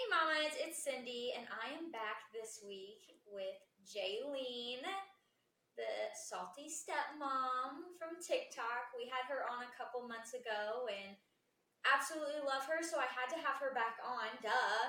[0.00, 4.80] Hey, mamas, it's Cindy, and I am back this week with Jaylene,
[5.76, 8.96] the salty stepmom from TikTok.
[8.96, 11.20] We had her on a couple months ago and
[11.84, 14.88] absolutely love her, so I had to have her back on, duh.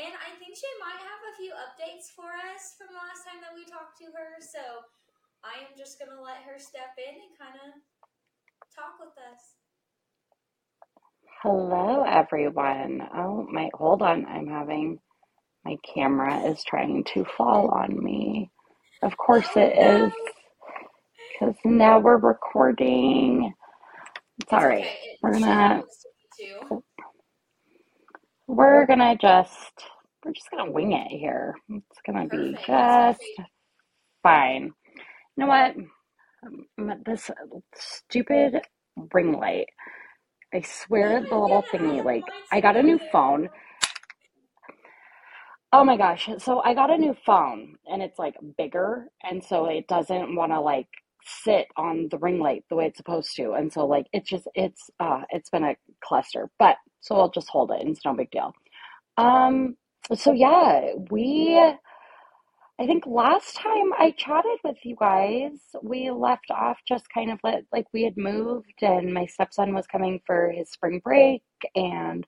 [0.00, 3.44] And I think she might have a few updates for us from the last time
[3.44, 4.88] that we talked to her, so
[5.44, 7.84] I am just going to let her step in and kind of
[8.72, 9.57] talk with us.
[11.42, 13.02] Hello, everyone.
[13.14, 14.26] Oh, my, hold on.
[14.26, 14.98] I'm having
[15.64, 18.50] my camera is trying to fall on me.
[19.02, 20.12] Of course it is,
[21.32, 23.52] because now we're recording.
[24.40, 24.90] It's all okay.
[25.22, 25.82] We're gonna,
[26.38, 26.84] too.
[28.48, 29.72] we're gonna just,
[30.24, 31.54] we're just gonna wing it here.
[31.70, 32.66] It's gonna be Perfect.
[32.68, 33.50] That's just
[34.22, 34.72] fine.
[35.36, 35.76] You know what?
[36.46, 37.30] Um, This
[37.76, 38.62] stupid
[39.14, 39.68] ring light.
[40.54, 43.50] I swear the little thingy, like, I got a new phone.
[45.72, 46.28] Oh my gosh.
[46.38, 50.52] So I got a new phone and it's like bigger and so it doesn't want
[50.52, 50.88] to like
[51.44, 53.52] sit on the ring light the way it's supposed to.
[53.52, 56.50] And so like it's just it's uh it's been a cluster.
[56.58, 58.54] But so I'll just hold it and it's no big deal.
[59.18, 59.76] Um
[60.14, 61.60] so yeah, we
[62.80, 67.40] I think last time I chatted with you guys, we left off just kind of
[67.42, 71.42] like, like we had moved and my stepson was coming for his spring break
[71.74, 72.24] and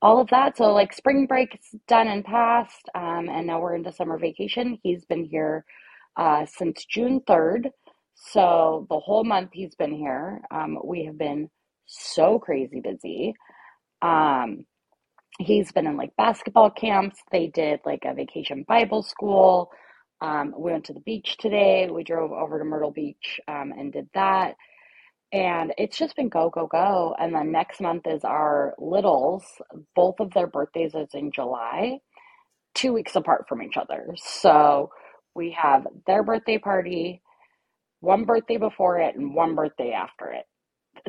[0.00, 0.56] all of that.
[0.56, 4.78] So like spring break's done and passed, um, and now we're into summer vacation.
[4.82, 5.66] He's been here
[6.16, 7.70] uh, since June 3rd.
[8.14, 10.40] So the whole month he's been here.
[10.50, 11.50] Um, we have been
[11.84, 13.34] so crazy busy.
[14.00, 14.64] Um,
[15.38, 17.18] he's been in like basketball camps.
[17.32, 19.70] They did like a vacation Bible school.
[20.20, 21.88] Um, we went to the beach today.
[21.90, 24.54] We drove over to Myrtle Beach um, and did that.
[25.32, 27.14] And it's just been go, go, go.
[27.18, 29.44] And then next month is our littles.
[29.96, 31.98] Both of their birthdays is in July,
[32.74, 34.14] two weeks apart from each other.
[34.16, 34.90] So
[35.34, 37.22] we have their birthday party,
[38.00, 40.46] one birthday before it, and one birthday after it.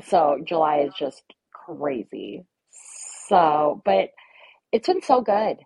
[0.05, 2.45] So July is just crazy.
[3.27, 4.09] So, but
[4.71, 5.57] it's been so good.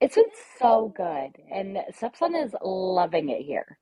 [0.00, 0.24] It's been
[0.58, 1.30] so good.
[1.52, 3.78] And stepson is loving it here.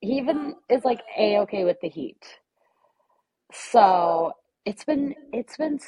[0.00, 2.22] He even is like a-okay with the heat.
[3.52, 4.32] So
[4.64, 5.78] it's been it's been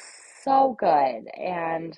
[0.43, 1.27] so good.
[1.37, 1.97] And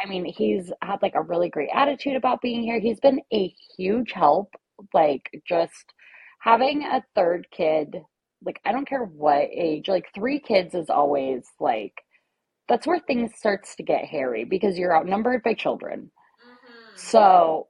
[0.00, 2.80] I mean, he's had like a really great attitude about being here.
[2.80, 4.50] He's been a huge help.
[4.92, 5.94] Like just
[6.40, 8.02] having a third kid,
[8.44, 11.94] like I don't care what age, like three kids is always like
[12.68, 16.10] that's where things starts to get hairy because you're outnumbered by children.
[16.44, 16.96] Mm-hmm.
[16.96, 17.68] So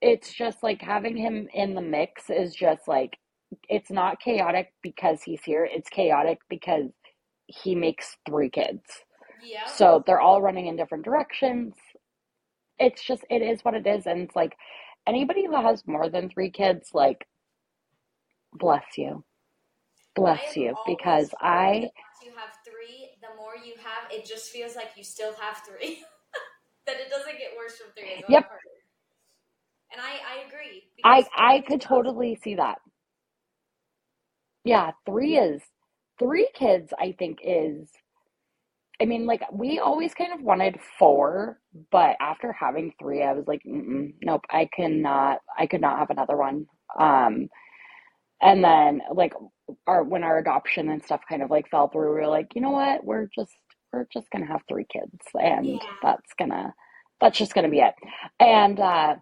[0.00, 3.16] it's just like having him in the mix is just like
[3.68, 5.68] it's not chaotic because he's here.
[5.70, 6.90] It's chaotic because
[7.46, 8.82] he makes three kids.
[9.44, 9.68] Yep.
[9.68, 11.74] So they're all running in different directions.
[12.78, 14.06] It's just, it is what it is.
[14.06, 14.56] And it's like
[15.06, 17.26] anybody who has more than three kids, like,
[18.52, 19.24] bless you.
[20.16, 20.74] Bless you.
[20.86, 24.90] Because I, that once you have three, the more you have, it just feels like
[24.96, 26.04] you still have three.
[26.86, 28.44] that it doesn't get worse from three, yep.
[29.92, 32.78] And I, I agree I, I could totally see that.
[34.64, 35.62] Yeah, three is,
[36.18, 37.88] three kids, I think is,
[39.02, 41.58] I mean, like, we always kind of wanted four,
[41.90, 46.36] but after having three, I was like, nope, I cannot, I could not have another
[46.36, 46.66] one.
[46.98, 47.48] Um,
[48.40, 49.32] And then like
[49.86, 52.60] our when our adoption and stuff kind of like fell through, we were like, you
[52.62, 53.04] know what?
[53.04, 53.52] We're just
[53.94, 55.78] we're just gonna have three kids and Yeah.
[56.02, 56.74] that's gonna
[57.20, 57.94] that's just gonna be it.
[58.40, 59.16] And uh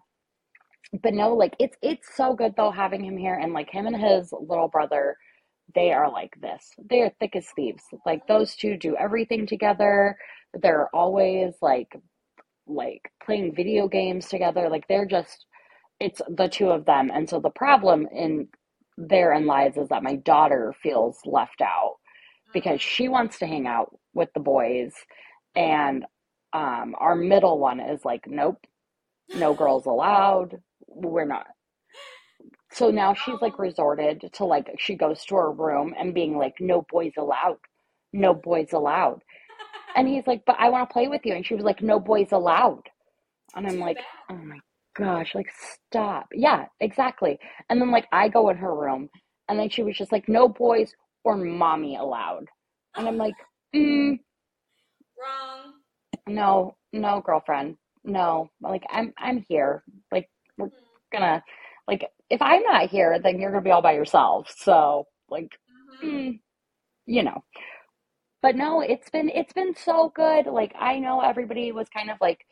[1.01, 3.95] but no, like it's it's so good though having him here and like him and
[3.95, 5.17] his little brother,
[5.75, 6.71] they are like this.
[6.89, 7.83] They are thick as thieves.
[8.05, 10.17] Like those two do everything together.
[10.53, 11.95] They're always like
[12.67, 14.69] like playing video games together.
[14.69, 15.45] Like they're just
[15.99, 17.11] it's the two of them.
[17.13, 18.49] And so the problem in
[18.97, 21.95] therein lies is that my daughter feels left out
[22.53, 24.93] because she wants to hang out with the boys.
[25.55, 26.05] And
[26.53, 28.57] um, our middle one is like, nope,
[29.35, 30.59] no girls allowed.
[30.87, 31.47] We're not.
[32.71, 36.55] So now she's like resorted to like, she goes to her room and being like,
[36.59, 37.59] no boys allowed.
[38.13, 39.21] No boys allowed.
[39.95, 41.33] And he's like, but I want to play with you.
[41.35, 42.81] And she was like, no boys allowed.
[43.55, 43.97] And I'm like,
[44.29, 44.57] oh my
[44.95, 45.49] gosh, like
[45.89, 46.27] stop.
[46.33, 47.37] Yeah, exactly.
[47.69, 49.09] And then like I go in her room
[49.47, 52.47] and then she was just like, no boys or mommy allowed.
[52.95, 53.37] And I'm like,
[53.75, 54.19] mm,
[55.17, 55.73] Wrong.
[56.27, 57.77] no, no, girlfriend.
[58.03, 58.49] No.
[58.61, 59.83] Like I'm I'm here.
[60.11, 60.95] Like we're Mm-hmm.
[61.11, 61.43] gonna
[61.87, 64.53] like if I'm not here, then you're gonna be all by yourself.
[64.57, 66.03] So like, Mm-hmm.
[66.03, 66.39] mm,
[67.05, 67.43] you know.
[68.41, 70.47] But no, it's been it's been so good.
[70.47, 72.45] Like I know everybody was kind of like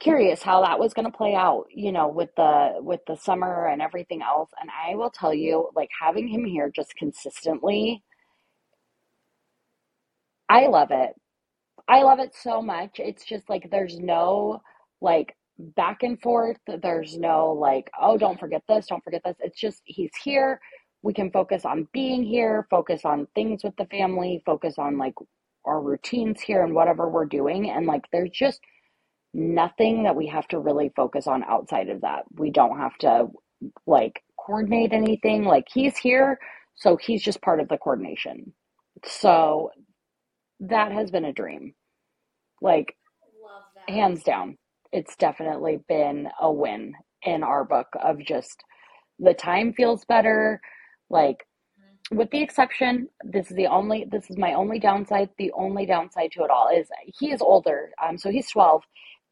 [0.00, 3.66] curious how that was going to play out, you know, with the with the summer
[3.68, 4.50] and everything else.
[4.60, 8.02] And I will tell you, like having him here just consistently,
[10.48, 11.14] I love it.
[11.88, 12.98] I love it so much.
[12.98, 14.62] It's just like there's no
[15.00, 16.58] like back and forth.
[16.82, 19.36] There's no like, oh, don't forget this, don't forget this.
[19.40, 20.60] It's just he's here.
[21.02, 25.14] We can focus on being here, focus on things with the family, focus on like
[25.64, 27.70] our routines here and whatever we're doing.
[27.70, 28.60] And like there's just
[29.34, 32.24] nothing that we have to really focus on outside of that.
[32.36, 33.28] We don't have to
[33.86, 35.44] like coordinate anything.
[35.44, 36.38] Like he's here,
[36.74, 38.52] so he's just part of the coordination.
[39.04, 39.70] So
[40.60, 41.74] that has been a dream.
[42.62, 42.96] Like
[43.88, 44.56] hands down,
[44.92, 48.62] it's definitely been a win in our book of just
[49.18, 50.60] the time feels better.
[51.10, 51.38] Like
[52.10, 55.30] with the exception, this is the only this is my only downside.
[55.38, 56.88] The only downside to it all is
[57.18, 57.90] he is older.
[58.02, 58.82] Um, so he's 12.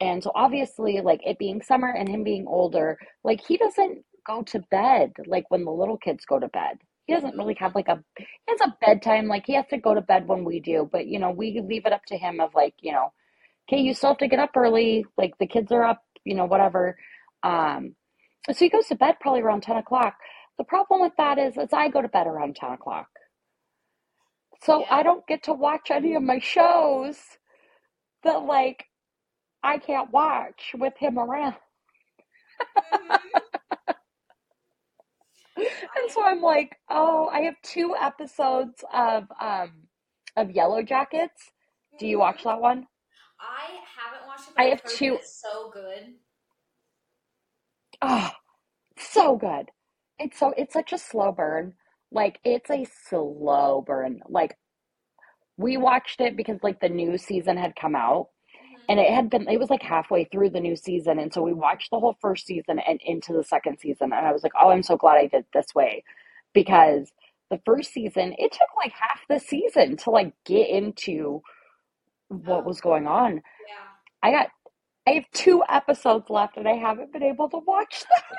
[0.00, 4.43] And so obviously, like it being summer and him being older, like he doesn't go
[4.43, 6.79] to bed like when the little kids go to bed.
[7.06, 9.94] He doesn't really have like a he has a bedtime, like he has to go
[9.94, 12.55] to bed when we do, but you know, we leave it up to him of
[12.55, 13.12] like, you know,
[13.69, 16.47] okay, you still have to get up early, like the kids are up, you know,
[16.47, 16.97] whatever.
[17.43, 17.94] Um,
[18.50, 20.14] so he goes to bed probably around 10 o'clock.
[20.58, 23.08] The problem with that is, is I go to bed around 10 o'clock.
[24.62, 24.97] So Yeah.
[24.97, 27.19] I don't get to watch any of my shows
[28.25, 28.85] that like
[29.64, 31.56] I can't watch with him around.
[32.93, 33.19] Mhm.
[35.56, 39.72] And so I'm like, oh, I have two episodes of um
[40.37, 41.52] of Yellowjackets.
[41.99, 42.44] Do you watch Mhm.
[42.44, 42.87] that one?
[43.40, 45.14] I haven't watched it, I heard two.
[45.16, 46.14] it's so good.
[48.02, 48.31] Oh,
[48.99, 49.70] so good.
[50.19, 51.75] It's so it's such a slow burn.
[52.12, 54.22] Like it's a slow burn.
[54.28, 54.56] Like
[55.56, 58.28] we watched it because like the new season had come out.
[58.89, 61.53] And it had been it was like halfway through the new season and so we
[61.53, 64.71] watched the whole first season and into the second season and I was like, "Oh,
[64.71, 66.05] I'm so glad I did it this way."
[66.53, 67.11] Because
[67.51, 71.43] the first season, it took like half the season to like get into
[72.29, 73.35] what Oh, was going on.
[73.35, 73.87] yeah.
[74.23, 74.49] I got
[75.07, 78.39] I have two episodes left and I haven't been able to watch them.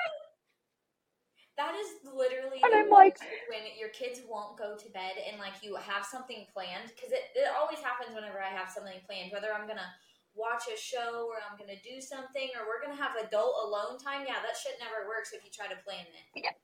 [1.56, 3.16] That is literally And I'm like,
[3.48, 7.32] when your kids won't go to bed and like you have something planned because it,
[7.34, 9.88] it always happens whenever I have something planned, whether I'm gonna
[10.36, 14.24] watch a show or I'm gonna do something or we're gonna have adult alone time.
[14.26, 16.42] Yeah, that shit never works if you try to plan it.
[16.44, 16.50] Yeah.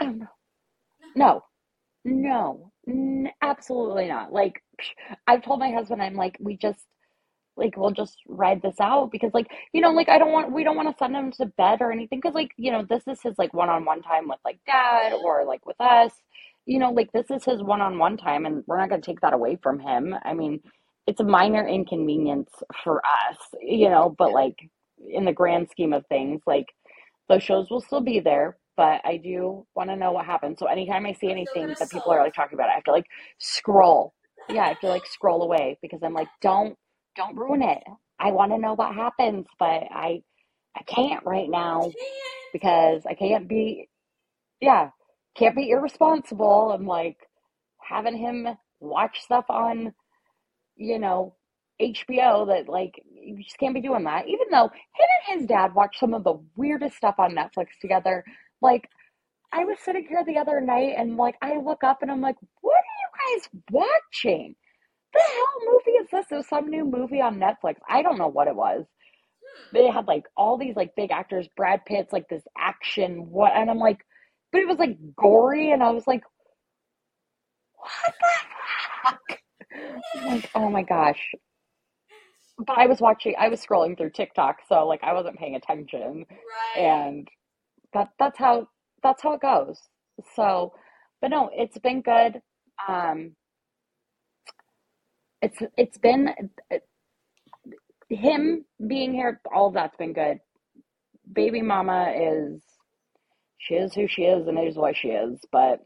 [0.00, 0.26] Oh, no.
[1.16, 1.42] No.
[2.04, 2.72] No.
[2.88, 4.32] N- absolutely not.
[4.32, 4.62] Like
[5.26, 6.80] I've told my husband I'm like we just
[7.56, 10.64] like we'll just ride this out because like you know like I don't want we
[10.64, 13.20] don't want to send him to bed or anything because like you know this is
[13.22, 16.12] his like one-on-one time with like dad or like with us
[16.66, 19.32] you know like this is his one-on-one time and we're not going to take that
[19.34, 20.60] away from him I mean
[21.08, 22.50] it's a minor inconvenience
[22.84, 24.56] for us you know but like
[25.12, 26.66] in the grand scheme of things like
[27.28, 30.66] those shows will still be there but I do want to know what happens so
[30.66, 33.06] anytime I see anything that people are like talking about I have to like
[33.38, 34.14] scroll.
[34.48, 36.76] Yeah I have to like scroll away because I'm like don't
[37.16, 37.82] don't ruin it.
[38.20, 40.22] I want to know what happens, but I
[40.76, 41.90] I can't right now
[42.52, 43.88] because I can't be
[44.60, 44.90] yeah,
[45.36, 47.16] can't be irresponsible and like
[47.82, 48.48] having him
[48.80, 49.92] watch stuff on,
[50.78, 51.34] you know,
[51.80, 54.26] HBO that like you just can't be doing that.
[54.26, 58.24] Even though him and his dad watch some of the weirdest stuff on Netflix together.
[58.62, 58.88] Like
[59.52, 62.36] I was sitting here the other night and like I look up and I'm like,
[62.60, 64.54] what are you guys watching?
[65.12, 66.26] The hell movie is this?
[66.30, 67.76] It was some new movie on Netflix.
[67.88, 68.84] I don't know what it was.
[69.72, 73.70] They had like all these like big actors, Brad Pitt's like this action what and
[73.70, 73.98] I'm like,
[74.52, 76.22] but it was like gory and I was like,
[77.76, 79.38] what the fuck?
[80.26, 81.20] Like, oh my gosh.
[82.66, 86.26] But I was watching I was scrolling through TikTok, so like I wasn't paying attention
[86.30, 86.82] Right.
[86.82, 87.28] and
[87.94, 88.68] that that's how
[89.02, 89.80] that's how it goes.
[90.34, 90.72] So,
[91.20, 92.40] but no, it's been good.
[92.88, 93.36] Um,
[95.42, 96.30] it's it's been
[98.08, 99.40] him being here.
[99.54, 100.38] All of that's been good.
[101.32, 102.62] Baby mama is
[103.58, 105.80] she is who she is and is what she is, but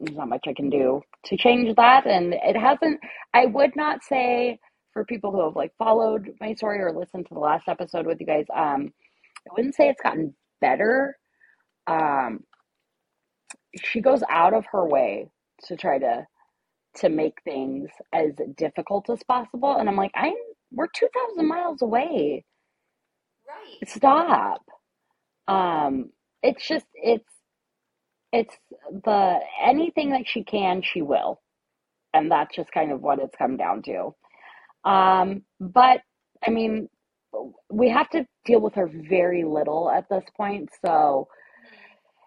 [0.00, 2.06] there's not much I can do to change that.
[2.06, 3.00] And it hasn't.
[3.32, 4.58] I would not say
[4.92, 8.20] for people who have like followed my story or listened to the last episode with
[8.20, 8.46] you guys.
[8.54, 8.92] Um,
[9.48, 11.16] I wouldn't say it's gotten better
[11.86, 12.40] um
[13.76, 15.28] she goes out of her way
[15.64, 16.26] to try to
[16.96, 20.32] to make things as difficult as possible and i'm like i'm
[20.72, 22.44] we're 2000 miles away
[23.48, 23.88] right.
[23.88, 24.62] stop
[25.48, 26.10] um
[26.42, 27.33] it's just it's
[28.34, 28.56] it's
[29.04, 31.40] the anything that she can she will
[32.14, 34.14] and that's just kind of what it's come down to
[34.90, 36.00] um but
[36.46, 36.88] i mean
[37.70, 40.70] we have to deal with her very little at this point.
[40.84, 41.28] So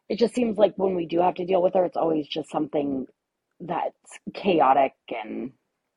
[0.09, 2.51] it just seems like when we do have to deal with her, it's always just
[2.51, 3.07] something
[3.61, 5.51] that's chaotic and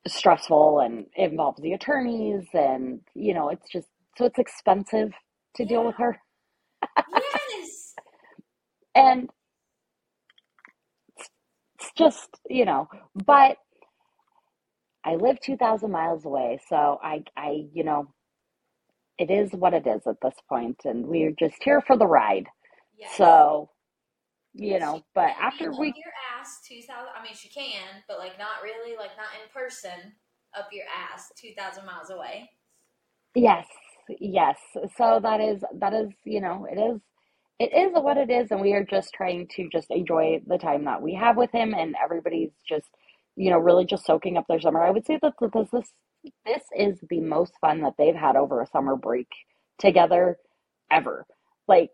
[0.07, 3.87] stressful and involves the attorneys and you know it's just
[4.17, 5.11] so it's expensive
[5.55, 6.17] to deal with her
[7.13, 7.95] Yes.
[8.95, 9.29] and
[12.01, 12.87] just you know
[13.25, 13.57] but
[15.05, 18.11] i live 2000 miles away so i i you know
[19.17, 22.47] it is what it is at this point and we're just here for the ride
[22.97, 23.17] Yes.
[23.17, 23.69] so
[24.53, 27.09] you know She but after up we your ass two thousand.
[27.17, 30.13] I mean, she can, but like not really, like not in person
[30.57, 32.49] up your ass two thousand miles away.
[33.35, 33.65] Yes,
[34.19, 34.57] yes.
[34.97, 36.99] So that is that is, you know, it is
[37.61, 40.85] it is what it is, and we are just trying to just enjoy the time
[40.85, 42.89] that we have with him, and everybody's just,
[43.35, 44.83] you know, really just soaking up their summer.
[44.83, 45.91] I would say that this this
[46.45, 49.27] this is the most fun that they've had over a summer break
[49.79, 50.37] together
[50.91, 51.27] ever.
[51.67, 51.91] Like,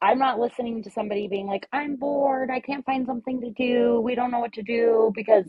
[0.00, 4.00] I'm not listening to somebody being like, I'm bored, I can't find something to do,
[4.00, 5.46] we don't know what to do, because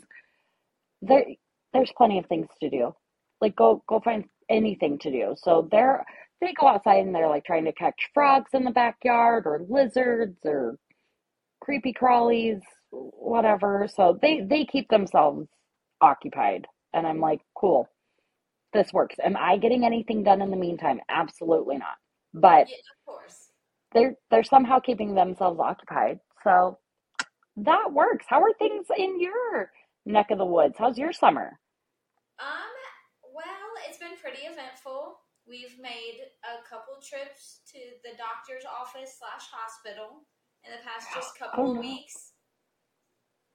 [1.04, 1.26] there
[1.74, 2.96] there's plenty of things to do.
[3.40, 5.36] Like go go find anything to do.
[5.38, 6.04] So they're
[6.42, 10.38] they go outside and they're like trying to catch frogs in the backyard or lizards
[10.46, 10.78] or
[11.62, 13.88] creepy crawlies, whatever.
[13.94, 15.48] So they they keep themselves
[16.02, 16.66] occupied.
[16.94, 17.88] And I'm like, cool.
[18.74, 19.16] This works.
[19.24, 21.00] Am I getting anything done in the meantime?
[21.10, 21.98] Absolutely not.
[22.34, 23.52] But Yeah, of course.
[23.94, 26.20] they're they're somehow keeping themselves occupied.
[26.44, 26.78] So
[27.58, 28.26] that works.
[28.30, 29.72] How are things in your
[30.06, 30.76] neck of the woods?
[30.78, 31.60] How's your summer?
[32.40, 32.48] Um.
[33.34, 33.46] Well,
[33.88, 35.19] it's been pretty eventful.
[35.50, 40.22] We've made a couple trips to the doctor's office slash hospital
[40.62, 41.82] in the past just couple Oh of no.
[41.82, 42.34] weeks.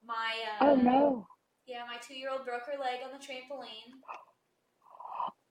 [0.03, 1.27] My uh, Oh no.
[1.67, 3.95] yeah, my two year old broke her leg on the trampoline.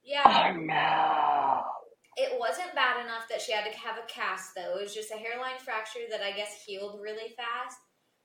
[0.03, 0.27] Yeah.
[0.27, 1.63] Oh no.
[2.17, 4.75] it wasn't bad enough that she had to have a cast though.
[4.77, 7.77] It was just a hairline fracture that I guess healed really fast.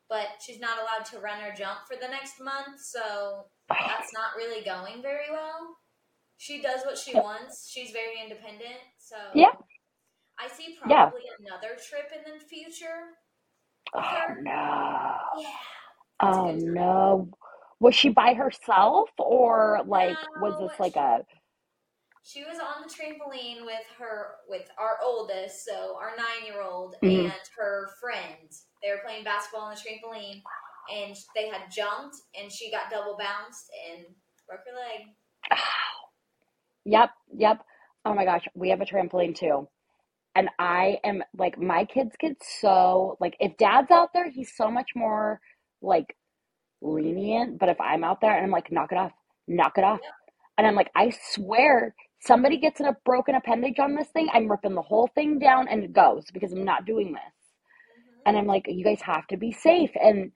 [0.09, 4.35] But she's not allowed to run or jump for the next month, so that's not
[4.37, 5.77] really going very well.
[6.39, 7.69] She does what she wants.
[7.71, 9.53] She's very independent, so Yeah.
[10.39, 11.07] I see Yeah.
[11.11, 13.19] probably another trip in the future.
[13.95, 15.19] Oh no.
[15.39, 15.59] Yeah,
[16.21, 17.29] Oh no.
[17.81, 21.25] Was she by herself or like was this like a
[22.23, 26.97] She was on the trampoline with her with our oldest, so our nine year old
[27.03, 27.25] Mhm.
[27.33, 28.53] and her friend.
[28.83, 30.43] They were playing basketball on the trampoline
[30.93, 34.15] and they had jumped and she got double bounced and
[34.47, 35.15] broke her leg.
[36.89, 37.59] Yep, yep.
[38.07, 39.69] Oh my gosh, we have a trampoline too.
[40.37, 44.71] And I am like my kids get so like if dad's out there, he's so
[44.71, 45.41] much more
[45.83, 46.17] like
[46.83, 49.13] lenient, but if I'm out there and I'm like knock it off,
[49.49, 50.01] knock it off.
[50.59, 54.75] And I'm like I swear somebody gets a broken appendage on this thing, I'm ripping
[54.75, 57.35] the whole thing down and it goes because I'm not doing this.
[57.97, 60.33] hmm And I'm like you guys have to be safe and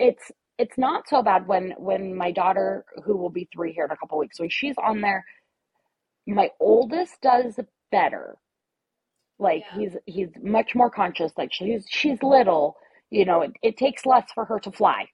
[0.00, 3.90] it's it's not so bad when when my daughter who will be 3 here in
[3.92, 5.24] a couple weeks, when she's on there
[6.26, 7.58] my oldest does
[7.90, 8.36] better
[9.38, 9.78] like Yeah.
[9.80, 12.76] he's he's much more conscious like she's she's little
[13.10, 15.06] you know it, it takes less for her to fly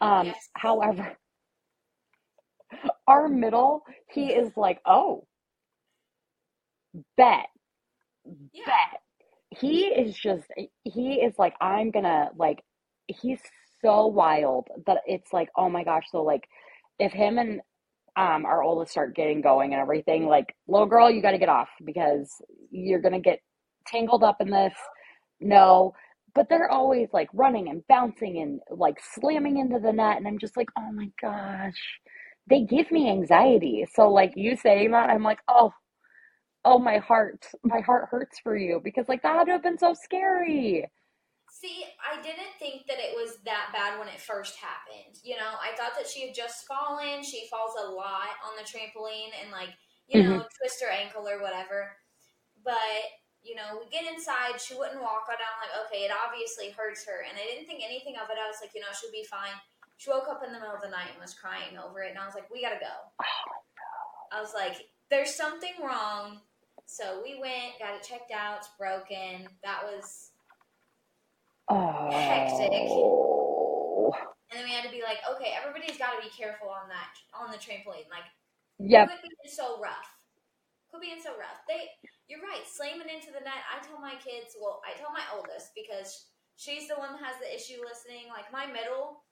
[0.00, 0.48] um Yes.
[0.54, 1.16] however
[3.06, 5.26] our middle he is like oh
[7.16, 7.46] bet
[8.52, 8.64] Yeah.
[8.66, 9.00] bet
[9.58, 10.46] he is just
[10.84, 12.62] he is like i'm gonna like
[13.08, 13.40] he's
[13.82, 16.44] so wild that it's like oh my gosh so like
[16.98, 17.60] if him and
[18.16, 21.48] um our oldest start getting going and everything like little girl you got to get
[21.48, 22.30] off because
[22.70, 23.40] you're gonna get
[23.86, 24.74] tangled up in this.
[25.40, 25.92] No
[26.34, 30.38] but they're always like running and bouncing and like slamming into the net and i'm
[30.38, 32.00] just like oh my gosh.
[32.48, 33.86] They give me anxiety.
[33.94, 35.72] So like you saying that i'm like oh
[36.64, 39.94] oh my heart my heart hurts for you because like that would have been so
[39.94, 40.86] scary
[41.50, 45.18] See, I didn't think that it was that bad when it first happened.
[45.22, 47.22] You know, I thought that she had just fallen.
[47.22, 49.74] She falls a lot on the trampoline and, like,
[50.08, 50.56] you know, mm-hmm.
[50.56, 51.92] twist her ankle or whatever.
[52.64, 53.02] But,
[53.42, 54.60] you know, we get inside.
[54.60, 55.36] She wouldn't walk out.
[55.36, 57.26] I'm like, okay, it obviously hurts her.
[57.28, 58.40] And I didn't think anything of it.
[58.40, 59.54] I was like, you know, she'll be fine.
[59.98, 62.14] She woke up in the middle of the night and was crying over it.
[62.14, 62.96] And I was like, we got to go.
[64.32, 64.80] I was like,
[65.10, 66.40] there's something wrong.
[66.86, 68.64] So we went, got it checked out.
[68.64, 69.46] It's broken.
[69.62, 70.29] That was
[72.10, 72.90] Hectic.
[74.00, 74.12] oh
[74.50, 77.14] And then we had to be like, okay, everybody's got to be careful on that
[77.34, 78.10] on the trampoline.
[78.10, 78.26] Like,
[78.78, 80.08] yep quit being so rough.
[80.90, 81.62] Quit being so rough.
[81.68, 81.88] They,
[82.28, 83.62] you're right, slamming into the net.
[83.70, 87.38] I tell my kids, well, I tell my oldest because she's the one that has
[87.40, 88.28] the issue listening.
[88.30, 89.24] Like my middle,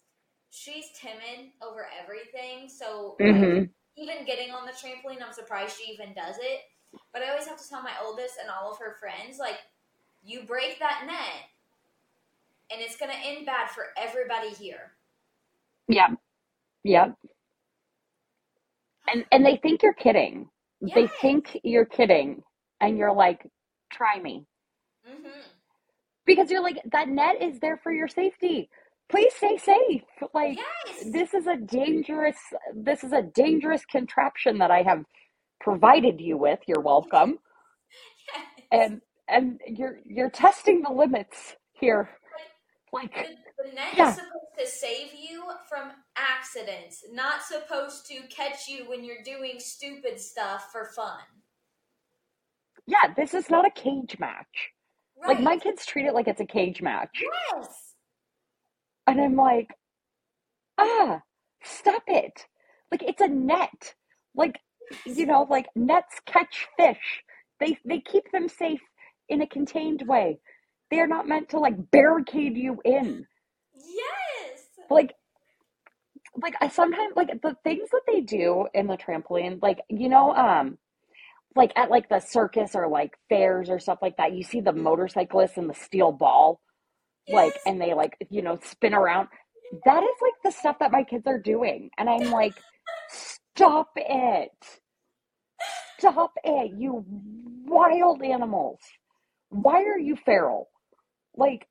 [0.51, 2.69] she's timid over everything.
[2.69, 3.65] So like, hmm
[3.97, 6.61] even getting on the trampoline, I'm surprised she even does it.
[7.13, 9.59] But I always have to tell my oldest and all of her friends, like,
[10.23, 11.51] you break that net,
[12.73, 14.93] and it's gonna end bad for everybody here.
[15.89, 16.09] Yeah.
[16.85, 17.15] Yep.
[19.13, 20.49] And and they think you're kidding.
[20.95, 22.43] They think you're kidding,
[22.81, 23.47] and you're like,
[23.93, 24.47] try me.
[25.09, 25.41] Mm-hmm.
[26.27, 28.69] Because you're like, that net is there for your safety.
[29.11, 30.03] Please stay safe.
[30.35, 31.07] Like, Yes.
[31.13, 32.37] this is a dangerous
[32.75, 35.05] this is a dangerous contraption that I have
[35.61, 36.61] provided you with.
[36.69, 37.39] You're welcome.
[38.35, 38.47] yes.
[38.73, 42.11] And and you're you're testing the limits here.
[42.93, 44.11] Like, The, the net Yeah.
[44.11, 49.61] is supposed to save you from accidents, not supposed to catch you when you're doing
[49.61, 51.21] stupid stuff for fun.
[52.87, 54.71] yeah, this is not a cage match.
[55.21, 55.29] Right.
[55.37, 57.23] Like my kids treat it like it's a cage match.
[57.53, 57.95] yes.
[59.07, 59.69] And I'm like,
[60.79, 61.21] ah,
[61.63, 62.47] stop it.
[62.91, 63.95] Like it's a net.
[64.35, 64.59] Like,
[65.05, 67.23] you know, like nets catch fish.
[67.61, 68.81] They they keep them safe
[69.29, 70.41] in a contained way.
[70.91, 73.27] They are not meant to like barricade you in.
[73.75, 74.63] Yes.
[74.91, 75.15] Like
[76.43, 80.35] like I sometimes like the things that they do in the trampoline, like you know,
[80.35, 80.79] um
[81.57, 84.73] like at like the circus or like fairs or stuff like that, you see the
[84.73, 86.61] motorcyclists and the steel ball,
[87.29, 89.29] like and they like, you know, spin around.
[89.85, 91.91] That is like the stuff that my kids are doing.
[91.99, 92.55] And I'm like,
[93.11, 94.51] stop it.
[95.99, 97.05] Stop it, you
[97.67, 98.79] wild animals.
[99.51, 100.69] Why are you feral?
[101.39, 101.69] Like,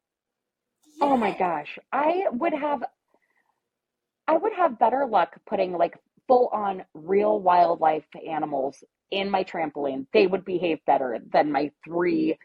[1.02, 1.80] oh my gosh.
[1.94, 2.84] I would have
[4.28, 5.98] I would have better luck putting like
[6.28, 10.08] full on real wildlife animals in my trampoline.
[10.14, 12.38] They would behave better than my three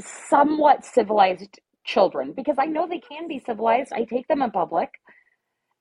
[0.00, 3.92] somewhat civilized children because I know they can be civilized.
[3.92, 4.90] I take them in public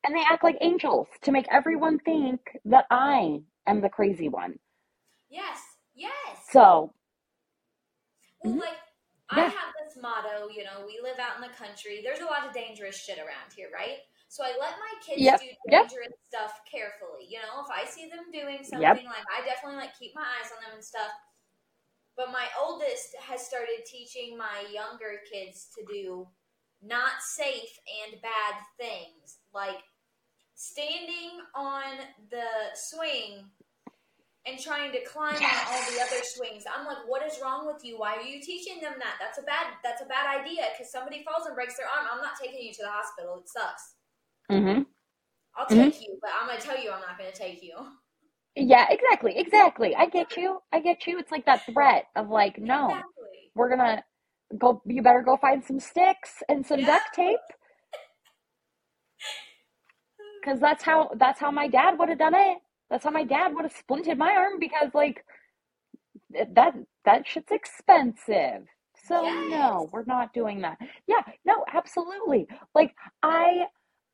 [0.05, 4.59] and they act like angels to make everyone think that I am the crazy one.
[5.29, 5.59] Yes.
[5.95, 6.11] Yes.
[6.51, 6.93] So,
[8.43, 8.77] Well, mhm, like
[9.29, 12.01] I yeah, have this motto, you know, we live out in the country.
[12.03, 14.01] There's a lot of dangerous shit around here, right?
[14.29, 17.29] So I let my kids yep, do yep, dangerous stuff carefully.
[17.29, 18.97] You know, if I see them doing yep.
[18.97, 21.09] something, like I definitely like keep my eyes on them and stuff.
[22.17, 26.27] But my oldest has started teaching my younger kids to do
[26.81, 27.73] not safe
[28.05, 29.81] and bad things, like
[30.55, 33.49] standing on the swing
[34.45, 36.63] and trying to climb on all the other swings.
[36.65, 37.99] I'm like, what is wrong with you?
[37.99, 39.15] Why are you teaching them that?
[39.19, 42.07] That's a bad that's a bad idea because somebody falls and breaks their arm.
[42.11, 43.39] I'm not taking you to the hospital.
[43.41, 43.95] It sucks.
[44.51, 44.83] Mm-hmm.
[45.57, 45.91] I'll Mhm.
[45.91, 47.73] take you, but I'm gonna tell you I'm not gonna take you.
[48.55, 49.37] Yeah, exactly.
[49.37, 49.95] Exactly.
[49.95, 50.61] I get you.
[50.71, 51.19] I get you.
[51.19, 53.51] It's like that threat of like, no, Exactly.
[53.55, 54.03] we're gonna
[54.57, 56.87] go you better go find some sticks and some Yeah.
[56.87, 57.39] duct tape
[60.41, 62.57] because that's how that's how my dad would have done it.
[62.89, 65.23] That's how my dad would have splinted my arm because like
[66.55, 66.75] that
[67.05, 68.65] that shit's expensive.
[69.05, 69.49] So Yes.
[69.49, 70.77] no, we're not doing that.
[71.07, 72.47] Yeah, no, absolutely.
[72.75, 73.67] Like I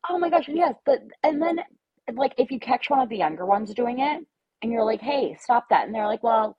[0.08, 1.60] oh my gosh, yes, but and then
[2.14, 4.24] like if you catch one of the younger ones doing it
[4.62, 6.56] and you're like, "Hey, stop that." And they're like, "Well,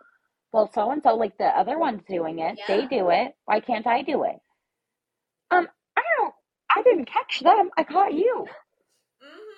[0.54, 2.58] well, so and so like the other one's doing it.
[2.68, 3.36] They do it.
[3.46, 4.36] Why can't I do it?"
[5.52, 6.34] Um, I don't
[6.76, 7.70] I didn't catch them.
[7.78, 8.46] I caught you.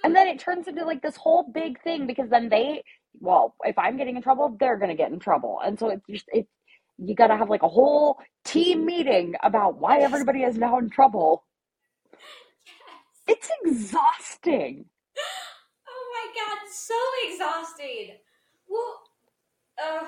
[0.03, 2.83] And then it turns into like this whole big thing because then they,
[3.19, 5.59] well, if I'm getting in trouble, they're gonna get in trouble.
[5.63, 6.47] And so it's just it
[6.97, 11.45] you gotta have like a whole team meeting about why everybody is now in trouble.
[13.27, 13.37] Yes.
[13.37, 14.85] It's exhausting.
[15.91, 16.95] Oh my god, so
[17.29, 18.17] exhausting.
[18.67, 18.99] Well,
[19.81, 20.07] uh,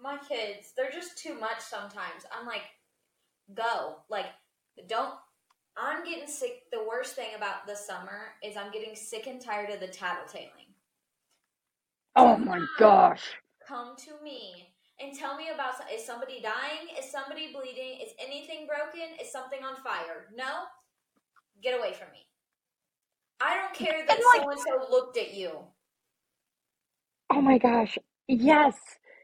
[0.00, 2.24] my kids, they're just too much sometimes.
[2.30, 2.62] I'm like,
[3.54, 3.96] go.
[4.08, 4.26] Like,
[4.86, 5.14] don't.
[5.76, 6.62] I'm getting sick.
[6.72, 10.70] The worst thing about the summer is I'm getting sick and tired of the tattletaling.
[12.16, 13.22] Oh my gosh.
[13.66, 14.68] come to me
[15.00, 16.88] and tell me about is somebody dying?
[16.98, 17.98] Is somebody bleeding?
[18.04, 19.08] Is anything broken?
[19.20, 20.28] Is something on fire?
[20.36, 20.64] No?
[21.62, 22.26] Get away from me.
[23.40, 25.50] I don't care that so and so looked at you.
[27.32, 27.98] Oh my gosh.
[28.28, 28.76] Yes.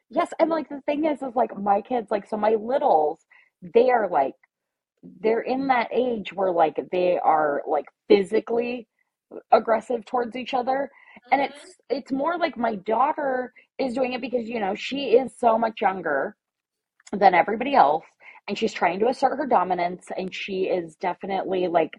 [0.08, 0.32] Yes.
[0.40, 3.20] And like the thing is, is like my kids, like, so my littles,
[3.74, 4.34] they are like,
[5.02, 8.88] they're in that age where like they are like physically
[9.52, 10.90] aggressive towards each other.
[11.32, 11.50] And Mm-hmm.
[11.52, 15.58] it's, it's more like my daughter is doing it because, you know, she is so
[15.58, 16.36] much younger
[17.12, 18.04] than everybody else.
[18.48, 20.06] And she's trying to assert her dominance.
[20.16, 21.92] And she is definitely like,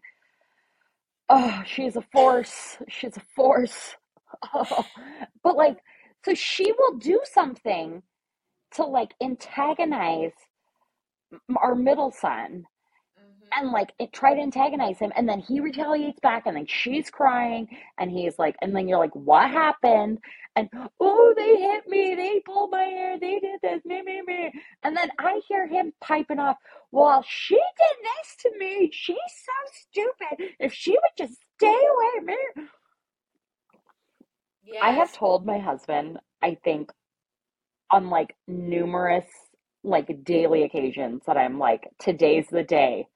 [1.30, 2.78] oh, she's a force.
[2.90, 3.96] She's a force.
[4.54, 4.86] Oh.
[5.44, 5.78] But like,
[6.26, 8.04] so she will do something
[8.76, 10.34] to like antagonize
[11.58, 12.66] our middle son.
[13.56, 17.10] And like it, try to antagonize him and then he retaliates back and then she's
[17.10, 17.68] crying
[18.00, 20.20] and he's like and then you're like what happened
[20.56, 22.16] and oh they hit me.
[22.16, 23.20] They pulled my hair.
[23.20, 23.84] They did this.
[23.86, 24.52] Me, me, me.
[24.84, 26.58] And then I hear him piping off,
[26.92, 28.90] well, she did this to me.
[28.92, 30.56] She's so stupid.
[30.60, 32.64] If she would just stay away, me.
[34.64, 34.80] Yes.
[34.82, 36.92] I have told my husband, I think,
[37.90, 39.26] on like numerous,
[39.84, 43.08] like daily occasions that I'm like, today's the day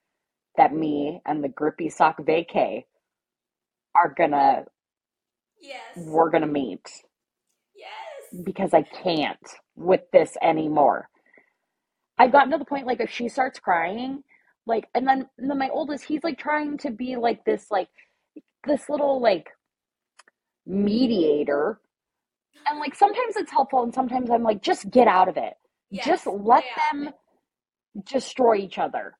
[0.58, 2.86] that me and the grippy sock vacay
[3.96, 4.66] are gonna,
[5.60, 5.82] Yes.
[5.98, 6.86] we're gonna meet
[7.76, 8.42] Yes.
[8.44, 9.40] because I can't
[9.76, 11.10] with this anymore.
[12.18, 14.24] I've gotten to the point like if she starts crying,
[14.66, 17.90] like, and then, and then my oldest, he's like trying to be like this, like,
[18.66, 19.48] this little like
[20.66, 21.80] mediator.
[22.68, 25.54] And like sometimes it's helpful, and sometimes I'm like, just get out of it.
[25.92, 26.06] Yes.
[26.06, 27.14] Just let of them
[28.06, 29.16] destroy each other.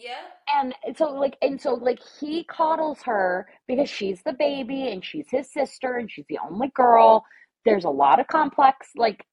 [0.00, 0.74] Yep.
[0.86, 5.26] And so like and so like he coddles her because she's the baby and she's
[5.30, 7.24] his sister and she's the only girl.
[7.66, 9.24] There's a lot of complex like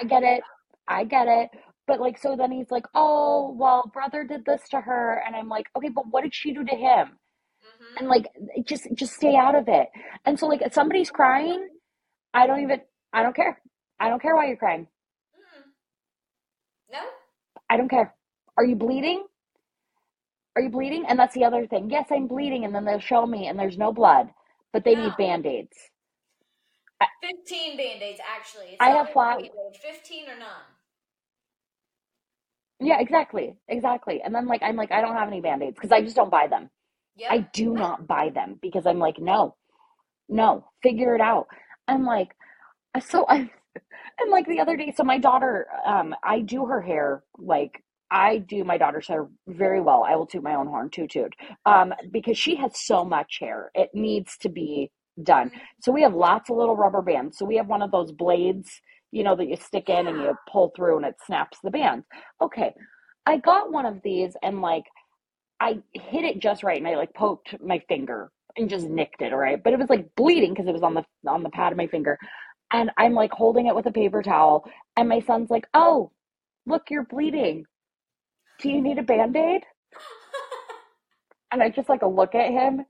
[0.00, 0.42] I get it.
[0.88, 1.50] I get it.
[1.86, 5.48] But like so then he's like, "Oh, well, brother did this to her." And I'm
[5.48, 7.08] like, "Okay, but what did she do to him?"
[7.64, 7.98] Mm-hmm.
[7.98, 8.26] And like
[8.66, 9.88] just just stay out of it.
[10.24, 11.68] And so like if somebody's crying,
[12.32, 12.80] I don't even
[13.12, 13.60] I don't care.
[14.00, 14.88] I don't care why you're crying.
[15.36, 15.70] Mm.
[16.92, 17.00] No.
[17.70, 18.14] I don't care.
[18.56, 19.24] Are you bleeding?
[20.56, 21.04] Are you bleeding?
[21.08, 21.90] And that's the other thing.
[21.90, 24.28] Yes, I'm bleeding, and then they'll show me, and there's no blood,
[24.72, 25.76] but they need band aids.
[27.22, 28.66] Fifteen band-aids actually.
[28.66, 29.40] It's I have flat-
[29.82, 30.64] Fifteen or none.
[32.80, 33.56] Yeah, exactly.
[33.68, 34.22] Exactly.
[34.22, 36.30] And then, like, I'm like, I don't have any band aids because I just don't
[36.30, 36.70] buy them.
[37.16, 37.32] Yep.
[37.32, 39.56] I do not buy them because I'm like, no,
[40.28, 41.48] no, figure it out.
[41.88, 42.36] I'm like,
[43.06, 43.50] so I, and
[44.30, 47.83] like the other day, so my daughter, um, I do her hair like
[48.14, 50.04] I do my daughter's hair very well.
[50.08, 51.34] I will toot my own horn, toot toot,
[51.66, 53.72] um, because she has so much hair.
[53.74, 54.92] It needs to be
[55.24, 55.50] done.
[55.82, 57.36] So we have lots of little rubber bands.
[57.36, 60.36] So we have one of those blades, you know, that you stick in and you
[60.50, 62.04] pull through and it snaps the band.
[62.40, 62.72] Okay,
[63.26, 64.84] I got one of these and like
[65.60, 69.32] I hit it just right and I like poked my finger and just nicked it,
[69.32, 69.62] all right?
[69.62, 71.88] But it was like bleeding because it was on the on the pad of my
[71.88, 72.16] finger.
[72.72, 74.64] And I'm like holding it with a paper towel
[74.96, 76.12] and my son's like, "Oh,
[76.66, 77.66] look, you're bleeding.
[78.60, 79.64] Do you need a band-aid?"
[81.52, 82.84] And I just like a look at him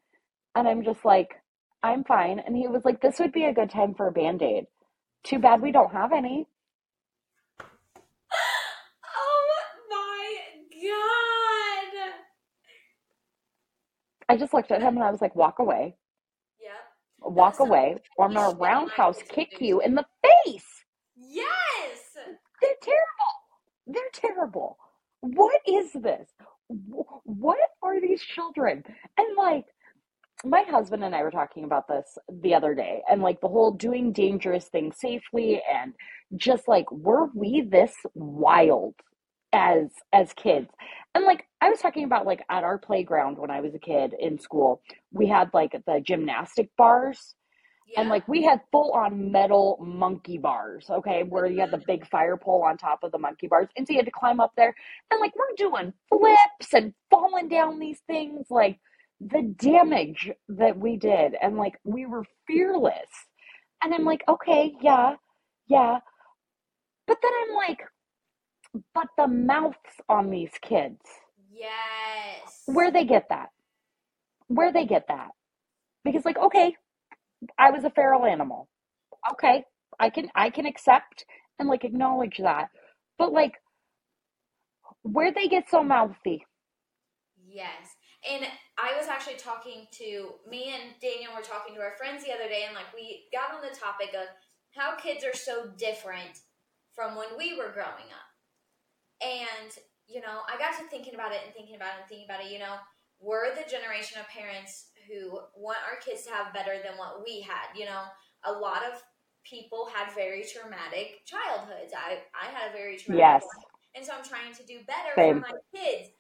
[0.55, 1.35] and I'm just like,
[1.83, 4.67] "I'm fine." And he was like, "This would be a good time for a band-aid."
[5.25, 6.47] Too bad we don't have any.
[7.61, 7.67] oh
[9.91, 10.37] my
[10.83, 12.13] god.
[14.29, 15.97] I just looked at him and I was like, "Walk away.
[16.61, 17.33] Yep.
[17.33, 20.85] Walk so away or I'm gonna roundhouse kick you in the face."
[21.17, 22.17] Yes.
[22.61, 23.33] They're terrible.
[23.87, 24.79] They're terrible.
[25.25, 26.29] What is this?
[26.69, 28.85] What are these children?
[29.17, 29.65] And like,
[30.45, 33.71] my husband and I were talking about this the other day, and like the whole
[33.71, 35.95] doing dangerous things safely, and
[36.37, 38.95] just like, were we this wild
[39.55, 40.69] as as kids?
[41.15, 44.15] And like, I was talking about like at our playground when I was a kid
[44.19, 47.35] in school, we had like the gymnastic bars.
[47.87, 48.01] Yeah.
[48.01, 52.07] And like we had full on metal monkey bars, okay, where you had the big
[52.09, 53.69] fire pole on top of the monkey bars.
[53.77, 54.75] And so you had to climb up there.
[55.11, 58.79] And like we're doing flips and falling down these things, like
[59.21, 61.35] the damage that we did.
[61.41, 63.11] And like we were fearless.
[63.83, 65.17] And I'm like, okay, yeah,
[65.67, 65.99] yeah.
[67.07, 67.83] But then I'm like,
[68.95, 69.77] but the mouths
[70.09, 71.01] on these kids,
[71.53, 72.63] yes.
[72.67, 73.51] where they get that?
[74.49, 75.29] Where they get that?
[76.05, 76.75] Because like, okay,
[77.59, 78.69] I was a feral animal.
[79.33, 79.65] Okay,
[79.99, 81.25] I can I can accept
[81.59, 82.69] and like acknowledge that.
[83.19, 83.55] But like
[85.03, 86.45] where they get so mouthy.
[87.47, 87.97] Yes.
[88.29, 88.47] And
[88.79, 92.49] I was actually talking to me and Daniel were talking to our friends the other
[92.49, 94.29] day and like we got on the topic of
[94.75, 96.41] how kids are so different
[96.95, 98.31] from when we were growing up.
[99.21, 99.71] And,
[100.09, 102.45] you know, I got to thinking about it and thinking about it and thinking about
[102.45, 102.77] it, you know,
[103.25, 107.41] we're the generation of parents who want our kids to have better than what we
[107.41, 107.73] had.
[107.77, 108.03] You know,
[108.45, 109.03] a lot of
[109.45, 111.93] people had very traumatic childhoods.
[111.97, 113.45] I, I had a very traumatic Yes.
[113.95, 115.41] And so I'm trying to do better Same.
[115.41, 116.11] for my kids.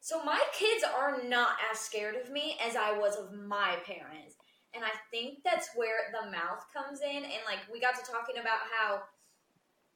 [0.00, 4.34] So my kids are not as scared of me as I was of my parents.
[4.74, 7.16] And I think that's where the mouth comes in.
[7.16, 9.02] And like we got to talking about how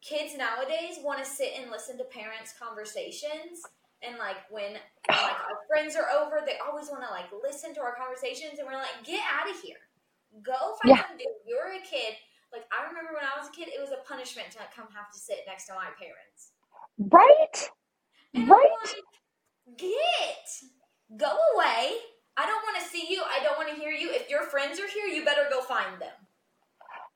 [0.03, 3.63] kids nowadays want to sit and listen to parents' conversations.
[4.07, 4.75] And like when,
[5.09, 8.59] like our friends are over, they always want to like listen to our conversations.
[8.59, 9.81] And we're like, get out of here.
[10.45, 11.07] Go find Yeah.
[11.09, 11.27] something.
[11.47, 12.15] You're a kid.
[12.53, 15.11] Like I remember when I was a kid, it was a punishment to come have
[15.13, 16.53] to sit next to my parents.
[16.99, 17.71] Right?
[18.35, 18.71] And Right?
[18.85, 20.49] like, get
[21.17, 21.97] go away.
[22.37, 23.23] I don't want to see you.
[23.23, 24.11] I don't want to hear you.
[24.13, 26.15] If your friends are here, you better go find them.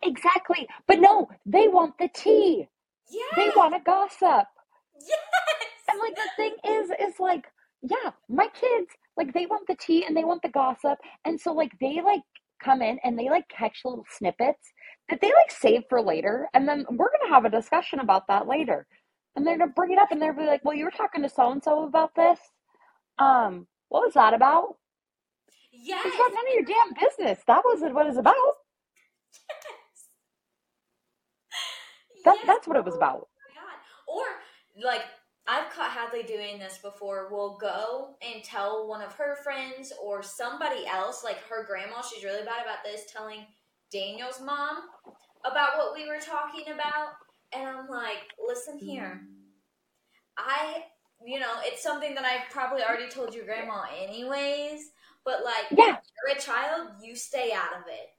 [0.02, 0.68] exactly.
[0.86, 2.68] But no, they want the tea.
[3.10, 3.22] Yeah.
[3.36, 4.46] They want to gossip.
[5.00, 5.77] Yes.
[5.90, 7.46] And like the thing is, is like,
[7.82, 10.98] yeah, my kids, like they want the tea and they want the gossip.
[11.24, 12.22] And so like they like
[12.62, 14.72] come in and they like catch little snippets
[15.10, 16.48] that they like save for later.
[16.54, 18.86] And then we're gonna have a discussion about that later.
[19.36, 21.28] And they're gonna bring it up and they'll be like, Well, you were talking to
[21.28, 22.40] so and so about this.
[23.18, 24.76] Um, what was that about?
[25.72, 26.04] Yes.
[26.06, 27.44] It's not none of your damn business.
[27.46, 28.34] That wasn't what it's about.
[32.24, 32.46] That Yes.
[32.46, 33.28] that's what it was about.
[33.28, 33.78] Oh my god.
[34.08, 35.02] Or like
[35.48, 37.28] I've caught Hadley doing this before.
[37.30, 42.22] We'll go and tell one of her friends or somebody else, like her grandma, she's
[42.22, 43.46] really bad about this, telling
[43.90, 44.82] Daniel's mom
[45.50, 47.12] about what we were talking about.
[47.54, 49.22] And I'm like, listen here.
[50.36, 50.84] I,
[51.24, 54.90] you know, it's something that I've probably already told your grandma anyways,
[55.24, 55.96] but like, Yeah.
[56.26, 58.10] you're a child, you stay out of it.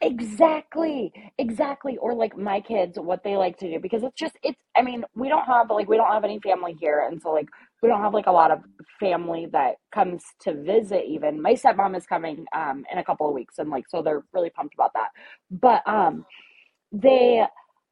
[0.00, 1.12] Exactly.
[1.38, 1.96] Exactly.
[1.96, 5.04] Or like my kids, what they like to do because it's just it's I mean,
[5.14, 7.48] we don't have like we don't have any family here and so like
[7.82, 8.60] we don't have like a lot of
[9.00, 11.40] family that comes to visit even.
[11.40, 14.50] My stepmom is coming um in a couple of weeks and like so they're really
[14.50, 15.08] pumped about that.
[15.50, 16.26] But um
[16.92, 17.44] they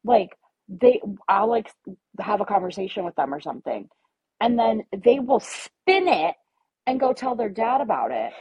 [0.05, 0.31] like
[0.69, 1.71] they I'll like
[2.21, 3.89] have a conversation with them or something.
[4.41, 6.35] And then they will spin it
[6.87, 8.33] and go tell their dad about it.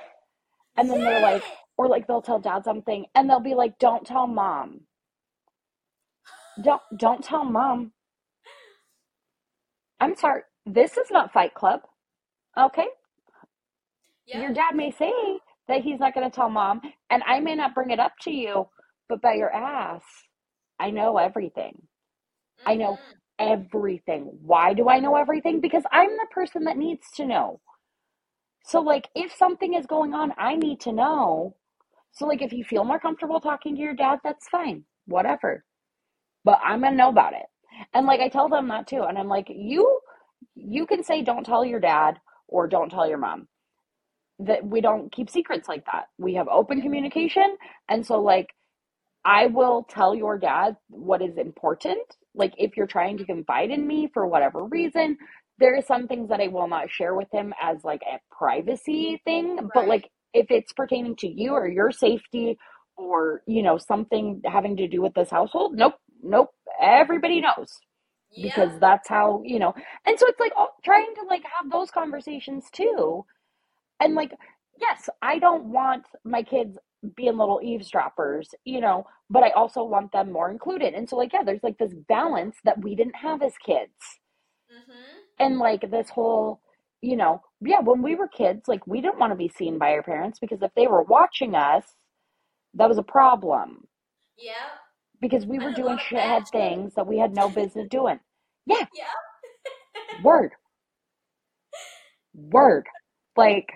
[0.77, 1.45] And then they're like,
[1.77, 4.81] or like they'll tell dad something and they'll be like, "Don't tell mom.
[6.61, 7.93] Don't don't tell mom."
[10.01, 10.43] I'm sorry.
[10.65, 11.81] This is not Fight Club.
[12.59, 12.87] Okay?
[14.27, 14.41] Yep.
[14.41, 15.13] Your dad may say
[15.69, 16.81] that he's not going to tell mom,
[17.11, 18.69] and I may not bring it up to you,
[19.09, 20.03] but by your ass,
[20.79, 21.83] I know everything.
[22.65, 23.15] I know Mhm.
[23.39, 24.39] everything.
[24.43, 25.61] Why do I know everything?
[25.61, 27.61] Because I'm the person that needs to know.
[28.65, 31.55] So, like, if something is going on, I need to know.
[32.13, 34.85] So, like, if you feel more comfortable talking to your dad, that's fine.
[35.07, 35.63] Whatever.
[36.45, 37.47] But I'm gonna know about it.
[37.93, 39.03] And like I tell them that too.
[39.03, 39.99] And I'm like, you
[40.55, 42.19] you can say don't tell your dad
[42.49, 43.49] or don't tell your mom.
[44.39, 46.05] That we don't keep secrets like that.
[46.19, 47.57] We have open communication.
[47.89, 48.49] And so like
[49.25, 52.01] I will tell your dad what is important.
[52.35, 55.17] Like if you're trying to confide in me for whatever reason,
[55.61, 59.21] there are some things that I will not share with him as like a privacy
[59.25, 59.59] thing.
[59.75, 62.57] But like if it's pertaining to you or your safety
[62.97, 66.49] or you know something having to do with this household, nope, nope.
[66.81, 67.69] Everybody knows
[68.41, 69.73] because that's how you know.
[70.07, 73.25] And so it's like oh, trying to like have those conversations too.
[74.01, 74.33] And like
[74.81, 76.77] yes, I don't want my kids
[77.15, 80.95] being little eavesdroppers, you know, but I also want them more included.
[80.95, 84.19] And so like yeah, there's like this balance that we didn't have as kids.
[84.71, 85.21] Mhm.
[85.39, 86.61] And like this whole,
[87.01, 89.93] you know, yeah, when we were kids, like we didn't want to be seen by
[89.93, 91.85] our parents because if they were watching us,
[92.75, 93.87] that was a problem
[94.37, 94.79] Yeah.
[95.21, 98.19] because we were doing shithead things that we had no business doing.
[98.65, 99.05] Yeah, Yeah.
[100.21, 100.53] word,
[102.33, 102.85] word.
[103.35, 103.67] Like,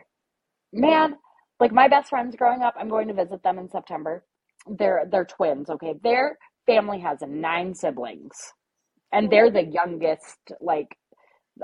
[0.73, 1.15] man,
[1.60, 4.25] like my best friends growing up, I'm going to visit them in September.
[4.67, 5.95] They're they're twins, okay?
[6.03, 8.34] Their family has nine siblings.
[9.12, 10.98] And they're the youngest, like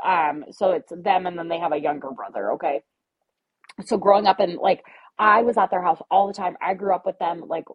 [0.03, 2.81] um, so it's them and then they have a younger brother, okay?
[3.85, 4.83] So growing up and like
[5.19, 6.55] I was at their house all the time.
[6.61, 7.65] I grew up with them like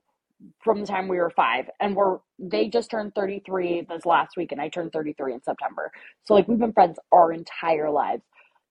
[0.63, 4.53] from the time we were five and we're they just turned 33 this last week
[4.53, 5.91] and I turned 33 in September.
[6.25, 8.23] So like we've been friends our entire lives.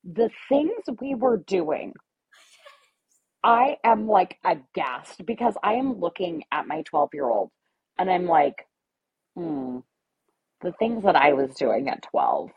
[0.04, 1.94] The things we were doing,
[3.44, 7.50] I am like aghast because I am looking at my 12 year old
[7.98, 8.68] and I'm like,
[9.36, 9.80] hmm,
[10.62, 12.50] the things that I was doing at 12.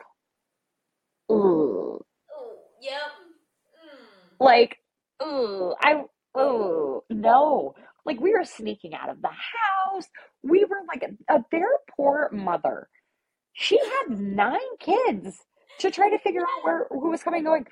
[1.30, 2.00] Ooh.
[2.34, 2.92] Oh, yep.
[3.84, 4.44] Mm.
[4.44, 4.78] Like,
[5.22, 6.02] ooh, I,
[6.38, 7.74] ooh, no.
[8.04, 10.06] Like, we were sneaking out of the house.
[10.42, 12.88] We were like a, a their poor mother.
[13.52, 15.38] She had nine kids
[15.80, 17.66] to try to figure out where who was coming and going.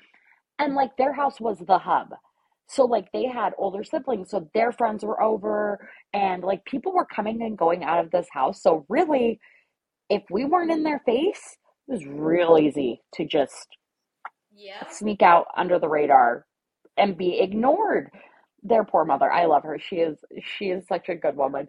[0.59, 2.09] And like their house was the hub.
[2.67, 7.05] So like they had older siblings, so their friends were over and like people were
[7.05, 8.61] coming and going out of this house.
[8.61, 9.39] So really,
[10.09, 13.67] if we weren't in their face, it was real easy to just
[14.55, 14.87] Yep.
[14.91, 16.45] sneak out under the radar
[16.97, 18.11] and be ignored.
[18.63, 19.31] Their poor mother.
[19.31, 19.79] I love her.
[19.79, 20.17] She is
[20.57, 21.67] she is such a good woman.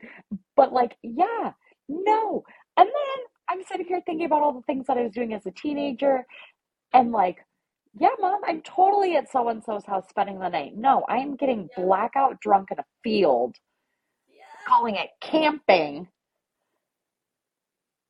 [0.56, 1.52] But like, yeah,
[1.88, 2.44] no.
[2.76, 5.46] And then I'm sitting here thinking about all the things that I was doing as
[5.46, 6.26] a teenager
[6.94, 7.38] and like,
[8.00, 10.76] yeah, mom, I'm totally at so and so's house spending the night.
[10.76, 11.76] No, I am getting Yep.
[11.76, 13.56] blackout drunk in a field,
[14.28, 14.44] Yeah.
[14.68, 16.08] calling it camping.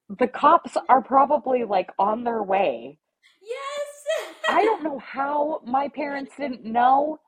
[0.08, 2.98] The cops are probably like on their way.
[3.42, 4.34] Yes.
[4.48, 7.18] I don't know how my parents didn't know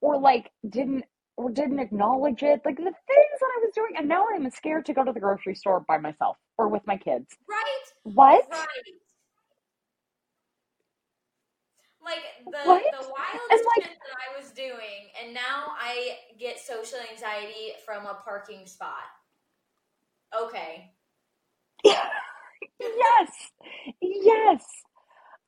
[0.00, 1.04] or like didn't
[1.36, 2.62] or didn't acknowledge it.
[2.64, 2.94] Like the things
[3.40, 5.98] that I was doing, and now I'm scared to go to the grocery store by
[5.98, 7.36] myself or with my kids.
[7.48, 7.84] Right?
[8.04, 8.46] What?
[8.50, 8.68] Right.
[12.02, 12.82] Like the What?
[12.92, 13.98] the wild And like, that
[14.32, 18.92] I was doing, and now I get social anxiety from a parking spot.
[20.40, 20.92] Okay.
[22.80, 23.30] yes,
[24.00, 24.64] yes.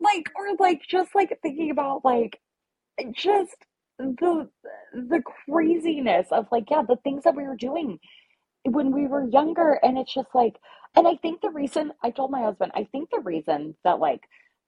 [0.00, 2.40] Like, or like just like thinking about like
[3.12, 3.56] just
[3.98, 4.48] the
[4.94, 7.98] the craziness of like yeah the things that we were doing
[8.64, 10.56] when we were younger and it's just like
[10.96, 14.22] and I think the reason I told my husband I think the reason that like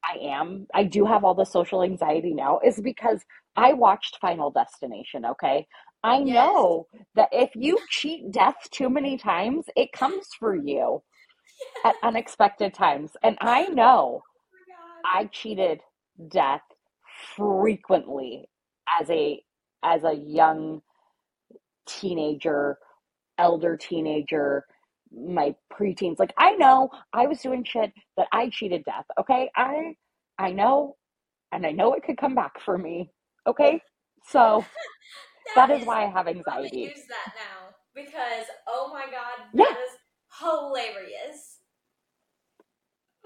[0.04, 3.22] I am I do have all the social anxiety now is because
[3.56, 5.66] I watched Final Destination okay
[6.04, 6.24] I Yes.
[6.24, 11.02] know that if you cheat death too many times it comes for you
[11.84, 14.22] at unexpected times and I know
[14.72, 15.20] Oh.
[15.20, 15.80] I cheated
[16.28, 16.62] death
[17.36, 18.48] frequently
[19.00, 19.42] as a
[19.82, 20.82] as a young
[21.86, 22.78] teenager,
[23.38, 24.64] elder teenager,
[25.12, 26.18] my preteens.
[26.18, 29.04] Like I know I was doing shit that I cheated death.
[29.18, 29.50] Okay?
[29.56, 29.94] I
[30.38, 30.96] I know
[31.52, 33.10] and I know it could come back for me.
[33.46, 33.80] Okay?
[34.26, 34.64] So
[35.56, 36.92] That that is is why I have I'm anxiety.
[36.94, 39.98] use that now because oh my god, Yeah, that is
[40.38, 41.49] hilarious.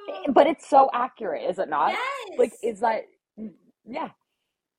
[0.08, 1.90] Oh, but it's so accurate, is it not?
[1.90, 2.38] Yes.
[2.38, 3.04] Like is that
[3.38, 3.52] mm,
[3.86, 4.08] yeah.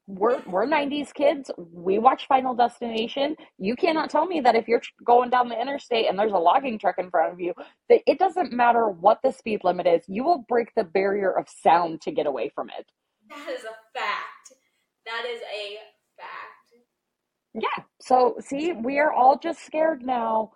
[0.07, 1.49] We're we're 90s kids.
[1.57, 3.35] We watch Final Destination.
[3.57, 6.77] You cannot tell me that if you're going down the interstate and there's a logging
[6.77, 7.53] truck in front of you,
[7.89, 11.47] that it doesn't matter what the speed limit is, you will break the barrier of
[11.49, 12.85] sound to get away from it.
[13.29, 14.53] That is a fact.
[15.07, 15.77] That is a
[16.21, 16.55] fact.
[17.55, 17.83] Yeah.
[18.01, 20.51] So, see, we are all just scared now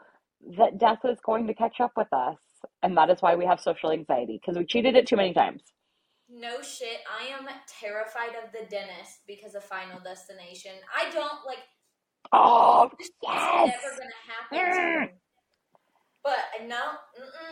[0.58, 2.38] that death is going to catch up with us.
[2.82, 5.62] And that is why we have social anxiety because we cheated it too many times.
[6.30, 10.72] No shit, I am terrified of the dentist because of Final Destination.
[10.96, 11.60] I don't like
[12.32, 12.92] Oh,
[13.24, 13.74] yes.
[13.82, 15.02] never gonna happen to Mm.
[15.02, 15.10] me.
[16.24, 16.98] But no,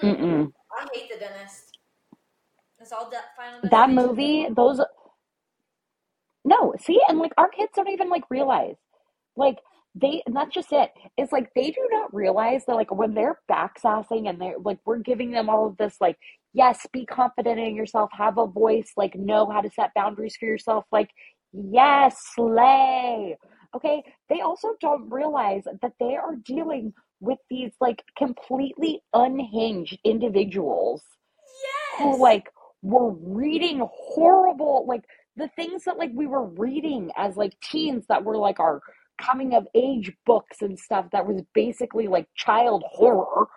[0.03, 0.17] mm-mm.
[0.17, 0.53] Mm-mm.
[0.77, 1.79] I hate the dentist.
[2.77, 4.79] That's all that Final That movie, those
[6.45, 8.75] No, see, and like our kids don't even like realize.
[9.35, 9.57] Like
[9.99, 10.91] they and that's just it.
[11.17, 14.99] It's like they do not realize that like when they're backsassing and they're like we're
[14.99, 16.17] giving them all of this like,
[16.53, 20.45] yes, be confident in yourself, have a voice, like know how to set boundaries for
[20.45, 21.09] yourself, like,
[21.51, 23.37] yes, slay.
[23.75, 31.01] Okay, they also don't realize that they are dealing with these like completely unhinged individuals
[31.97, 32.03] yes.
[32.03, 32.45] who like
[32.83, 35.03] were reading horrible like
[35.35, 38.81] the things that like we were reading as like teens that were like our
[39.17, 43.47] coming of age books and stuff that was basically like child horror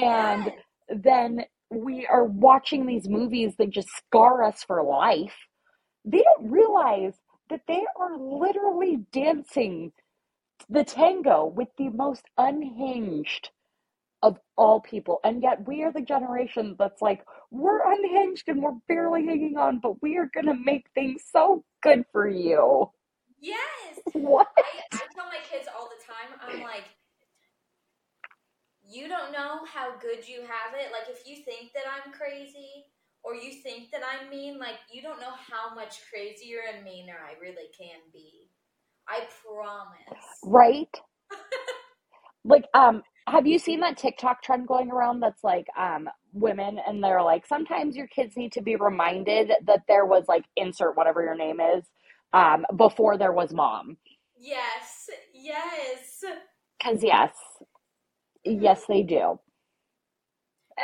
[0.00, 0.52] and
[0.88, 5.34] then we are watching these movies that just scar us for life
[6.04, 7.14] they don't realize
[7.50, 9.92] that they are literally dancing
[10.68, 13.50] the tango with the most unhinged
[14.22, 15.20] of all people.
[15.22, 19.80] And yet we are the generation that's like, we're unhinged and we're barely hanging on,
[19.80, 22.90] but we are going to make things so good for you.
[23.40, 23.58] Yes.
[24.12, 24.46] What?
[24.56, 26.84] I, I tell my kids all the time, I'm like,
[28.86, 30.92] you don't know how good you have it.
[30.92, 32.84] Like, if you think that I'm crazy
[33.22, 37.16] or you think that I'm mean, like, you don't know how much crazier and meaner
[37.18, 38.50] I really can be.
[39.08, 40.24] I promise.
[40.44, 40.94] Right?
[42.46, 47.02] Like, um, have you seen that TikTok trend going around that's like, um, women and
[47.02, 51.22] they're like, sometimes your kids need to be reminded that there was like, insert whatever
[51.22, 51.84] your name is,
[52.34, 53.96] um, before there was mom.
[54.38, 54.93] Yes.
[55.44, 56.24] Yes.
[56.82, 57.32] Cause yes,
[58.44, 59.38] yes, they do.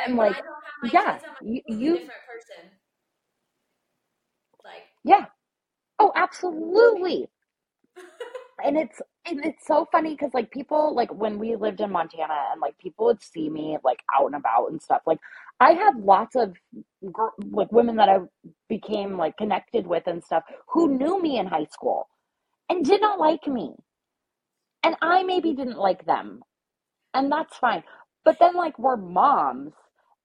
[0.05, 2.71] And like, don't have my yeah, kids, you, you, different person.
[4.63, 5.25] Like, yeah.
[5.99, 7.27] Oh, absolutely.
[8.63, 12.35] And it's and it's so funny because like people like when we lived in Montana
[12.51, 15.01] and like people would see me like out and about and stuff.
[15.07, 15.19] Like
[15.59, 16.55] I had lots of
[17.51, 18.19] like women that I
[18.69, 22.07] became like connected with and stuff who knew me in high school
[22.69, 23.73] and did not like me.
[24.83, 26.43] And I maybe didn't like them.
[27.13, 27.83] And that's fine.
[28.23, 29.73] But then like we're moms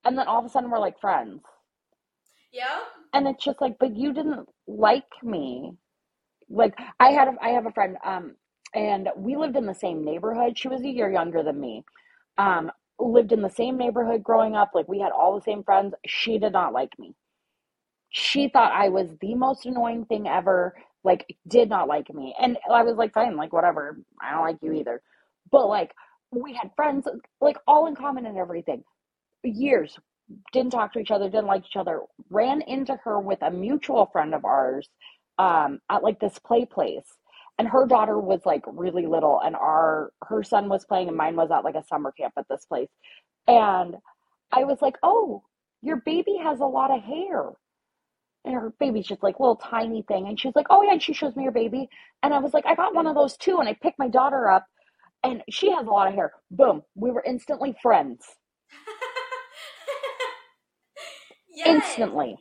[0.05, 1.43] and then all of a sudden we're like friends.
[2.53, 2.81] Yeah.
[3.13, 5.73] And it's just like, but you didn't like me.
[6.49, 8.37] Like I had a, I have a friend um
[8.75, 10.59] and we lived in the same neighborhood.
[10.59, 11.85] She was a year younger than me.
[12.39, 14.71] Um lived in the same neighborhood growing up.
[14.75, 15.95] Like we had all the same friends.
[16.07, 17.15] She did not like me.
[18.11, 20.75] She thought I was the most annoying thing ever.
[21.07, 22.35] Like did not like me.
[22.41, 23.99] And I was like fine, like whatever.
[24.23, 25.03] I don't like you either.
[25.53, 25.93] But like
[26.33, 27.09] we had friends
[27.41, 28.85] like all in common and everything.
[29.45, 29.99] Years
[30.53, 32.03] didn't talk to each other, didn't like each other.
[32.31, 34.89] Ran into her with a mutual friend of ours
[35.39, 37.09] um, at like this play place.
[37.59, 41.37] and her daughter was like really little and our her son was playing and mine
[41.37, 42.91] was at like a summer camp at this place
[43.49, 43.97] and
[44.53, 45.43] i was like oh
[45.83, 47.51] your baby has a lot of hair
[48.47, 51.13] and her baby's just like little tiny thing and she's like oh yeah and she
[51.13, 51.89] shows me her baby
[52.23, 54.49] and i was like i got one of those too and i picked my daughter
[54.49, 54.67] up
[55.25, 58.25] and she has a lot of hair boom we were instantly friends
[61.55, 61.67] yes.
[61.67, 62.37] instantly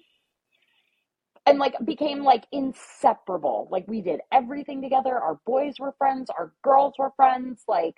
[1.46, 3.68] and like became like inseparable.
[3.72, 5.18] Like we did everything together.
[5.18, 7.64] Our boys were friends, our girls were friends.
[7.68, 7.96] Like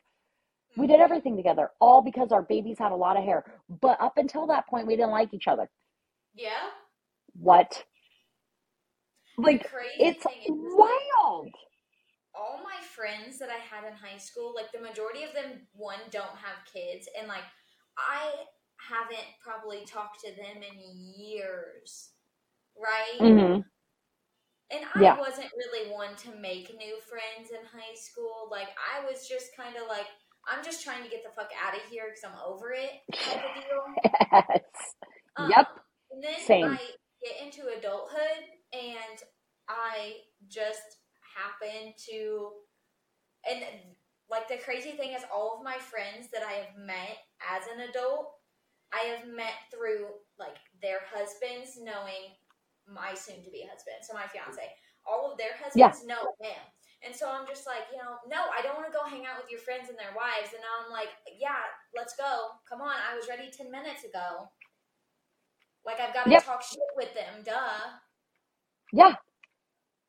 [0.76, 1.03] we did mm-hmm.
[1.03, 3.45] everything together, all because our babies had a lot of hair.
[3.82, 5.70] But up until that point, we didn't like each other.
[6.36, 6.70] Yeah.
[7.39, 7.84] What?
[9.38, 11.56] Like crazy it's thing is, like, wild.
[12.36, 16.00] all my friends that I had in high school, like the majority of them, one
[16.12, 17.46] don't have kids, and like
[17.98, 18.32] I
[18.78, 20.80] haven't probably talked to them in
[21.18, 22.12] years,
[22.78, 23.22] right?
[23.22, 23.62] hmm
[24.72, 25.18] And I Yeah.
[25.18, 28.50] wasn't really one to make new friends in high school.
[28.52, 30.08] Like I was just kind of like,
[30.48, 32.92] I'm just trying to get the fuck out of here because I'm over it,
[33.24, 33.84] type of deal.
[34.14, 34.62] Yes.
[35.38, 35.68] Um, Yep.
[36.12, 36.72] And then Same.
[36.72, 36.92] I
[37.24, 39.20] get into adulthood and
[39.70, 42.51] I just happen to,
[43.49, 43.63] and
[44.30, 47.89] like the crazy thing is, all of my friends that I have met as an
[47.89, 48.32] adult,
[48.93, 50.07] I have met through
[50.39, 52.36] like their husbands knowing
[52.88, 54.63] my soon to be husband, so my fiance.
[55.05, 55.91] All of their Yeah.
[55.91, 56.59] husbands know him.
[57.05, 59.39] And so I'm just like, you know, no, I don't want to go hang out
[59.39, 60.51] with your friends and their wives.
[60.51, 61.09] And now I'm like,
[61.39, 61.63] yeah,
[61.95, 62.57] let's go.
[62.68, 64.49] Come on, I was ready 10 minutes ago.
[65.86, 66.43] Like, I've got to Yep.
[66.43, 67.99] talk shit with them, duh.
[68.94, 69.16] Yeah.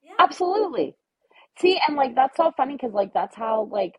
[0.03, 0.15] Yeah.
[0.19, 0.95] Absolutely.
[1.59, 3.95] See, and like that's so funny because like that's how like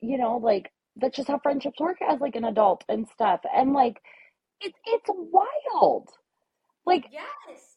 [0.00, 3.40] you know like that's just how friendships work as like an adult and stuff.
[3.54, 4.00] And like
[4.60, 6.08] it's it's wild.
[6.86, 7.76] Like Yes.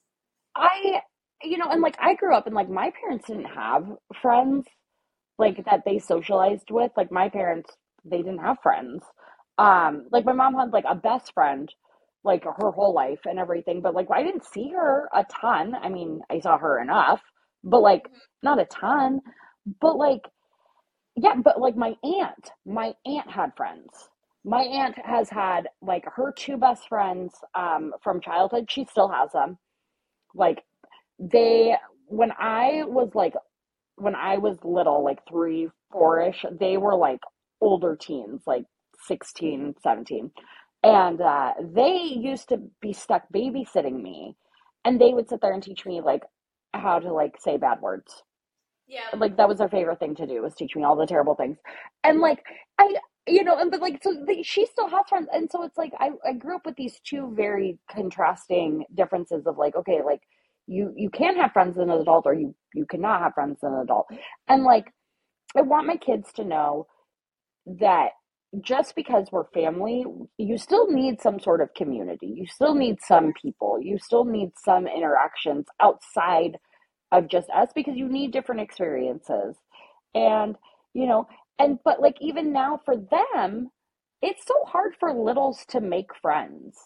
[0.55, 1.01] I
[1.43, 3.88] you know, and like I grew up and like my parents didn't have
[4.22, 4.66] friends
[5.38, 6.91] like that they socialized with.
[6.97, 7.72] Like my parents,
[8.05, 9.03] they didn't have friends.
[9.58, 11.72] Um, like my mom had like a best friend
[12.24, 15.76] like her whole life and everything, but like I didn't see her a ton.
[15.76, 17.22] I mean, I saw her enough,
[17.63, 18.22] but like Mhm.
[18.43, 19.22] not a ton.
[19.82, 20.24] But like
[21.15, 24.09] yeah, but like my aunt, my aunt had friends.
[24.45, 28.70] My aunt has had like her two best friends um from childhood.
[28.72, 29.57] She still has them.
[30.36, 30.63] Like
[31.20, 33.34] they when I was like
[33.97, 37.22] when I was little, like three, four ish, they were like
[37.61, 38.65] older teens, like
[39.07, 40.32] 16, 17.
[40.88, 44.38] And uh, they used to be stuck babysitting me.
[44.85, 46.23] And they would sit there and teach me like
[46.73, 48.23] how to like say bad words.
[48.88, 49.01] Yeah.
[49.17, 51.57] Like that was their favorite thing to do was teach me all the terrible things.
[52.05, 52.41] And like
[52.79, 52.95] I
[53.27, 55.91] you know, and but like so they, she still has friends and so it's like
[55.99, 60.21] I, I grew up with these two very contrasting differences of like, okay, like
[60.67, 63.73] you you can have friends as an adult or you you cannot have friends as
[63.73, 64.07] an adult.
[64.47, 64.85] And like
[65.53, 66.88] I want my kids to know
[67.65, 68.11] that
[68.61, 70.05] just because we're family,
[70.37, 72.27] you still need some sort of community.
[72.27, 73.79] You still need some people.
[73.81, 76.57] You still need some interactions outside
[77.11, 79.55] of just us because you need different experiences.
[80.15, 80.55] And,
[80.93, 81.27] you know,
[81.59, 83.69] and but like even now for them,
[84.21, 86.77] it's so hard for littles to make friends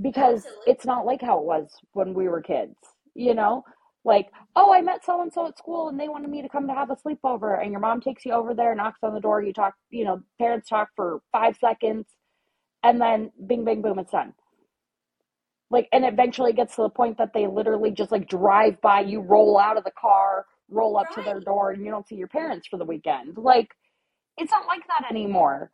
[0.00, 0.72] because Absolutely.
[0.72, 2.76] it's not like how it was when we were kids,
[3.14, 3.64] you know?
[4.08, 6.66] Like, oh, I met so and so at school and they wanted me to come
[6.66, 7.62] to have a sleepover.
[7.62, 10.22] And your mom takes you over there, knocks on the door, you talk, you know,
[10.38, 12.06] parents talk for five seconds,
[12.82, 14.32] and then bing, bing, boom, it's done.
[15.70, 19.00] Like, and eventually it gets to the point that they literally just like drive by
[19.00, 22.16] you, roll out of the car, roll up to their door, and you don't see
[22.16, 23.36] your parents for the weekend.
[23.36, 23.68] Like,
[24.38, 25.70] it's not like that anymore.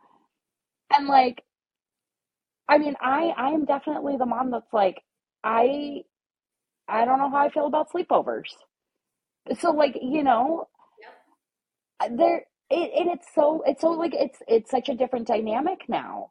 [0.96, 1.44] And like,
[2.68, 5.02] I mean, I I am definitely the mom that's like,
[5.44, 6.02] I
[6.88, 8.50] I don't know how I feel about sleepovers.
[9.60, 10.68] So like, you know,
[11.00, 11.14] Yep.
[12.18, 16.30] there it, and it's so it's so like it's it's such a different dynamic now.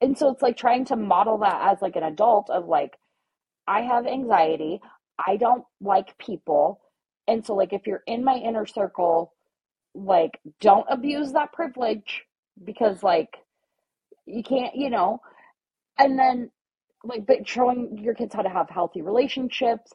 [0.00, 2.92] And so it's like trying to model that as like an adult of like
[3.66, 4.80] I have anxiety,
[5.26, 6.80] I don't like people.
[7.28, 9.34] And so like if you're in my inner circle,
[9.94, 12.24] like don't abuse that privilege
[12.64, 13.36] because like
[14.26, 15.20] you can't, you know,
[15.98, 16.50] and then
[17.04, 19.92] like but showing your kids how to have healthy relationships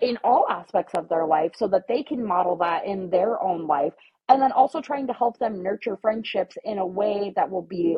[0.00, 3.66] in all aspects of their life so that they can model that in their own
[3.66, 3.92] life.
[4.28, 7.96] And then also trying to help them nurture friendships in a way that will be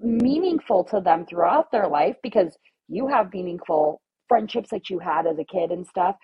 [0.00, 2.56] meaningful to them throughout their life because
[2.88, 6.16] you have meaningful friendships that you had as a kid and stuff.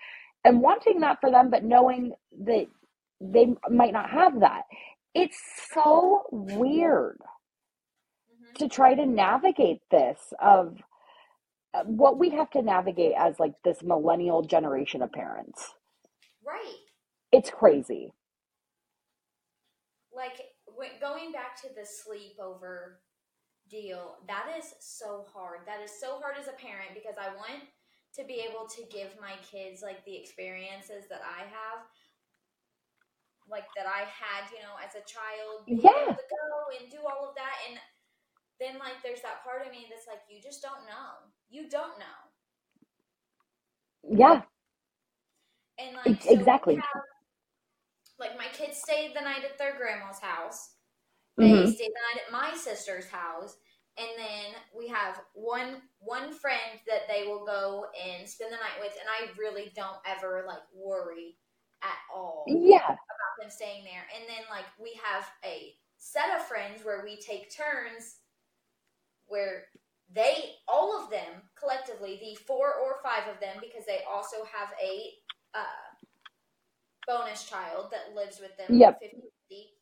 [0.45, 2.13] And wanting that for them but knowing
[2.45, 2.67] that
[3.21, 4.63] they might not have that.
[5.15, 5.39] It's
[5.73, 7.19] so weird
[8.31, 8.55] Mhm.
[8.59, 10.77] to try to navigate this of
[11.73, 15.73] Uh, what we have to navigate as like this millennial generation of parents
[16.43, 16.79] Right.
[17.31, 18.11] it's crazy
[20.13, 20.41] like
[20.99, 22.99] going back to the sleepover
[23.69, 25.61] deal, that is so hard.
[25.65, 27.69] That is so hard as a parent because I want
[28.17, 31.85] to be able to give my kids like the experiences that I have,
[33.45, 36.01] like that I had, you know, as a child, being Yeah.
[36.09, 36.45] able to go
[36.81, 37.77] and do all of that, and
[38.59, 41.28] then like there's that part of me that's like, you just don't know.
[41.49, 42.05] You don't know.
[44.09, 44.43] Yeah.
[45.79, 46.75] And like so we exactly.
[46.75, 47.03] have,
[48.19, 50.71] like my kids stayed the night at their grandma's house.
[51.39, 53.57] They hmm stayed the night at my sister's house,
[53.97, 58.79] and then we have one one friend that they will go and spend the night
[58.81, 58.93] with.
[58.99, 61.37] And I really don't ever like worry
[61.83, 62.95] at all Yeah.
[63.09, 64.05] about them staying there.
[64.15, 68.17] And then like we have a set of friends where we take turns,
[69.27, 69.65] where
[70.13, 74.73] they all of them collectively, the four or five of them, because they also have
[74.81, 75.13] a
[75.53, 75.85] uh,
[77.07, 78.77] bonus child that lives with them.
[78.77, 78.99] Yep.
[79.01, 79.73] 50-50,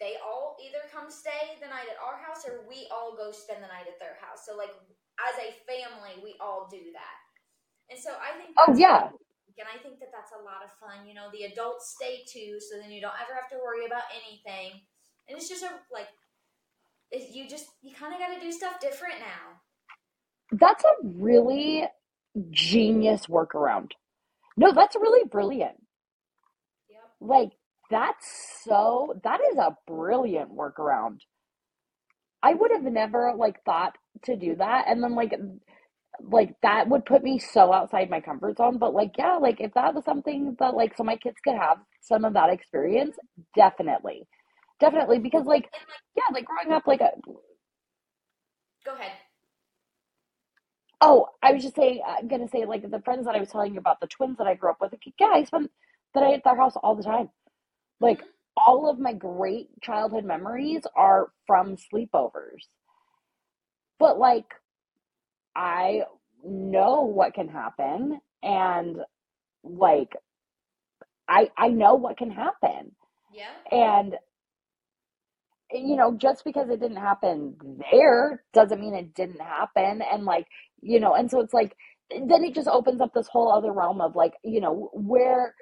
[0.00, 3.60] they all either come stay the night at our house or we all go spend
[3.62, 4.48] the night at their house.
[4.48, 4.72] So like
[5.20, 7.18] as a family, we all do that.
[7.92, 9.12] And so I think Oh yeah.
[9.60, 11.04] and I think that that's a lot of fun.
[11.04, 14.08] You know, the adults stay too, so then you don't ever have to worry about
[14.08, 14.80] anything.
[15.28, 16.08] And it's just a like,
[17.12, 19.60] you just you kind of got to do stuff different now.
[20.52, 21.86] That's a really
[22.50, 23.92] genius workaround.
[24.56, 25.76] No, that's really brilliant.
[26.90, 27.00] Yep.
[27.20, 27.50] Like
[27.90, 31.18] that's so that is a brilliant workaround.
[32.42, 35.32] I would have never like thought to do that and then like
[36.22, 39.72] like that would put me so outside my comfort zone but like yeah like if
[39.74, 43.16] that was something that like so my kids could have some of that experience
[43.56, 44.26] definitely
[44.80, 45.70] definitely because like
[46.16, 47.10] yeah like growing up like a,
[48.84, 49.12] go ahead.
[51.00, 53.74] oh I was just saying I'm gonna say like the friends that I was telling
[53.74, 55.70] you about the twins that I grew up with like, yeah I spent
[56.14, 57.30] the night at their house all the time
[58.00, 58.26] like Mhm.
[58.56, 62.68] all of my great childhood memories are from sleepovers
[63.98, 64.46] but like
[65.56, 66.04] I
[66.44, 68.98] know what can happen and
[69.64, 70.16] like
[71.28, 72.94] I I know what can happen
[73.32, 73.52] Yeah.
[73.70, 74.16] and
[75.72, 77.56] you know just because it didn't happen
[77.92, 80.02] there doesn't mean it didn't happen.
[80.02, 80.46] And like
[80.82, 81.76] you know and so it's like
[82.10, 85.54] then it just opens up this whole other realm of like you know where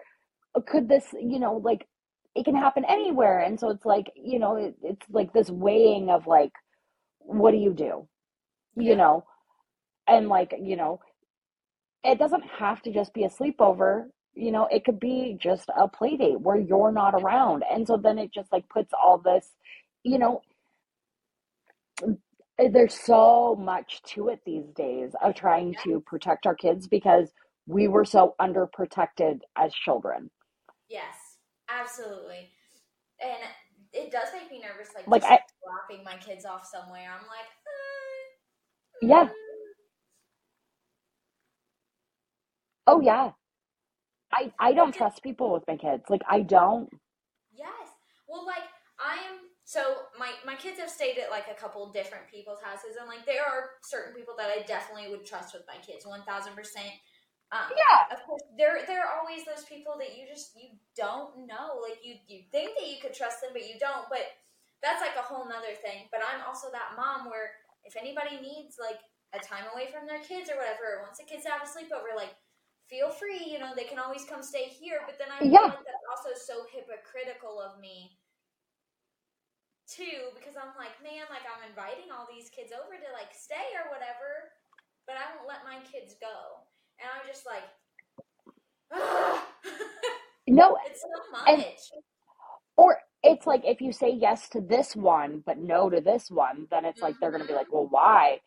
[0.66, 1.86] could this you know like
[2.34, 3.40] it can happen anywhere.
[3.40, 6.52] And so it's like you know it, it's like this weighing of like
[7.20, 8.08] what do you do?
[8.78, 8.96] You Yeah.
[8.96, 9.24] know?
[10.08, 11.00] And like you know
[12.04, 14.06] it doesn't have to just be a sleepover.
[14.34, 17.64] You know it could be just a play date where you're not around.
[17.70, 19.50] And so then it just like puts all this
[20.04, 20.42] you know
[22.58, 25.80] there's so much to it these days of trying Yeah.
[25.84, 27.32] to protect our kids because
[27.66, 30.30] we were so underprotected as children
[30.88, 31.36] Yes.
[31.68, 32.48] Absolutely.
[33.20, 33.38] And
[33.92, 37.10] it does make me nervous, like, like i dropping my kids off somewhere.
[37.10, 39.28] I'm like, uh, yeah
[42.86, 43.30] oh yeah
[44.32, 46.90] i i don't trust people with my kids like i don't
[47.56, 47.88] Yes.
[48.28, 48.64] Well, like
[49.00, 49.37] I am.
[49.68, 53.28] So my my kids have stayed at like a couple different people's houses, and like
[53.28, 56.88] there are certain people that I definitely would trust with my kids, one thousand percent.
[57.52, 61.44] Um, yeah of course, there there are always those people that you just you don't
[61.44, 61.84] know.
[61.84, 64.08] Like you you think that you could trust them, but you don't.
[64.08, 64.40] But
[64.80, 66.08] that's like a whole nother thing.
[66.08, 69.04] But I'm also that mom where if anybody needs like
[69.36, 71.68] a time away from their kids or whatever, or wants the kids to have a
[71.68, 72.32] sleepover, like
[72.88, 73.44] feel free.
[73.44, 75.04] You know, they can always come stay here.
[75.04, 78.16] But then I feel yeah like that's also so hypocritical of me
[79.88, 83.72] too, because I'm like, man, like I'm inviting all these kids over to like stay
[83.80, 84.52] or whatever,
[85.08, 86.62] but I won't let my kids go,
[87.00, 87.64] and I'm just like,
[90.46, 91.08] no it's so
[91.46, 91.92] and much.
[92.76, 96.66] or it's like if you say yes to this one but no to this one
[96.70, 98.38] then it's like they're gonna be hmm like well why?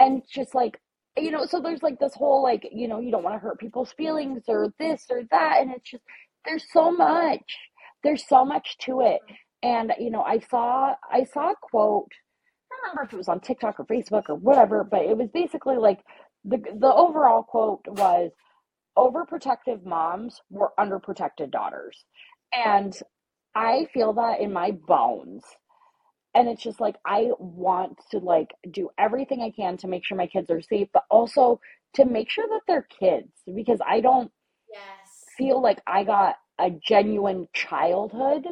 [0.00, 0.80] And just like
[1.16, 3.60] you know so there's like this whole like you know you don't want to hurt
[3.60, 6.04] people's feelings or this or that and it's just
[6.46, 7.58] there's so much
[8.04, 9.22] there's so much to it
[9.66, 12.12] and you know i saw i saw a quote
[12.72, 15.30] i don't remember if it was on tiktok or facebook or whatever but it was
[15.34, 16.00] basically like
[16.44, 18.32] the the overall quote was
[18.98, 22.04] overprotective moms were underprotected daughters
[22.54, 22.98] and
[23.56, 25.44] i feel that in my bones
[26.34, 30.18] and it's just like i want to like do everything i can to make sure
[30.18, 31.60] my kids are safe but also
[31.94, 34.30] to make sure that they're kids because i don't
[34.70, 35.24] Yes.
[35.38, 38.46] feel like i got a genuine childhood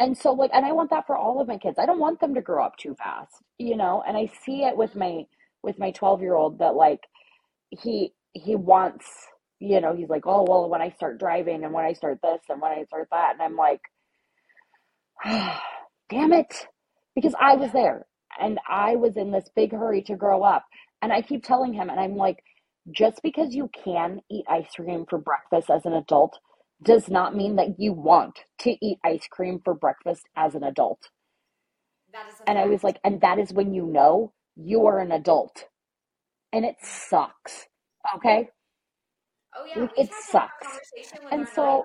[0.00, 2.20] and so like and i want that for all of my kids i don't want
[2.20, 5.24] them to grow up too fast you know and i see it with my
[5.62, 7.00] with my 12 year old that like
[7.70, 9.06] he he wants
[9.60, 12.40] you know he's like oh well when i start driving and when i start this
[12.50, 13.80] and when i start that and i'm like
[16.10, 16.66] damn it.
[17.14, 18.06] Because I was there
[18.40, 20.64] and I was in this big hurry to grow up.
[21.02, 22.42] And I keep telling him, and I'm like,
[22.90, 26.38] just because you can eat ice cream for breakfast as an adult
[26.82, 30.98] does not mean that you want to eat ice cream for breakfast as an adult.
[32.12, 34.98] That is a And I was like, and that is when you know you are
[35.00, 35.64] an adult.
[36.52, 37.66] And it sucks.
[38.16, 38.48] Okay?
[39.56, 40.78] Oh yeah, Like, it had to have a sucks.
[41.32, 41.84] And so-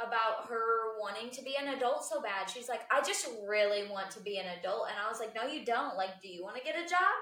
[0.00, 2.48] about her wanting to be an adult so bad.
[2.48, 5.42] She's like, I just really want to be an adult, and I was like, No,
[5.50, 5.96] you don't.
[5.96, 7.18] Like, do you want to get a job?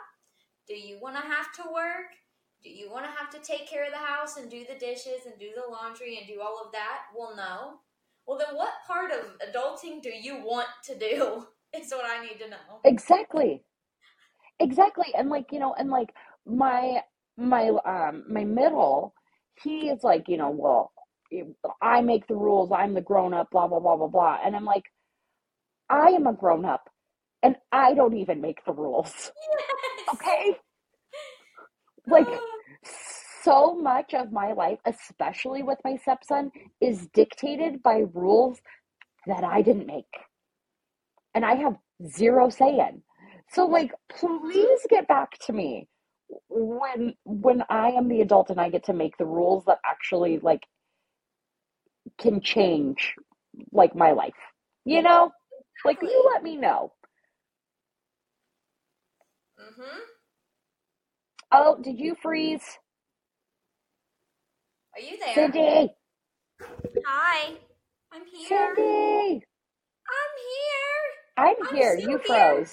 [0.68, 2.12] Do you want to have to work?
[2.66, 5.24] Do you want to have to take care of the house and do the dishes
[5.24, 7.02] and do the laundry and do all of that?
[7.16, 7.78] Well, no.
[8.26, 11.46] Well, then what part of adulting do you want to do?
[11.78, 12.80] Is what I need to know.
[12.84, 13.62] Exactly.
[14.58, 15.06] Exactly.
[15.16, 16.12] And like, you know, and like
[16.44, 17.02] my
[17.36, 19.14] my um my middle,
[19.62, 20.92] he is like, you know, well,
[21.82, 24.38] I make the rules, I'm the grown up, blah blah blah blah blah.
[24.44, 24.84] And I'm like,
[25.90, 26.88] I am a grown up
[27.42, 29.30] and I don't even make the rules.
[30.14, 30.56] Okay?
[32.06, 32.28] Like
[33.46, 38.58] so much of my life, especially with my stepson, is dictated by rules
[39.28, 40.14] that I didn't make.
[41.32, 41.76] And I have
[42.08, 43.02] zero say in.
[43.52, 45.88] So like please get back to me
[46.48, 50.40] when when I am the adult and I get to make the rules that actually
[50.40, 50.64] like
[52.18, 53.14] can change
[53.70, 54.42] like my life.
[54.84, 55.30] You know?
[55.84, 56.92] Like you let me know.
[59.60, 59.98] Mm-hmm.
[61.52, 62.78] Oh, did you freeze?
[64.96, 65.34] Are you there?
[65.34, 65.90] Cindy!
[67.06, 67.52] Hi.
[68.12, 68.48] I'm here.
[68.48, 69.42] Cindy!
[70.08, 71.04] I'm here.
[71.36, 71.96] I'm I'm here.
[71.98, 72.20] You here.
[72.26, 72.72] froze.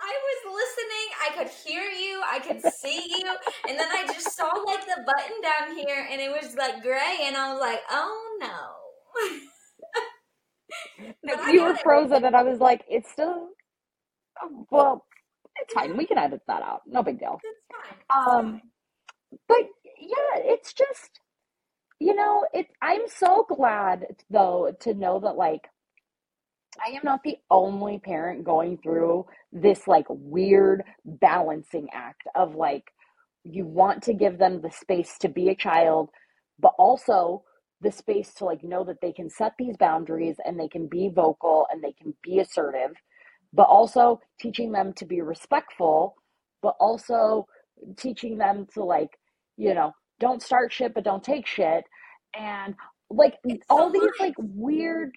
[0.00, 1.08] I was listening.
[1.22, 2.22] I could hear you.
[2.30, 3.26] I could see you.
[3.68, 7.20] And then I just saw like the button down here and it was like gray.
[7.24, 9.38] And I was like, oh no.
[11.52, 11.80] You were it.
[11.80, 13.48] frozen, and I was like, it's still.
[14.42, 15.06] oh, Well,
[15.60, 15.96] it's fine.
[15.96, 16.82] We can edit that out.
[16.86, 17.38] No big deal.
[17.42, 17.98] It's fine.
[17.98, 18.62] It's Um, fine.
[19.48, 19.68] but
[20.00, 21.20] yeah, it's just,
[22.00, 22.66] you know, it.
[22.82, 25.68] I'm so glad though to know that like,
[26.86, 32.84] I am not the only parent going through this like weird balancing act of like,
[33.44, 36.10] you want to give them the space to be a child,
[36.60, 37.44] but also
[37.80, 41.08] the space to like know that they can set these boundaries and they can be
[41.08, 42.90] vocal and they can be assertive,
[43.52, 46.16] but also teaching them to be respectful,
[46.62, 47.46] but also
[47.96, 49.18] teaching them to like,
[49.56, 51.84] you know, don't start shit but don't take shit
[52.38, 52.74] and
[53.10, 55.16] like It's all so these like weird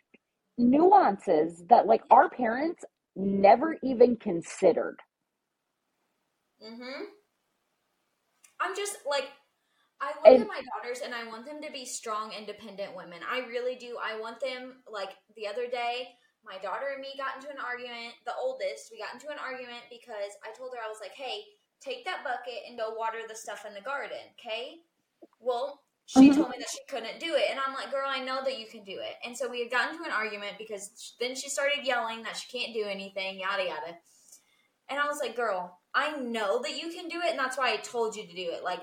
[0.58, 2.86] nuances that like our parents
[3.16, 4.98] never even considered.
[6.64, 7.04] Mm-hmm.
[8.62, 9.30] I'm just like,
[10.00, 13.20] I look And- at my daughters and I want them to be strong, independent women.
[13.30, 13.98] I really do.
[14.02, 16.10] I want them, like, the other day,
[16.46, 18.14] my daughter and me got into an argument.
[18.26, 21.42] The oldest, we got into an argument because I told her, I was like, hey,
[21.82, 24.82] take that bucket and go water the stuff in the garden, okay?
[25.40, 26.36] Well, she Mhm.
[26.36, 27.50] told me that she couldn't do it.
[27.50, 29.16] And I'm like, girl, I know that you can do it.
[29.24, 32.50] And so we had gotten to an argument because then she started yelling that she
[32.58, 33.98] can't do anything, yada, yada.
[34.90, 37.30] And I was like, girl, I know that you can do it.
[37.32, 38.64] And that's why I told you to do it.
[38.64, 38.82] Like,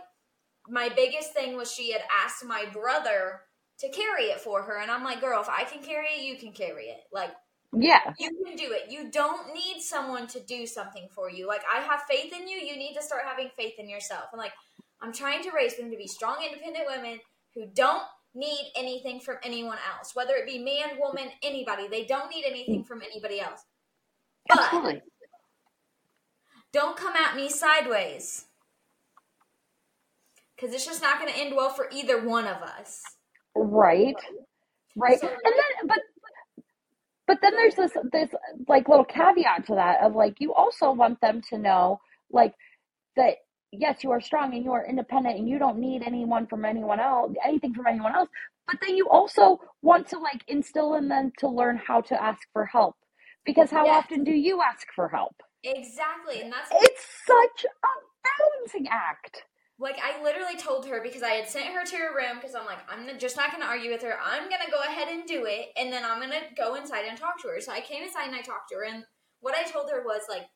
[0.67, 3.43] my biggest thing was she had asked my brother
[3.81, 4.79] to carry it for her.
[4.79, 7.05] And I'm like, girl, if I can carry it, you can carry it.
[7.13, 7.35] Like,
[7.73, 8.15] Yeah.
[8.19, 8.91] you can do it.
[8.91, 11.47] You don't need someone to do something for you.
[11.47, 12.57] Like, I have faith in you.
[12.57, 14.25] You need to start having faith in yourself.
[14.33, 14.53] And like,
[15.01, 17.21] I'm trying to raise them to be strong, independent women
[17.55, 18.03] who don't
[18.35, 21.89] need anything from anyone else, whether it be man, woman, anybody.
[21.89, 23.61] They don't need anything from anybody else.
[24.49, 25.03] But Absolutely.
[26.73, 28.47] don't come at me sideways.
[30.57, 33.03] Because it's just not going to end well for either one of us.
[33.55, 34.17] Right.
[34.97, 35.21] Right.
[35.21, 35.99] So, And then but
[37.27, 38.31] but then there's this this
[38.69, 42.01] like little caveat to that of like you also want them to know
[42.33, 42.55] like
[43.17, 43.37] that
[43.73, 47.01] yes you are strong and you are independent and you don't need anyone from anyone
[47.01, 48.29] else anything from anyone else
[48.67, 52.41] but then you also want to like instill in them to learn how to ask
[52.53, 52.97] for help
[53.45, 54.05] because how Yes.
[54.05, 56.41] often do you ask for help Exactly.
[56.43, 57.89] And that's it's such a
[58.23, 59.43] balancing act
[59.81, 62.67] like I literally told her because I had sent her to her room because I'm
[62.67, 64.19] like, I'm just not going to argue with her.
[64.21, 65.69] I'm going to go ahead and do it.
[65.77, 67.61] And then I'm going to go inside and talk to her.
[67.61, 68.85] So I came inside and I talked to her.
[68.85, 69.05] And
[69.41, 70.47] what I told her was like,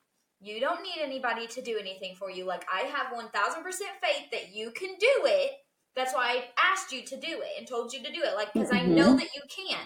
[0.43, 2.45] you don't need anybody to do anything for you.
[2.45, 5.53] Like, I have 1000% faith that you can do it.
[5.95, 8.34] That's why I asked you to do it and told you to do it.
[8.34, 8.95] Like, because I mm-hmm.
[8.95, 9.78] know that you can.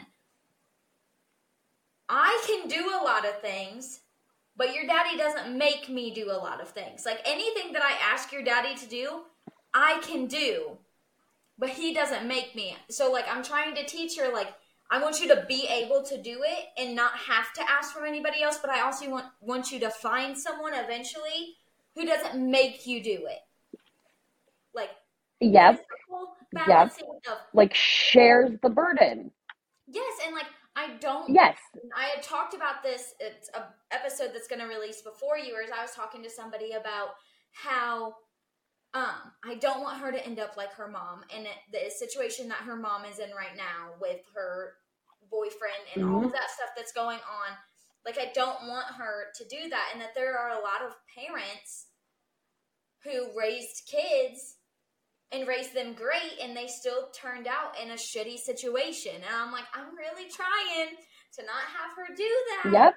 [2.08, 4.00] I can do a lot of things,
[4.56, 7.04] but your daddy doesn't make me do a lot of things.
[7.04, 9.22] Like anything that I ask your daddy to do,
[9.74, 10.78] I can do,
[11.58, 12.76] but he doesn't make me.
[12.88, 14.54] So like I'm trying to teach her like
[14.90, 18.04] I want you to be able to do it and not have to ask from
[18.04, 21.56] anybody else, but I also want want you to find someone eventually
[21.94, 23.40] who doesn't make you do it.
[24.74, 24.90] Like
[25.40, 25.84] Yep.
[26.68, 26.92] Yep.
[27.28, 29.30] of Like shares the burden.
[29.88, 31.58] yes, and like I don't Yes.
[31.96, 33.14] I had talked about this.
[33.18, 35.68] It's a episode that's going to release before yours.
[35.76, 37.14] I was talking to somebody about
[37.52, 38.14] how
[38.96, 42.58] um, I don't want her to end up like her mom, and the situation that
[42.66, 44.74] her mom is in right now with her
[45.30, 47.56] boyfriend and all of that stuff that's going on.
[48.06, 50.96] Like I don't want her to do that, and that there are a lot of
[51.14, 51.88] parents
[53.04, 54.56] who raised kids
[55.32, 59.12] and raised them great and they still turned out in a shitty situation.
[59.16, 60.96] And I'm like, I'm really trying
[61.34, 62.72] to not have her do that.
[62.72, 62.94] Yep.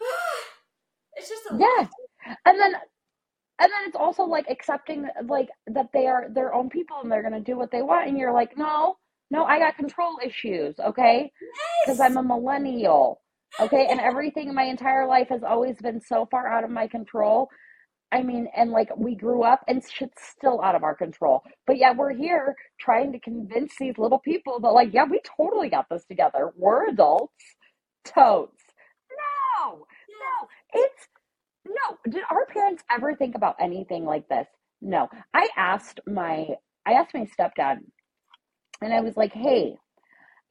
[1.16, 1.58] it's just a Yeah.
[1.58, 1.90] lot.
[2.46, 2.74] And then
[3.60, 7.22] and then it's also like accepting like that they are their own people and they're
[7.22, 8.96] gonna do what they want and you're like, no,
[9.30, 11.32] no, I got control issues, okay?
[11.84, 12.00] Because Yes.
[12.00, 13.22] I'm a millennial.
[13.60, 16.88] Okay, and everything in my entire life has always been so far out of my
[16.88, 17.48] control.
[18.12, 21.42] I mean, and like we grew up and shit's still out of our control.
[21.66, 25.68] But yeah, we're here trying to convince these little people that, like, yeah, we totally
[25.70, 26.52] got this together.
[26.56, 27.34] We're adults.
[28.04, 28.62] Totes.
[29.60, 31.08] No, no, it's
[31.70, 32.12] no.
[32.12, 34.46] Did our parents ever think about anything like this?
[34.80, 35.08] No.
[35.34, 36.46] I asked my
[36.86, 37.78] I asked my stepdad,
[38.80, 39.76] and I was like, hey,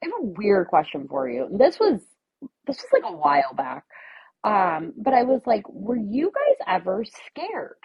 [0.02, 1.48] I have a weird question for you.
[1.52, 2.00] This was
[2.66, 3.84] this was like a while back.
[4.44, 7.76] Um, but I was like, were you guys ever scared?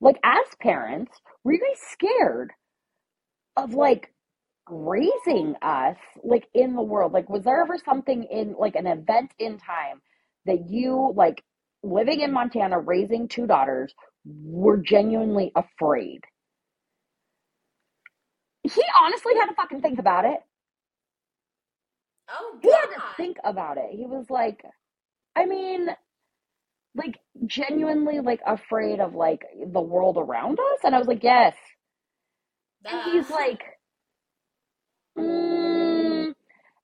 [0.00, 1.12] Like as parents,
[1.44, 2.52] were you guys scared
[3.56, 4.12] of like
[4.68, 7.12] raising us like in the world?
[7.12, 10.02] Like was there ever something in like an event in time
[10.46, 11.42] that you like
[11.82, 16.20] living in Montana raising two daughters were genuinely afraid?
[18.62, 20.40] He honestly had to fucking think about it.
[22.28, 22.60] Oh God.
[22.62, 23.90] He had to think about it.
[23.92, 24.62] He was like,
[25.34, 25.88] I mean,
[26.94, 30.80] like genuinely like afraid of like the world around us.
[30.84, 31.54] And I was like, yes.
[32.84, 33.62] And he's like,
[35.18, 36.34] mm,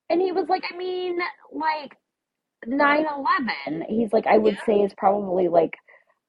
[0.09, 1.19] and he was like, I mean,
[1.51, 1.95] like
[2.67, 4.65] 9 11, he's like, I would Yeah.
[4.65, 5.75] say is probably like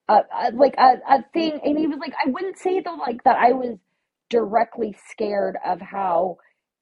[0.08, 1.60] a, a like a, a thing.
[1.64, 3.78] And he was like, I wouldn't say though, like that I was
[4.30, 6.38] directly scared of how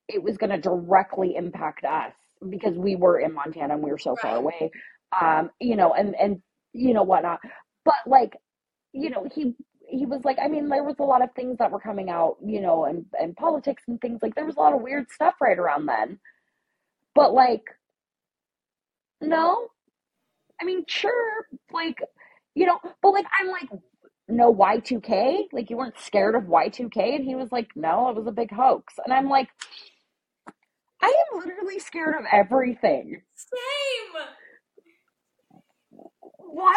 [0.09, 2.13] it was going to directly impact us
[2.51, 4.73] because we were in Montana and we were so far away.
[5.21, 6.43] Um, you know, and, and,
[6.73, 7.41] you know, whatnot.
[7.85, 8.35] But like,
[8.93, 9.55] you know, he,
[9.89, 12.37] he was like, I mean, there was a lot of things that were coming out,
[12.45, 15.35] you know, and, and politics and things like there was a lot of weird stuff
[15.41, 16.19] right around then.
[17.15, 17.65] But like,
[19.21, 19.69] no,
[20.61, 21.99] I mean, sure, like,
[22.55, 23.69] you know, but like, I'm like,
[24.29, 25.45] no Y2K?
[25.53, 27.17] Like, you weren't scared of Y2K?
[27.17, 28.95] And he was like, no, it was a big hoax.
[29.05, 29.49] And I'm like,
[31.03, 33.23] I am literally scared of everything.
[33.35, 34.23] Same.
[36.39, 36.77] What?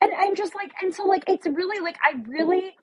[0.00, 2.74] And I'm just like, and so like, it's really like, I really,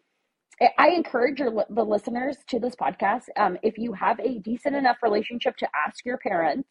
[0.61, 4.75] I- I encourage your, the listeners to this podcast, um, if you have a decent
[4.75, 6.67] enough relationship to ask your parents,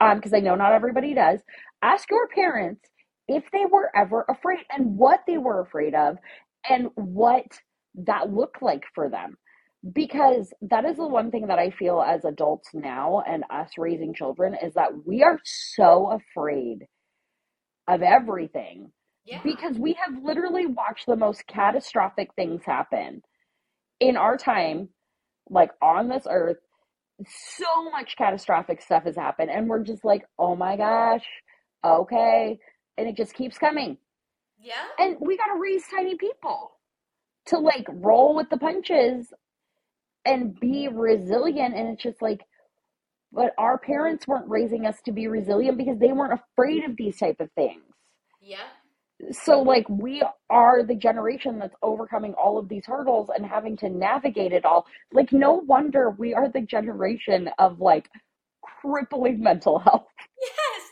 [0.00, 1.40] um, because I know not everybody does,
[1.82, 2.82] ask your parents
[3.28, 6.16] if they were ever afraid and what they were afraid of
[6.68, 7.46] and what
[7.94, 9.36] that looked like for them.
[9.94, 14.14] Because that is the one thing that I feel as adults now and us raising
[14.14, 16.86] children is that we are so afraid
[17.88, 18.92] of everything
[19.24, 19.40] Yeah.
[19.44, 23.22] because we have literally watched the most catastrophic things happen
[24.00, 24.88] in our time,
[25.50, 26.58] like on this earth.
[27.26, 31.24] So much catastrophic stuff has happened, and we're just like, oh my gosh,
[31.84, 32.58] okay.
[32.98, 33.98] And it just keeps coming.
[34.58, 34.74] Yeah.
[34.98, 36.72] And we got to raise tiny people
[37.46, 39.32] to like roll with the punches
[40.24, 41.74] and be resilient.
[41.74, 42.42] And it's just like,
[43.32, 47.18] but our parents weren't raising us to be resilient because they weren't afraid of these
[47.18, 47.82] type of things
[48.40, 48.58] Yeah.
[49.32, 53.88] So like we are the generation that's overcoming all of these hurdles and having to
[53.88, 58.08] navigate it all like no wonder we are the generation of like
[58.80, 60.06] crippling mental health
[60.42, 60.82] Yes.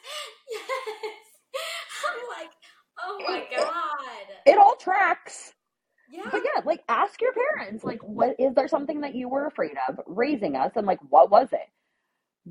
[0.51, 1.63] Yes.
[2.09, 2.51] I'm like,
[3.03, 4.37] oh my it, it, God.
[4.47, 5.53] it all tracks
[6.11, 6.23] Yeah.
[6.31, 9.73] but yeah like ask your parents like what is there something that you were afraid
[9.89, 11.69] of raising us and like what was it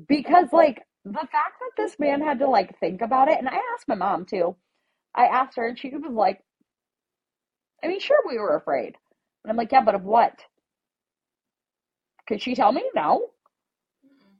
[0.08, 3.54] because like the fact that this man had to like think about it and i
[3.74, 4.54] asked my mom too
[5.16, 6.40] i asked her and she was like
[7.84, 8.94] i mean sure we were afraid.
[9.44, 10.34] And i'm like yeah but of what?
[12.28, 12.84] Could she tell me?
[12.94, 13.28] No.
[14.06, 14.36] Mm-mm.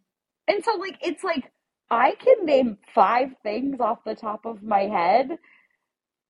[0.49, 1.53] and so like it's like
[1.91, 5.31] i can name five things off the top of my head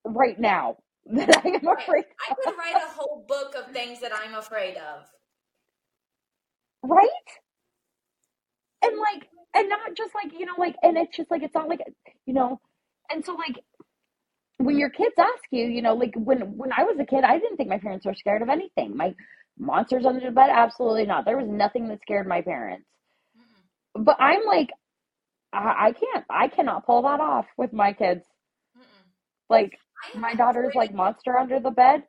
[0.06, 0.76] right now
[1.06, 4.76] that i am afraid I could write a whole book of things that I'm afraid
[4.76, 5.06] of.
[6.82, 7.08] right?
[8.82, 11.68] And like and not just like you know like and it's just like it's not
[11.68, 11.80] like
[12.26, 12.60] you know
[13.10, 13.58] and so like
[14.64, 17.38] when your kids ask you you know like when when i was a kid i
[17.38, 19.14] didn't think my parents were scared of anything my
[19.58, 22.86] monsters under the bed absolutely not there was nothing that scared my parents
[23.36, 24.04] Mm-mm.
[24.04, 24.68] but i'm like
[25.52, 28.24] i, I can't i cannot pull that off with my kids
[28.76, 29.04] Mm-mm.
[29.50, 29.78] like
[30.16, 32.02] my daughter's like monster under the bed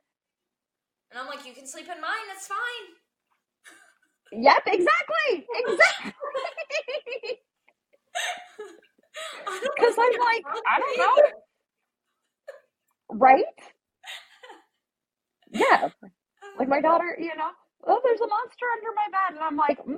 [1.14, 2.26] and I'm like, you can sleep in mine.
[2.26, 2.86] That's fine.
[4.42, 6.12] yep exactly exactly
[9.62, 11.32] Because I'm like, I don't either.
[13.10, 13.44] Right
[15.52, 15.88] yeah
[16.58, 17.50] like my daughter you know
[17.86, 19.96] oh there's a monster under my bed and i'm like mm.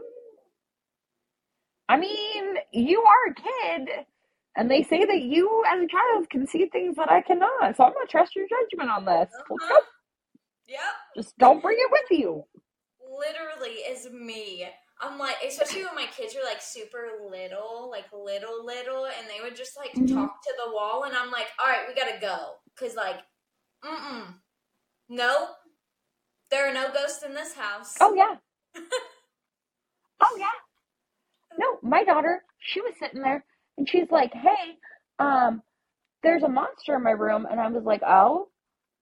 [1.88, 3.88] i mean you are a kid
[4.56, 7.84] and they say that you as a child can see things that i cannot so
[7.84, 9.80] i'm gonna trust your judgment on this Uh-huh.
[10.68, 10.80] Yep.
[11.16, 12.44] just don't bring it with you
[13.00, 14.68] literally is me.
[15.00, 19.42] I'm like, especially when my kids are like super little, like little, little, and they
[19.42, 20.14] would just like Mhm.
[20.14, 22.56] talk to the wall, and I'm like, all right, we gotta go.
[22.78, 23.20] Cause like,
[23.84, 24.34] mm mm.
[25.08, 25.48] No,
[26.50, 27.96] there are no ghosts in this house.
[28.00, 28.36] oh yeah
[30.22, 30.50] oh yeah
[31.58, 33.44] no my daughter she was sitting there
[33.78, 34.76] and she's like hey
[35.18, 35.62] um
[36.22, 38.48] there's a monster in my room and i was like oh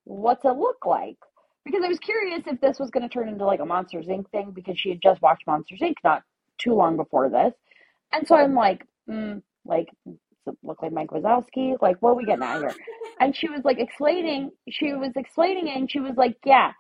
[0.05, 1.19] what's it look like
[1.65, 4.29] because i was curious if this was going to turn into like a monsters inc.
[4.31, 5.95] thing because she had just watched monsters inc.
[6.05, 6.23] not
[6.59, 7.53] too long before this.
[8.13, 10.15] And so i'm like mm, like does
[10.47, 11.81] it look like mike wazowski?
[11.81, 12.75] Like what are we getting at here?
[13.21, 16.73] And she was like explaining she was explaining it and she was like yeah.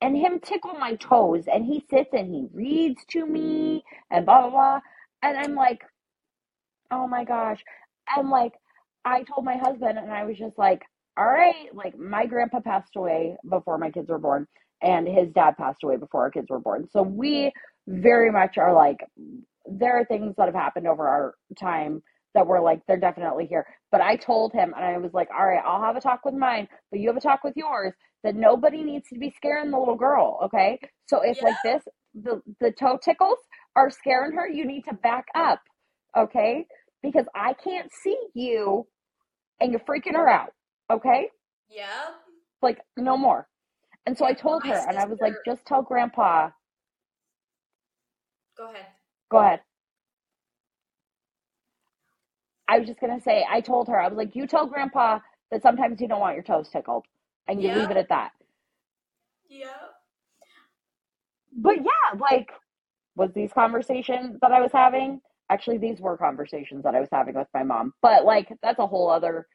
[0.00, 4.42] And him tickle my toes and he sits and he reads to me and blah
[4.42, 4.80] blah blah.
[5.22, 5.80] And i'm like
[6.90, 7.62] oh my gosh.
[8.16, 8.52] And like
[9.04, 10.82] i told my husband and i was just like
[11.16, 14.46] all right like my grandpa passed away before my kids were born
[14.84, 16.86] and his dad passed away before our kids were born.
[16.90, 17.52] So we
[17.88, 18.98] very much are like
[19.66, 22.02] there are things that have happened over our time
[22.34, 23.66] that were like they're definitely here.
[23.90, 26.34] But i told him and i was like all right i'll have a talk with
[26.34, 27.92] mine but you have a talk with yours
[28.24, 30.78] that nobody needs to be scaring the little girl okay?
[31.06, 31.82] So if like this
[32.14, 33.38] the the toe tickles
[33.76, 35.60] are scaring her you need to back up
[36.16, 36.66] okay?
[37.02, 38.86] Because i can't see you
[39.60, 40.50] and you're freaking her out
[40.90, 41.28] okay
[41.68, 42.10] Yeah.
[42.62, 43.48] like no more
[44.06, 46.50] and so i told her and i was like just tell grandpa
[48.56, 48.86] Go ahead.
[49.30, 49.60] Go ahead.
[52.68, 55.18] I was just gonna say, I told her, I was like, you tell grandpa
[55.50, 57.04] that sometimes you don't want your toes tickled.
[57.46, 57.78] And you Yeah.
[57.80, 58.30] leave it at that.
[59.48, 59.68] Yeah.
[61.52, 62.50] But yeah, like
[63.16, 65.20] was these conversations that I was having?
[65.50, 67.92] Actually, these were conversations that I was having with my mom.
[68.00, 69.46] But like that's a whole other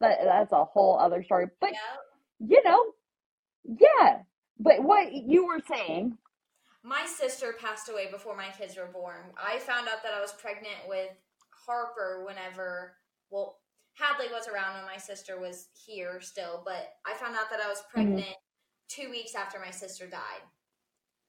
[0.00, 1.46] that, that's a whole other story.
[1.60, 2.50] But Yep.
[2.50, 2.84] you know,
[3.64, 4.22] yeah.
[4.58, 6.18] But what you were saying,
[6.82, 9.32] My sister passed away before my kids were born.
[9.36, 11.10] I found out that I was pregnant with
[11.66, 12.96] Harper whenever,
[13.30, 13.58] well,
[13.94, 17.68] Hadley was around when my sister was here still, but I found out that I
[17.68, 18.36] was pregnant
[18.88, 20.42] two weeks after my sister died.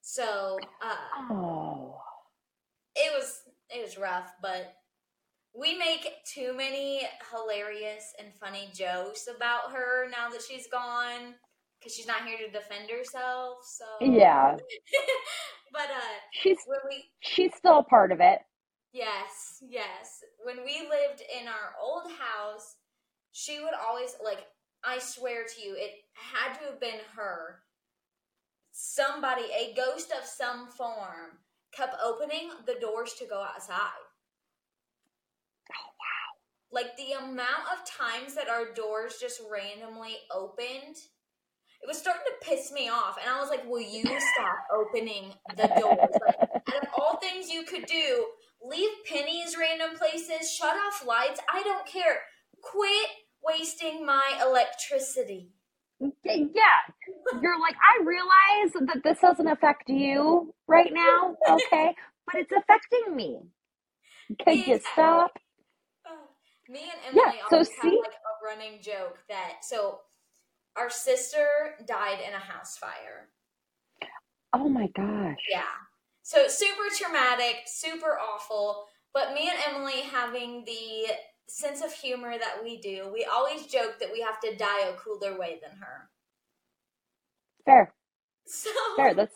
[0.01, 0.95] So, uh,
[1.32, 1.97] oh,
[2.95, 4.74] it was it was rough, but
[5.54, 11.36] we make too many hilarious and funny jokes about her now that she's gone
[11.80, 13.58] because she's not here to defend herself.
[13.64, 14.56] So yeah,
[15.74, 18.39] but uh, she's we she's still a part of it.
[18.93, 22.78] yes yes when we lived in our old house,
[23.32, 24.45] she would always like
[24.84, 27.60] I swear to you, it had to have been her.
[28.72, 31.39] Somebody, a ghost of some form,
[31.74, 34.06] kept opening the doors to go outside.
[35.74, 36.30] Oh wow.
[36.72, 40.97] Like the amount of times that our doors just randomly opened,
[41.82, 43.17] it was starting to piss me off.
[43.22, 46.17] And I was like, Will you stop opening the doors?
[46.22, 46.36] Like,
[46.70, 48.28] out of all things you could do,
[48.63, 51.41] leave pennies random places, shut off lights.
[51.53, 52.20] I don't care.
[52.61, 53.09] Quit
[53.43, 55.51] wasting my electricity.
[56.26, 56.80] Yeah,
[57.41, 61.95] you're like, I realize that this doesn't affect you right now, okay?
[62.26, 63.39] But it's affecting me.
[64.43, 65.32] Could you stop?
[66.70, 70.01] Me and Emily Yeah, so always have like a running joke that so
[70.78, 73.30] our sister died in a house fire.
[74.53, 75.38] Oh my gosh.
[75.49, 75.63] Yeah.
[76.22, 78.86] So super traumatic, super awful.
[79.13, 81.07] But me and Emily having the
[81.47, 84.93] sense of humor that we do, we always joke that we have to die a
[84.93, 86.09] cooler way than her.
[87.65, 87.93] Fair,
[88.45, 89.15] So fair.
[89.15, 89.36] That's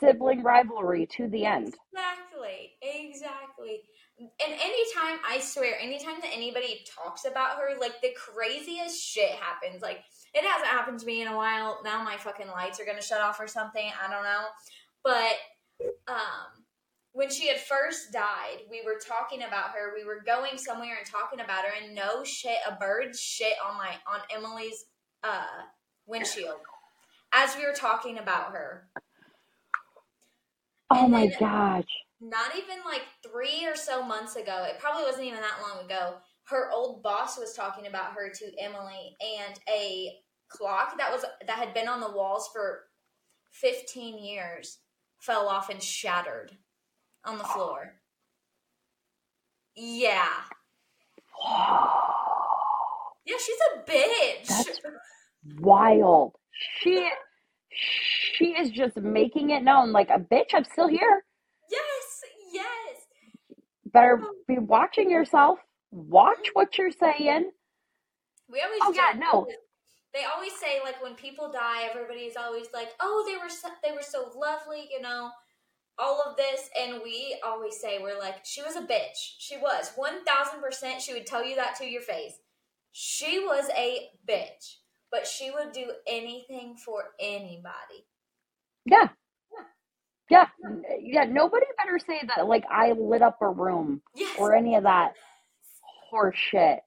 [0.00, 1.74] sibling rivalry to the end.
[1.92, 3.82] Exactly, exactly.
[4.22, 9.82] And anytime, I swear, anytime that anybody talks about her, like the craziest shit happens.
[9.82, 10.00] Like,
[10.34, 11.80] it hasn't happened to me in a while.
[11.84, 13.90] Now my fucking lights are gonna shut off or something.
[14.00, 14.44] I don't know.
[15.02, 15.34] But,
[16.06, 16.64] um,
[17.14, 19.92] when she had first died, we were talking about her.
[19.94, 23.76] We were going somewhere and talking about her, and no shit, a bird shit on
[23.76, 24.84] my on Emily's
[25.24, 25.64] uh,
[26.06, 26.60] windshield
[27.32, 28.88] as we were talking about her.
[30.90, 31.84] Oh And my then- gosh.
[32.22, 34.64] Not even like three or so months ago.
[34.68, 36.18] It probably wasn't even that long ago.
[36.46, 40.12] Her old boss was talking about her to Emily, and a
[40.48, 42.82] clock that was that had been on the walls for
[43.52, 44.78] fifteen years
[45.20, 46.52] fell off and shattered
[47.24, 47.94] on the floor.
[49.76, 50.28] Yeah.
[53.24, 54.48] Yeah, she's a bitch.
[54.48, 54.80] That's-
[55.60, 56.32] Wild.
[56.80, 57.08] She
[57.70, 61.24] she is just making it known like a bitch, I'm still here.
[63.92, 64.32] Better oh.
[64.48, 65.58] be watching yourself.
[65.90, 67.50] Watch what you're saying.
[68.48, 69.46] We always Oh, yeah, no.
[70.14, 73.92] They always say like when people die, everybody's always like, "Oh, they were so, they
[73.92, 75.30] were so lovely," you know,
[75.98, 79.36] all of this, and we always say we're like, "She was a bitch.
[79.38, 81.00] She was one thousand percent.
[81.00, 82.34] She would tell you that to your face.
[82.92, 84.76] She was a bitch,
[85.10, 88.06] but she would do anything for anybody."
[88.84, 89.08] Yeah.
[90.32, 90.46] Yeah.
[91.00, 91.24] Yeah.
[91.24, 94.36] Nobody better say that like I lit up a room Yes.
[94.38, 95.12] or any of that
[96.12, 96.78] horseshit.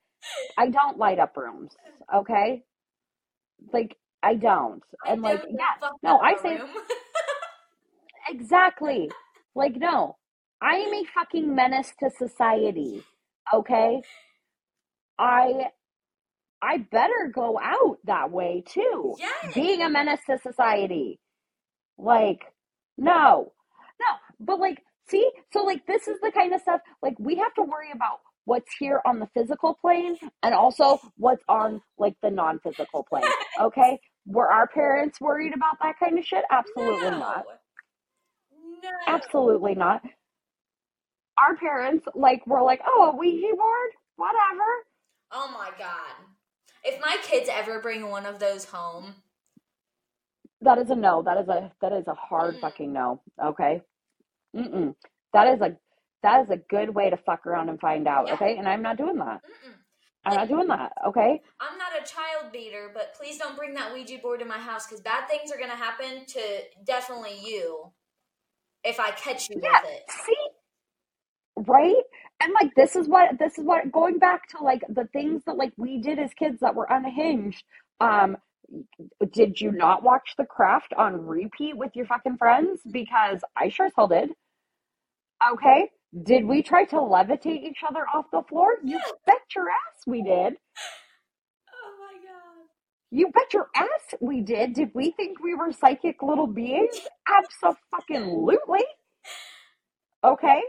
[0.57, 1.71] I don't light up rooms.
[2.13, 2.63] Okay?
[3.73, 4.83] Like I don't.
[5.05, 6.59] I And like yeah, no, I say
[8.29, 9.09] exactly.
[9.55, 10.17] Like no.
[10.61, 13.03] I am a fucking menace to society.
[13.53, 14.01] Okay?
[15.19, 15.67] I
[16.61, 19.15] I better go out that way too.
[19.19, 19.53] yes.
[19.53, 21.19] being a menace to society.
[21.97, 22.41] Like,
[22.97, 23.51] no,
[23.99, 24.05] no,
[24.39, 27.63] but like, see, so like, this is the kind of stuff like we have to
[27.63, 32.59] worry about what's here on the physical plane and also what's on like the non
[32.59, 33.23] physical plane.
[33.57, 36.43] Okay, were our parents worried about that kind of shit?
[36.51, 37.19] Absolutely no.
[37.19, 37.45] not.
[38.83, 38.89] No.
[39.07, 40.01] Absolutely not.
[41.37, 44.69] Our parents like were like, oh, a Ouija board, whatever.
[45.31, 46.15] Oh my god.
[46.83, 49.15] If my kids ever bring one of those home,
[50.65, 51.23] That is a no.
[51.23, 53.21] That is a that is a hard fucking no.
[53.43, 53.81] Okay.
[54.55, 54.95] Mm-mm.
[55.33, 55.77] That is a
[56.23, 58.27] that is a good way to fuck around and find out.
[58.27, 58.33] Yeah.
[58.35, 59.41] Okay, and I'm not doing that.
[59.45, 59.73] mm-mm.
[60.25, 60.93] I'm not doing that.
[61.09, 61.41] Okay.
[61.59, 64.87] I'm not a child beater, but please don't bring that Ouija board to my house
[64.87, 66.41] because bad things are going to happen to
[66.85, 67.91] definitely you
[68.83, 69.81] if I catch you Yeah.
[69.83, 70.03] with it.
[70.09, 70.35] See,
[71.67, 71.95] right?
[72.41, 75.57] And like this is what this is what going back to like the things that
[75.57, 77.63] like we did as kids that were unhinged.
[78.01, 78.37] Um,
[79.31, 82.81] did you not watch The Craft on repeat with your fucking friends?
[82.91, 84.31] Because I sure as hell did.
[85.53, 85.89] Okay.
[86.23, 88.75] Did we try to levitate each other off the floor?
[88.83, 90.55] You bet your ass we did.
[91.73, 92.67] Oh my god.
[93.11, 94.73] You bet your ass we did.
[94.73, 96.99] Did we think we were psychic little beings?
[97.63, 98.83] Absolutely.
[100.23, 100.61] Okay.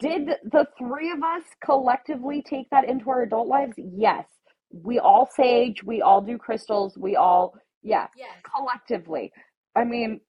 [0.00, 3.74] Did the three of us collectively take that into our adult lives?
[3.78, 4.26] Yes.
[4.72, 8.30] We all sage, we all do crystals, we all, yeah, Yes.
[8.54, 9.32] collectively.
[9.76, 10.20] I mean,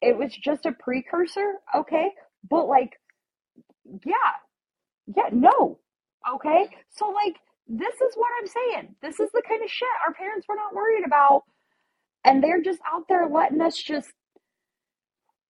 [0.00, 2.10] it was just a precursor, okay?
[2.48, 2.92] But like,
[4.04, 4.14] yeah,
[5.16, 5.78] yeah, no,
[6.34, 6.68] okay?
[6.90, 7.36] So, like,
[7.68, 8.94] this is what I'm saying.
[9.02, 11.42] This is the kind of shit our parents were not worried about.
[12.24, 14.10] And they're just out there letting us just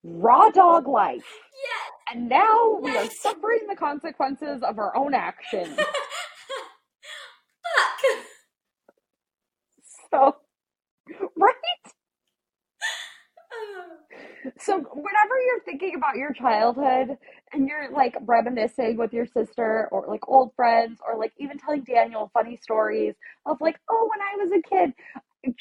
[0.05, 1.25] raw dog life.
[1.25, 1.91] Yes.
[2.15, 5.77] And now we are suffering the consequences of our own actions.
[5.77, 5.87] Fuck.
[10.11, 10.37] So,
[11.37, 11.55] right?
[14.59, 17.17] So, whenever you're thinking about your childhood
[17.53, 21.83] and you're like reminiscing with your sister or like old friends or like even telling
[21.85, 23.15] Daniel funny stories
[23.47, 24.93] of like, oh, when I was a kid,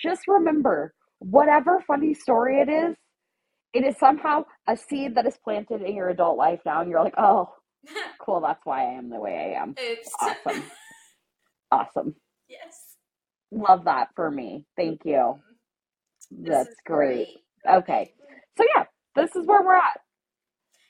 [0.01, 2.95] just remember whatever funny story it is,
[3.73, 6.81] it is somehow a seed that is planted in your adult life now.
[6.81, 7.49] And you're like, oh,
[8.21, 9.77] cool, that's why I am the way I am.
[9.81, 10.09] Oops.
[10.21, 10.63] Awesome.
[11.71, 12.15] Awesome.
[12.49, 12.88] yes.
[13.51, 14.65] Love that for me.
[14.77, 15.41] Thank you.
[16.31, 17.27] This That's is great.
[17.69, 18.13] Okay.
[18.57, 18.85] So, yeah,
[19.15, 20.01] this is where we're at.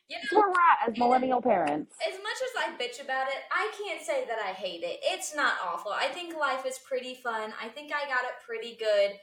[0.09, 1.95] You This is where we're at as millennial parents.
[2.07, 4.99] as much as I bitch about it, I can't say that I hate it.
[5.03, 5.91] It's not awful.
[5.91, 7.53] I think life is pretty fun.
[7.61, 9.13] I think I got it pretty good.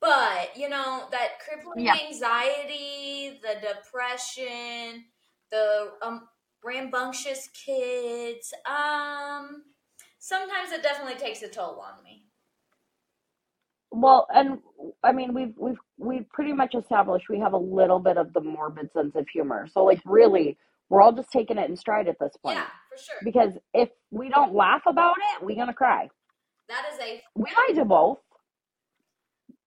[0.00, 1.96] But, you know, that crippling Yeah.
[2.06, 5.06] anxiety, the depression,
[5.50, 6.28] the um,
[6.64, 9.64] rambunctious kids, um,
[10.18, 12.19] sometimes it definitely takes a toll on me.
[13.92, 14.58] Well, and
[15.02, 18.40] I mean, we've we've we've pretty much established we have a little bit of the
[18.40, 19.66] morbid sense of humor.
[19.72, 20.56] So, like, really,
[20.88, 22.56] we're all just taking it in stride at this point.
[22.58, 23.16] Yeah, for sure.
[23.24, 26.08] Because if we don't laugh about it, we're gonna cry.
[26.68, 28.18] That is a We might do both.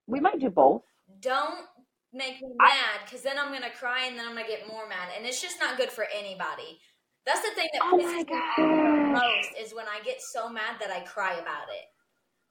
[0.08, 0.84] We might do both.
[1.20, 1.66] don't
[2.14, 5.10] make me mad because then I'm gonna cry and then I'm gonna get more mad,
[5.18, 6.80] and it's just not good for anybody.
[7.26, 10.92] That's the thing that Oh pisses me most is when I get so mad that
[10.92, 11.86] I cry about it,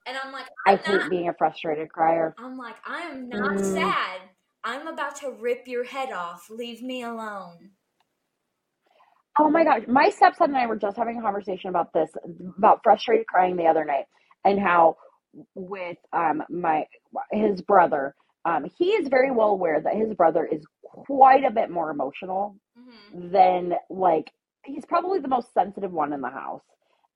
[0.05, 1.09] and I'm like, I I'm hate not.
[1.09, 2.35] being a frustrated crier.
[2.37, 3.73] I'm like, I am not Mm.
[3.73, 4.21] sad.
[4.63, 6.49] I'm about to rip your head off.
[6.49, 7.71] Leave me alone.
[9.39, 9.83] Oh my gosh.
[9.87, 12.11] My stepson and I were just having a conversation about this,
[12.57, 14.05] about frustrated crying the other night,
[14.45, 14.97] and how
[15.55, 16.85] with um my
[17.31, 21.71] his brother, um, he is very well aware that his brother is quite a bit
[21.71, 24.31] more emotional hmm than like
[24.65, 26.63] he's probably the most sensitive one in the house.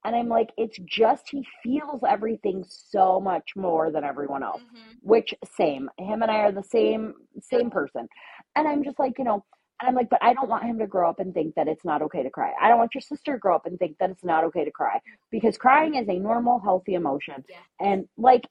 [0.08, 4.64] And I'm like, it's just he feels everything so much more than everyone else.
[4.72, 5.92] hmm Which same.
[6.00, 8.08] Him and I are the same same person.
[8.56, 9.46] And I'm just like, you know,
[9.82, 11.86] and I'm like, but I don't want him to grow up and think that it's
[11.86, 12.54] not okay to cry.
[12.62, 14.72] I don't want your sister to grow up and think that it's not okay to
[14.72, 15.00] cry
[15.32, 17.44] because crying is a normal, healthy emotion.
[17.50, 17.58] Yeah.
[17.80, 18.48] And like,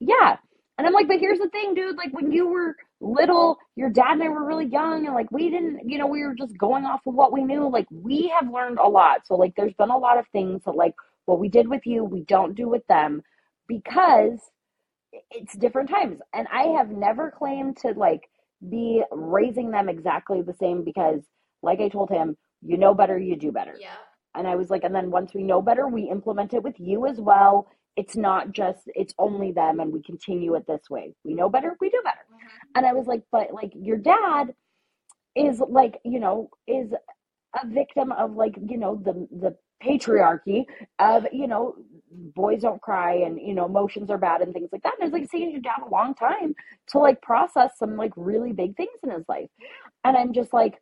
[0.00, 0.36] yeah.
[0.78, 1.96] And I'm like, but here's the thing, dude.
[1.96, 5.50] Like when you were little, your dad and I were really young, and like we
[5.50, 7.68] didn't, you know, we were just going off of what we knew.
[7.68, 9.26] Like we have learned a lot.
[9.26, 10.94] So like, there's been a lot of things that like
[11.26, 13.22] what we did with you, we don't do with them
[13.68, 14.38] because
[15.30, 16.20] it's different times.
[16.34, 18.28] And I have never claimed to like
[18.68, 21.22] be raising them exactly the same because,
[21.62, 23.76] like I told him, you know better, you do better.
[23.78, 23.96] Yeah.
[24.34, 27.06] And I was like, and then once we know better, we implement it with you
[27.06, 27.68] as well.
[27.96, 31.14] It's not just, it's only them and we continue it this way.
[31.24, 32.20] We know better, we do better.
[32.30, 34.54] hmm And I was like, but like your dad
[35.36, 36.92] is like, you know, is
[37.62, 40.64] a victim of like, you know, the the patriarchy
[40.98, 41.74] of, you know,
[42.34, 44.94] boys don't cry and, you know, emotions are bad and things like that.
[45.00, 46.54] And it's like, it's taking your dad a long time
[46.90, 49.48] to like process some like really big things in his life.
[50.04, 50.74] And I'm just like,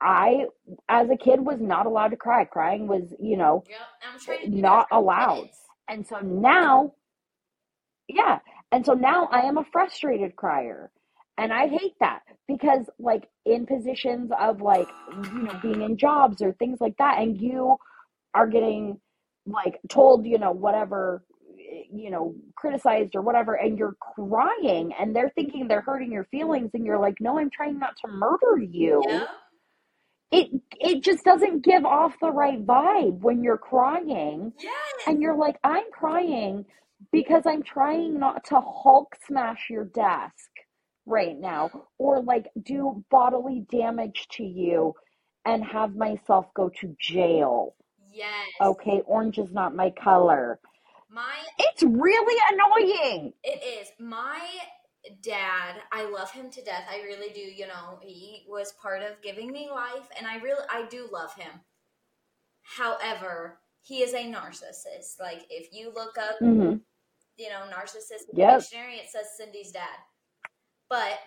[0.00, 0.46] I,
[0.88, 2.44] as a kid, was not allowed to cry.
[2.44, 3.78] Crying was, you know, Yep.
[4.14, 5.48] I'm trying to not allowed.
[5.90, 6.94] And so now,
[8.08, 8.38] yeah.
[8.72, 10.90] And so now I am a frustrated crier.
[11.36, 14.88] And I hate that because, like, in positions of, like,
[15.32, 17.76] you know, being in jobs or things like that, and you
[18.34, 19.00] are getting,
[19.46, 21.24] like, told, you know, whatever,
[21.90, 26.70] you know, criticized or whatever, and you're crying and they're thinking they're hurting your feelings,
[26.74, 29.02] and you're like, no, I'm trying not to murder you.
[29.08, 29.28] Yep.
[30.32, 30.48] It,
[30.80, 34.72] it just doesn't give off the right vibe when you're crying Yes.
[35.06, 36.64] and you're like, I'm crying
[37.12, 40.50] because I'm trying not to Hulk smash your desk
[41.06, 44.94] right now or like do bodily damage to you
[45.44, 47.74] and have myself go to jail.
[48.12, 48.28] Yes.
[48.60, 50.60] Okay, orange is not my color.
[51.10, 53.32] My It's really annoying.
[53.42, 54.40] it is my
[55.22, 55.76] dad.
[55.92, 56.84] I love him to death.
[56.90, 57.40] I really do.
[57.40, 61.34] You know, he was part of giving me life, and I really I do love
[61.34, 61.52] him.
[62.62, 65.20] However, he is a narcissist.
[65.20, 66.74] Like if you look up, hmm
[67.36, 68.46] you know, narcissist Yep.
[68.46, 69.98] dictionary, it says Cindy's dad.
[70.88, 71.18] But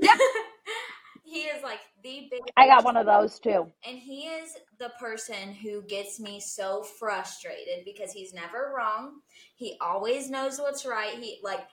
[0.00, 0.22] Yep.
[1.24, 2.52] he is like the biggest.
[2.56, 3.72] I got one of those too.
[3.86, 9.20] And he is the person who gets me so frustrated because he's never wrong.
[9.56, 11.14] He always knows what's right.
[11.18, 11.66] He like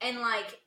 [0.00, 0.60] and like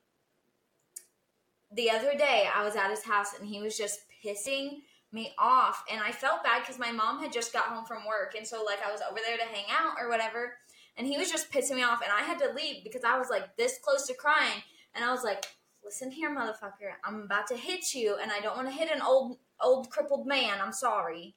[1.72, 4.80] the other day I was at his house and he was just pissing
[5.11, 5.84] me off.
[5.91, 8.36] And I felt bad cuz my mom had just got home from work.
[8.36, 10.57] And so like I was over there to hang out or whatever.
[10.95, 12.01] And he was just pissing me off.
[12.01, 14.63] And I had to leave because I was like this close to crying.
[14.95, 15.45] And I was like
[15.84, 16.91] listen here motherfucker.
[17.06, 18.18] I'm about to hit you.
[18.22, 20.60] And I don't want to hit an old old crippled man.
[20.61, 21.35] I'm sorry.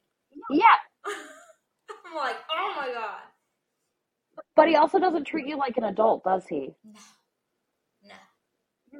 [0.49, 0.75] Yeah,
[1.05, 3.21] I'm like, oh my god.
[4.55, 6.73] but he also doesn't treat you like an adult, does he?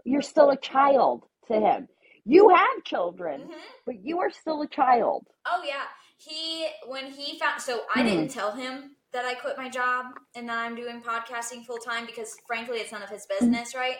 [0.06, 1.88] You're still a child to him.
[2.26, 3.54] You have children, hmm
[3.86, 5.28] but you are still a child.
[5.46, 5.84] Oh yeah.
[6.18, 8.08] He when he found so I Hmm.
[8.08, 10.06] didn't tell him that I quit my job
[10.36, 13.98] and that I'm doing podcasting full time because frankly it's none of his business, right?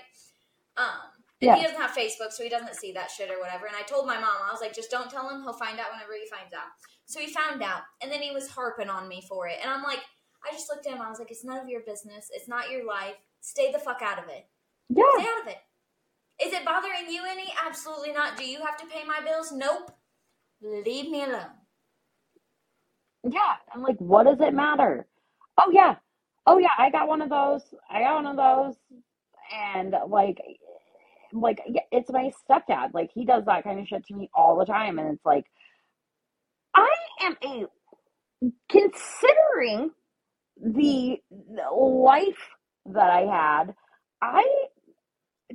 [0.78, 0.86] Um
[1.42, 3.66] and he doesn't have Facebook, so he doesn't see that shit or whatever.
[3.66, 5.42] And I told my mom, I was like, just don't tell him.
[5.42, 6.68] He'll find out whenever he finds out.
[7.08, 9.58] So he found out, and then he was harping on me for it.
[9.60, 10.02] And I'm like,
[10.48, 11.02] I just looked at him.
[11.02, 12.30] I was like, it's none of your business.
[12.32, 13.16] It's not your life.
[13.42, 14.46] Stay the fuck out of it.
[14.92, 15.26] Stay Yeah.
[15.26, 15.58] out of it.
[16.44, 17.54] Is it bothering you any?
[17.66, 18.38] Absolutely not.
[18.38, 19.52] Do you have to pay my bills?
[19.52, 19.92] Nope.
[20.62, 21.48] Leave me alone.
[23.24, 23.56] Yeah.
[23.74, 25.08] I'm like, what does it matter?
[25.58, 25.96] Oh yeah.
[26.48, 27.64] Oh yeah, I got one of those.
[27.90, 28.76] I got one of those.
[29.54, 30.40] And like
[31.34, 31.60] like
[31.92, 32.94] it's my stepdad.
[32.94, 35.46] Like he does that kind of shit to me all the time and it's like
[36.76, 36.90] I
[37.22, 37.66] am a
[38.70, 39.92] considering
[40.62, 41.18] the
[41.76, 42.50] life
[42.88, 43.76] that I had,
[44.22, 44.44] I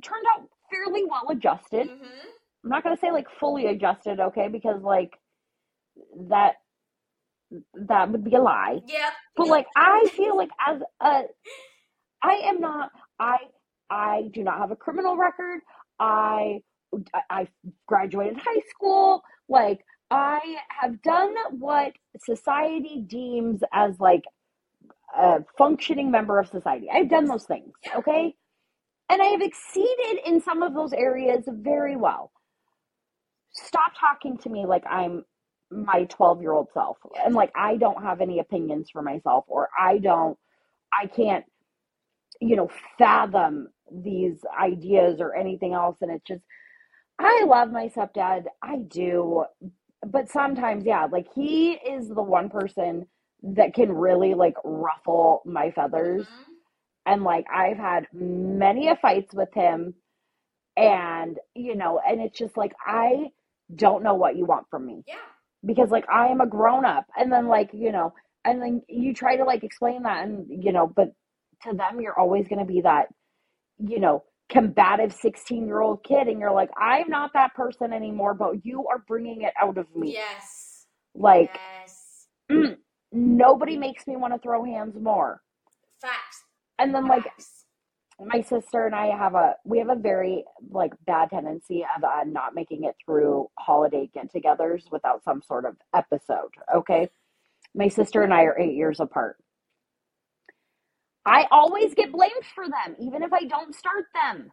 [0.01, 1.87] turned out fairly well adjusted.
[1.89, 2.27] Mm-hmm.
[2.63, 5.11] I'm not gonna say like fully adjusted, okay, because like
[6.29, 6.55] that
[7.73, 8.79] that would be a lie.
[8.87, 9.13] Yep.
[9.35, 11.21] But like I feel like as a
[12.23, 13.37] I am not I
[13.89, 15.61] I do not have a criminal record.
[15.99, 16.61] I
[17.13, 17.47] I I
[17.87, 19.21] graduated high school.
[19.49, 19.79] Like,
[20.11, 24.23] I have done what society deems as like
[25.17, 26.89] a functioning member of society.
[26.91, 27.97] I've done those things, Yeah.
[27.97, 28.35] okay?
[29.09, 32.31] And I have exceeded in some of those areas very well.
[33.51, 35.25] Stop talking to me like I'm
[35.71, 39.69] my 12 year old self and like I don't have any opinions for myself or
[39.77, 40.37] I don't,
[40.93, 41.45] I can't,
[42.41, 45.97] you know, fathom these ideas or anything else.
[46.01, 46.43] And it's just,
[47.19, 48.45] I love my stepdad.
[48.63, 49.45] I do.
[50.05, 53.07] But sometimes, yeah, like he is the one person
[53.43, 56.27] that can really like ruffle my feathers.
[56.27, 56.56] Mhm.
[57.07, 59.95] And like I've had many a fights with him.
[60.77, 63.27] And, you know, and it's just like, I
[63.75, 65.15] don't know what you want from me Yeah.
[65.65, 67.05] because like I am a grown up.
[67.17, 68.13] And then like, you know,
[68.45, 71.09] and then you try to like explain that and, you know, but
[71.63, 73.07] to them, you're always going to be that,
[73.79, 76.27] you know, combative 16 year old kid.
[76.27, 79.87] And you're like, I'm not that person anymore, but you are bringing it out of
[79.95, 80.13] me.
[80.13, 80.85] Yes.
[81.15, 82.27] Like, yes.
[82.51, 82.77] mm,
[83.11, 85.41] nobody makes me want to throw hands more.
[86.79, 87.25] And then like
[88.19, 92.23] my sister and I have a we have a very like bad tendency of uh,
[92.25, 96.49] not making it through holiday get-togethers without some sort of episode.
[96.75, 97.09] Okay,
[97.75, 99.37] my sister and I are eight years apart.
[101.25, 104.49] I always get blamed for them, even if I don't start them.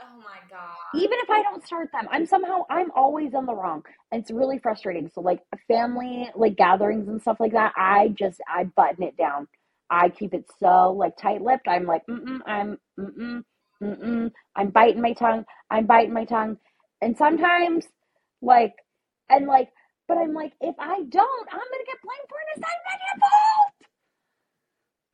[0.00, 0.76] Oh my god.
[0.94, 3.82] Even if I don't start them, I'm somehow I'm always in the wrong.
[4.10, 5.10] And it's really frustrating.
[5.14, 9.46] So like family like gatherings and stuff like that, I just I button it down.
[9.92, 11.68] I keep it so like tight-lipped.
[11.68, 13.44] I'm like, mm-mm, I'm mm-mm,
[13.82, 14.32] mm-mm.
[14.56, 15.44] I'm biting my tongue.
[15.70, 16.58] I'm biting my tongue.
[17.02, 17.86] And sometimes
[18.42, 18.74] like
[19.30, 19.70] and like
[20.08, 22.36] but I'm like, if I don't, I'm gonna get blamed for.
[22.54, 22.70] It's not
[23.20, 23.74] fault.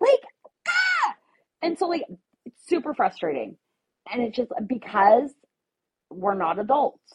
[0.01, 0.25] Like,
[0.69, 1.15] ah!
[1.63, 2.05] And so like
[2.47, 3.57] it's super frustrating.
[4.13, 5.31] And it's just because
[6.11, 7.13] we're not adults.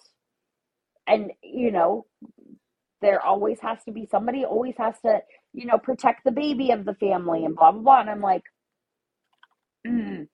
[1.08, 2.06] And, you know,
[3.02, 5.22] there always has to be somebody always has to,
[5.54, 8.02] you know, protect the baby of the family and blah blah blah.
[8.02, 8.44] And I'm like,
[9.88, 10.28] mm.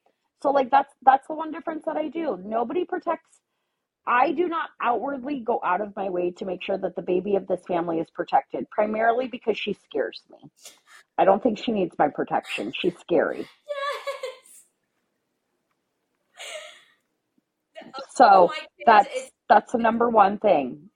[0.43, 2.39] so like that's that's the one difference that I do.
[2.43, 3.39] Nobody protects
[4.07, 7.37] I do not outwardly go out of my way to make sure that the baby
[7.37, 10.51] of this family is protected, primarily because she scares me.
[11.17, 12.73] I don't think she needs my protection.
[12.75, 13.49] She's scary.
[13.67, 14.63] Yes.
[17.95, 19.05] Oh So goodness.
[19.05, 20.89] that's It's, that's the number one thing.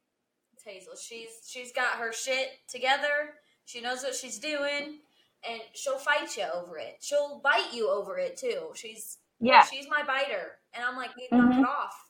[0.66, 0.96] Hazel.
[0.96, 3.36] She's she's got her shit together.
[3.66, 5.00] She knows what she's doing,
[5.48, 6.98] and she'll fight you over it.
[7.02, 8.72] She'll bite you over it too.
[8.76, 9.64] She's Yeah.
[9.64, 11.60] she's my biter, and I'm like, you knock mm-hmm.
[11.62, 12.10] it off.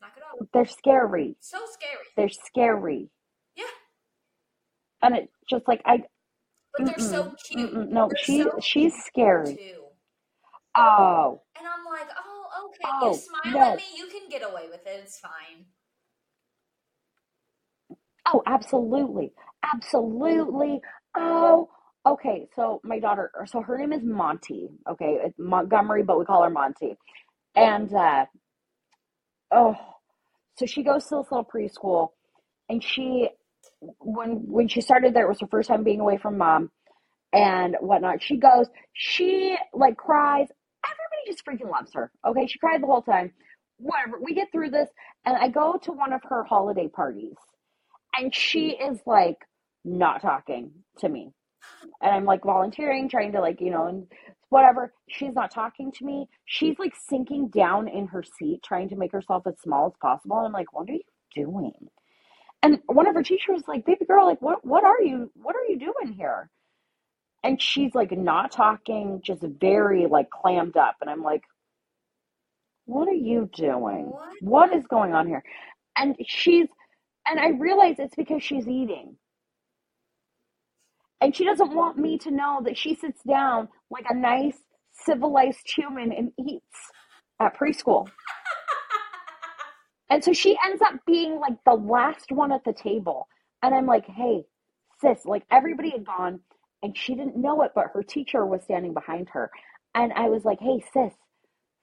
[0.00, 0.48] Knock it off.
[0.52, 1.36] They're scary.
[1.40, 2.06] So scary.
[2.16, 3.10] They're scary.
[3.56, 3.64] Yeah,
[5.02, 6.02] And it's just like I
[6.76, 7.72] but they're so cute.
[7.90, 9.56] no, They're she so she's scary.
[9.56, 9.82] too.
[10.76, 12.88] Oh, And I'm like, oh, okay.
[13.02, 15.00] You oh, smile at me, you can get away with it.
[15.02, 15.64] It's fine.
[18.26, 19.32] Oh, absolutely.
[19.74, 20.80] Absolutely.
[21.16, 21.68] Oh,
[22.06, 22.48] okay.
[22.54, 24.68] So my daughter, so her name is Monty.
[24.90, 25.18] Okay.
[25.24, 26.96] It's Montgomery, but we call her Monty.
[27.56, 28.26] And uh
[29.52, 29.76] oh,
[30.58, 32.10] so she goes to this little preschool
[32.68, 33.28] and she
[34.00, 36.70] when when she started there, it was her first time being away from mom
[37.32, 38.22] and whatnot.
[38.22, 40.48] She goes, she like cries.
[40.84, 42.10] Everybody just freaking loves her.
[42.26, 43.32] Okay, she cried the whole time.
[43.78, 44.18] Whatever.
[44.22, 44.88] We get through this,
[45.26, 47.36] and I go to one of her holiday parties,
[48.18, 48.92] and she mm.
[48.92, 49.38] is like
[49.84, 51.32] not talking to me.
[52.00, 54.06] And I'm like volunteering, trying to like, you know, and
[54.50, 54.92] whatever.
[55.08, 56.28] She's not talking to me.
[56.44, 60.38] She's like sinking down in her seat, trying to make herself as small as possible.
[60.38, 61.00] And I'm like, what are you
[61.34, 61.72] doing?
[62.62, 65.54] And one of her teachers was like, baby girl, like what what are you what
[65.54, 66.50] are you doing here?
[67.44, 70.96] And she's like not talking, just very like clammed up.
[71.00, 71.42] And I'm like,
[72.86, 74.06] what are you doing?
[74.06, 74.32] What?
[74.40, 75.42] What is going on here?
[75.96, 76.66] And she's
[77.26, 79.16] and I realize it's because she's eating.
[81.20, 84.58] And she doesn't want me to know that she sits down like a nice,
[84.92, 86.92] civilized human and eats
[87.40, 88.08] at preschool.
[90.10, 93.28] And so she ends up being like the last one at the table.
[93.62, 94.44] And I'm like, hey,
[95.00, 96.40] sis, like everybody had gone
[96.82, 99.50] and she didn't know it, but her teacher was standing behind her.
[99.94, 101.12] And I was like, hey, sis,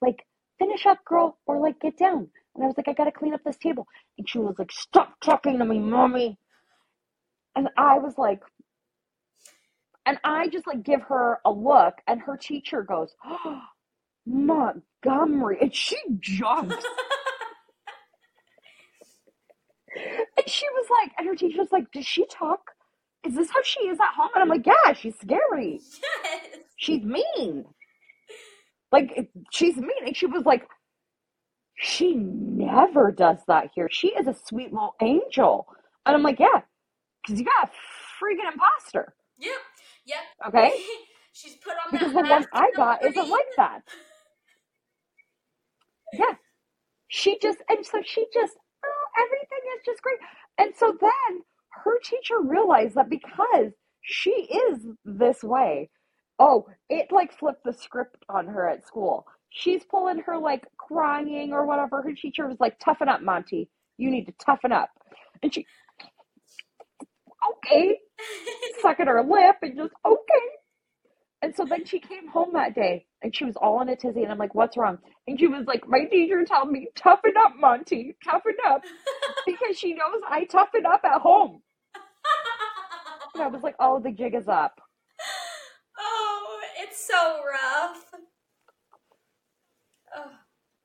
[0.02, 0.26] like
[0.60, 2.30] finish up, girl, or like get down.
[2.56, 3.88] And I was like, I gotta clean up this table.
[4.18, 6.38] And she was like, stop talking to me, mommy.
[7.56, 8.42] And I was like,
[10.06, 13.62] and I just like give her a look, and her teacher goes, oh,
[14.26, 15.58] Montgomery.
[15.62, 16.76] And she jumps.
[19.96, 22.72] And she was like, and her teacher was like, Does she talk?
[23.26, 24.30] Is this how she is at home?
[24.36, 25.80] And I'm like, Yeah, she's scary.
[26.24, 26.60] yes.
[26.78, 27.66] She's mean.
[28.92, 30.06] Like, she's mean.
[30.06, 30.68] And she was like,
[31.76, 33.90] she never does that here.
[33.92, 35.68] She is a sweet little angel.
[36.06, 36.62] And I'm like, yeah,
[37.24, 39.14] because you got a freaking imposter.
[39.40, 39.52] Yep.
[40.06, 40.18] Yep.
[40.50, 40.74] Okay.
[41.34, 43.82] She's put on Because that the one I got isn't like that.
[46.14, 46.36] Yeah.
[47.08, 48.54] She just, and so she just,
[48.86, 50.20] oh, everything is just great.
[50.58, 51.42] And so then
[51.86, 55.90] her teacher realized that because she is this way,
[56.40, 59.26] oh, it like flipped the script on her at school.
[59.54, 62.04] She's pulling her like crying or whatever.
[62.04, 63.70] Her teacher was like, toughen up, Monty.
[63.98, 64.92] You need to toughen up.
[65.44, 65.68] And she,
[67.58, 68.00] okay,
[68.82, 70.46] sucking her lip and just, okay.
[71.42, 74.24] And so then she came home that day and she was all in a tizzy.
[74.24, 75.00] And I'm like, what's wrong?
[75.28, 78.82] And she was like, my teacher told me, toughen up, Monty, toughen up.
[79.48, 81.62] Because she knows I toughen up at home.
[83.36, 84.80] And I was like, oh, the jig is up.
[86.00, 88.04] oh, it's so rough.
[90.16, 90.32] Oh,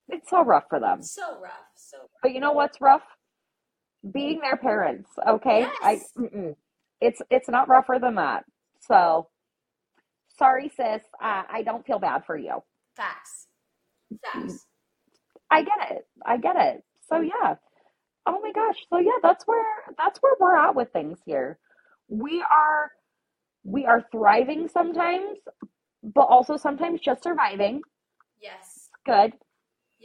[0.08, 1.02] It's so rough for them.
[1.02, 1.52] so rough.
[1.76, 3.02] So But you know what's rough?
[4.12, 5.66] Being their parents, okay?
[5.82, 6.12] I Yes.
[6.18, 6.56] mm-mm.
[7.00, 8.44] it's it's not rougher than that.
[8.80, 9.28] So
[10.38, 11.02] sorry, sis.
[11.22, 12.62] Uh, I don't feel bad for you.
[12.96, 13.48] facts.
[14.24, 14.66] Facts.
[15.50, 16.06] I get it.
[16.26, 16.84] I get it.
[17.08, 17.56] So yeah.
[18.26, 18.76] Oh my gosh.
[18.90, 19.64] So yeah, that's where
[19.98, 21.58] that's where we're at with things here.
[22.08, 22.92] We are
[23.64, 25.38] we are thriving sometimes,
[26.02, 27.82] but also sometimes just surviving.
[28.42, 28.88] Yes.
[29.06, 29.34] Good.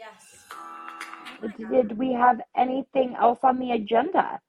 [0.04, 0.44] Yes.
[0.52, 1.48] Oh.
[1.72, 4.40] Did we have anything else on the agenda?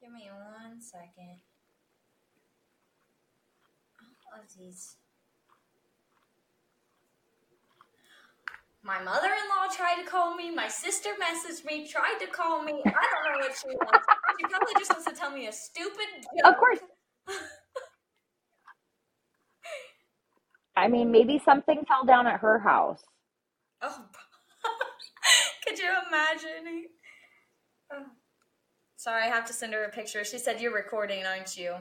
[0.00, 1.40] Give me one second.
[4.00, 4.96] Oh, of these.
[8.84, 10.54] My mother in law tried to call me.
[10.54, 12.74] My sister messaged me, tried to call me.
[12.86, 14.06] I don't know what she wants.
[14.38, 16.52] She probably just wants to tell me a stupid joke.
[16.52, 16.78] Of course.
[20.76, 23.02] I mean, maybe something fell down at her house.
[23.82, 24.04] Oh,
[25.66, 26.84] could you imagine?
[27.92, 28.04] Oh.
[28.96, 30.24] Sorry, I have to send her a picture.
[30.24, 31.74] She said, You're recording, aren't you?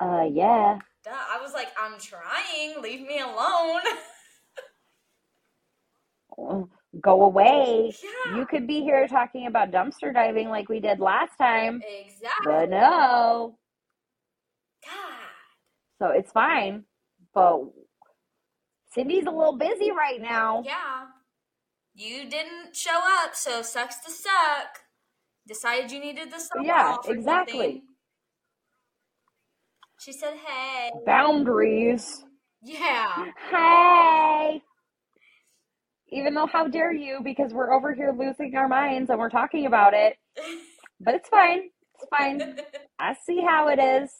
[0.00, 0.78] Uh, yeah.
[1.04, 1.10] Duh.
[1.12, 2.82] I was like, I'm trying.
[2.82, 3.80] Leave me alone.
[7.00, 7.92] Go away.
[8.26, 8.36] yeah.
[8.36, 12.44] You could be here talking about dumpster diving like we did last time, Exactly.
[12.44, 13.56] but no.
[14.84, 14.92] God.
[15.98, 16.84] So it's fine.
[17.34, 17.62] But
[18.96, 20.62] Cindy's a little busy right now.
[20.66, 21.06] Yeah.
[21.94, 24.80] You didn't show up, so sucks to suck.
[25.46, 27.54] Decided you needed the summer Yeah, exactly.
[27.54, 27.82] something.
[30.00, 32.24] She said, "Hey." Boundaries.
[32.62, 33.26] Yeah.
[33.50, 34.62] Hey.
[36.10, 37.20] Even though, how dare you?
[37.22, 40.16] Because we're over here losing our minds and we're talking about it.
[40.98, 41.70] But it's fine.
[41.94, 42.40] It's fine.
[42.98, 44.10] I see how it is.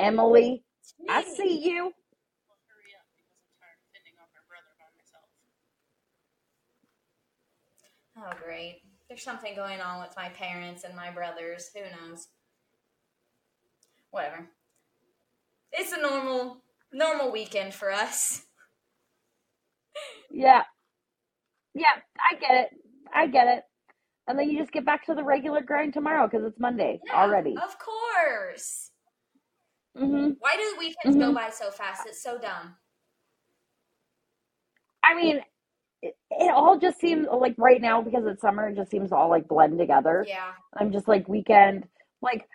[0.00, 0.64] Emily,
[1.08, 1.94] I see you.
[1.94, 5.30] Well, hurry up because I'm tired of fending off my brother by myself.
[8.18, 8.82] Oh, great.
[9.08, 11.70] There's something going on with my parents and my brothers.
[11.74, 12.28] Who knows?
[14.10, 14.48] Whatever.
[15.72, 16.62] It's a normal,
[16.92, 18.42] normal weekend for us.
[20.30, 20.62] Yeah.
[21.74, 21.86] Yeah,
[22.20, 22.70] I get it.
[23.14, 23.64] I get it.
[24.28, 27.14] And then you just get back to the regular grind tomorrow because it's Monday Yeah,
[27.16, 27.56] already.
[27.56, 28.90] Of course.
[29.96, 31.34] hmm Why do the weekends go Mhm.
[31.34, 32.06] by so fast?
[32.06, 32.76] It's so dumb.
[35.02, 35.42] I mean,
[36.02, 39.28] it, it all just seems like right now because it's summer, it just seems all
[39.28, 40.24] like blend together.
[40.26, 40.52] Yeah.
[40.76, 41.84] I'm just like weekend,
[42.22, 42.48] like,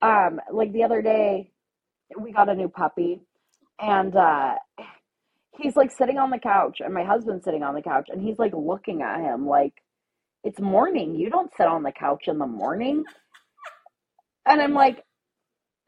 [0.00, 1.50] um, like the other day,
[2.18, 3.22] we got a new puppy,
[3.80, 4.54] and uh,
[5.56, 8.38] he's like sitting on the couch, and my husband's sitting on the couch, and he's
[8.38, 9.74] like looking at him like,
[10.44, 11.14] it's morning.
[11.14, 13.04] You don't sit on the couch in the morning.
[14.44, 15.04] And I'm like,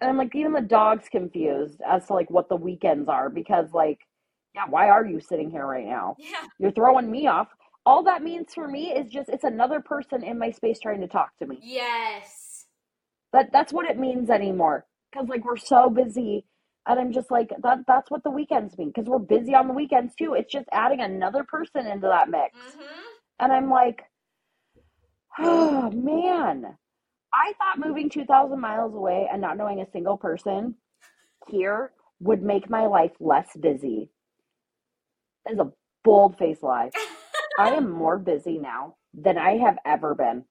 [0.00, 3.72] and I'm like, even the dog's confused as to like what the weekends are because
[3.72, 3.98] like,
[4.54, 6.16] yeah, why are you sitting here right now?
[6.20, 6.46] Yeah.
[6.58, 7.48] You're throwing me off.
[7.86, 11.08] All that means for me is just it's another person in my space trying to
[11.08, 11.58] talk to me.
[11.62, 12.66] Yes.
[13.32, 14.86] That that's what it means anymore.
[15.14, 16.46] Cause like we're so busy,
[16.86, 17.78] and I'm just like that.
[17.86, 18.92] That's what the weekends mean.
[18.92, 20.34] Cause we're busy on the weekends too.
[20.34, 23.00] It's just adding another person into that mix, Mm-hmm.
[23.40, 24.02] and I'm like,
[25.38, 26.76] oh man.
[27.36, 30.76] I thought moving two thousand miles away and not knowing a single person
[31.48, 31.90] here
[32.20, 34.10] would make my life less busy.
[35.46, 35.72] That is a
[36.04, 36.92] bold faced lie.
[37.58, 40.44] I am more busy now than I have ever been.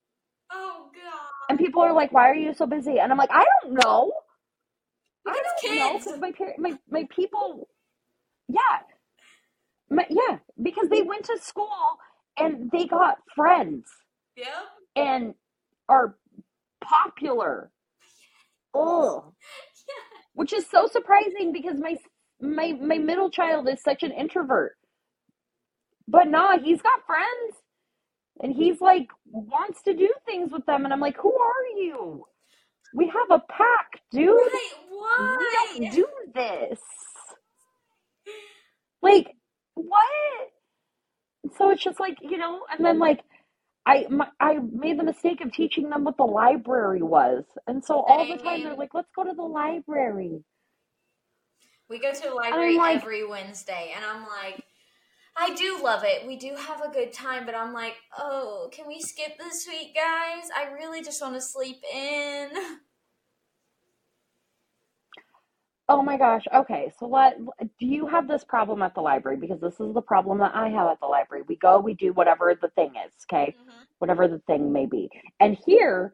[0.52, 1.50] oh God.
[1.50, 4.14] And people are like, "Why are you so busy?" And I'm like, "I don't know.
[5.28, 5.34] I
[5.66, 7.68] don't know because my par- my my people,
[8.50, 8.80] yeah,
[9.90, 11.70] my, yeah, because they went to school
[12.38, 13.86] and they got friends
[14.38, 14.48] Yep.
[14.96, 15.36] and
[15.90, 16.18] are
[16.84, 17.72] popular.
[18.74, 19.34] Oh,
[20.34, 21.98] which is so surprising because my
[22.42, 24.78] my my middle child is such an introvert.
[26.08, 27.58] But nah, he's got friends.
[28.42, 32.26] And he's like wants to do things with them and I'm like, "Who are you?
[32.94, 34.30] We have a pack, dude.
[34.30, 34.72] Right?
[34.90, 35.76] We Why?
[35.78, 36.80] don't do this."
[39.02, 39.36] Like,
[39.76, 40.50] what?
[41.58, 43.22] So it's just like, you know, and then like
[43.86, 47.44] I my, I made the mistake of teaching them what the library was.
[47.68, 50.44] And so all the time they're like, "Let's go to the library."
[51.90, 54.64] We go to the library like, every Wednesday, and I'm like,
[55.36, 56.28] I do love it.
[56.28, 59.96] We do have a good time, but I'm like, oh, can we skip this week,
[59.96, 60.50] guys?
[60.56, 62.50] I really just want to sleep in.
[65.90, 66.44] Oh my gosh.
[66.54, 66.92] Okay.
[67.00, 69.38] So what do you have this problem at the library?
[69.38, 71.44] Because this is the problem that I have at the library.
[71.48, 73.56] We go, we do whatever the thing is, okay?
[73.58, 75.10] hmm Whatever the thing may be.
[75.40, 76.14] And here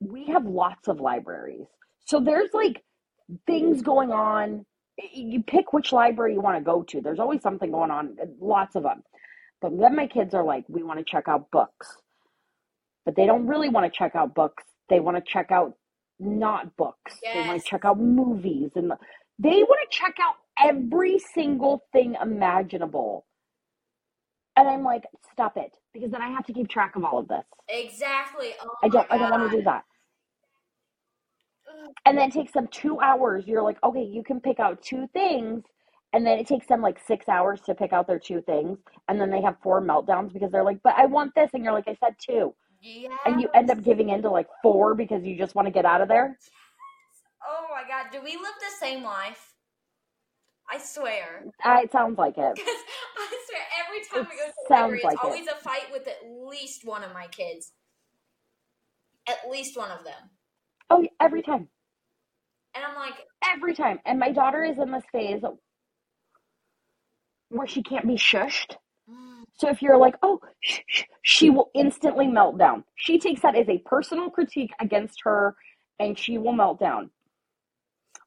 [0.00, 1.66] we have lots of libraries.
[2.06, 2.82] So there's like
[3.46, 4.66] things going on.
[5.12, 7.00] You pick which library you want to go to.
[7.00, 9.02] There's always something going on, lots of them.
[9.60, 11.96] But then my kids are like, we want to check out books.
[13.04, 14.64] But they don't really want to check out books.
[14.88, 15.74] They want to check out
[16.18, 17.18] not books.
[17.22, 18.92] They want to check out movies and
[19.38, 23.26] they want to check out every single thing imaginable.
[24.56, 27.28] And I'm like, stop it, because then I have to keep track of all of
[27.28, 27.44] this.
[27.68, 28.50] Exactly.
[28.62, 29.84] Oh I don't I don't want to do that.
[32.06, 33.46] And then it takes them 2 hours.
[33.46, 35.64] You're like, "Okay, you can pick out two things."
[36.12, 38.78] And then it takes them like 6 hours to pick out their two things,
[39.08, 41.72] and then they have four meltdowns because they're like, "But I want this." And you're
[41.72, 42.54] like, "I said two."
[43.26, 45.84] And you end up giving in to like four because you just want to get
[45.84, 46.38] out of there.
[47.46, 48.06] Oh my God.
[48.10, 49.54] Do we live the same life?
[50.70, 51.44] I swear.
[51.64, 52.54] Uh, it sounds like it.
[52.54, 52.68] Because
[53.18, 55.26] I swear, every time It we go to the library, like it's it.
[55.26, 56.18] always a fight with at
[56.48, 57.72] least one of my kids.
[59.28, 60.30] At least one of them.
[60.90, 61.68] Oh, every time.
[62.74, 63.98] And I'm like, Every time.
[64.04, 65.42] And my daughter is in this phase
[67.48, 68.76] where she can't be shushed.
[69.54, 72.84] So if you're like, oh, sh- sh- she will instantly melt down.
[72.94, 75.56] She takes that as a personal critique against her
[75.98, 77.10] and she will melt down.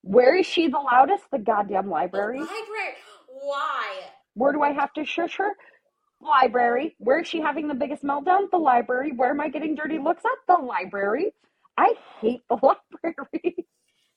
[0.02, 1.24] Where is she the loudest?
[1.32, 2.40] The goddamn the library.
[2.40, 2.96] library.
[3.30, 4.00] Why?
[4.34, 5.52] Where do I have to shush her?
[6.22, 6.96] Library.
[7.00, 8.52] Where is she having the biggest meltdown?
[8.52, 9.14] The library.
[9.16, 10.56] Where am I getting dirty looks at?
[10.58, 11.34] The library.
[11.78, 13.68] I hate the library.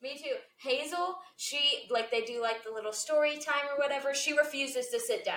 [0.03, 0.37] Me too.
[0.61, 4.15] Hazel, she like they do like the little story time or whatever.
[4.15, 5.37] She refuses to sit down.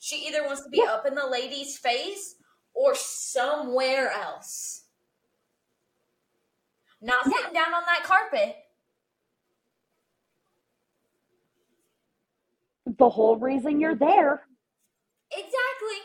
[0.00, 0.92] She either wants to be Yeah.
[0.92, 2.36] up in the lady's face
[2.74, 4.86] or somewhere else.
[7.00, 7.32] Not Yeah.
[7.38, 8.56] sitting down on that carpet.
[12.98, 14.46] The whole reason you're there.
[15.30, 16.00] Exactly.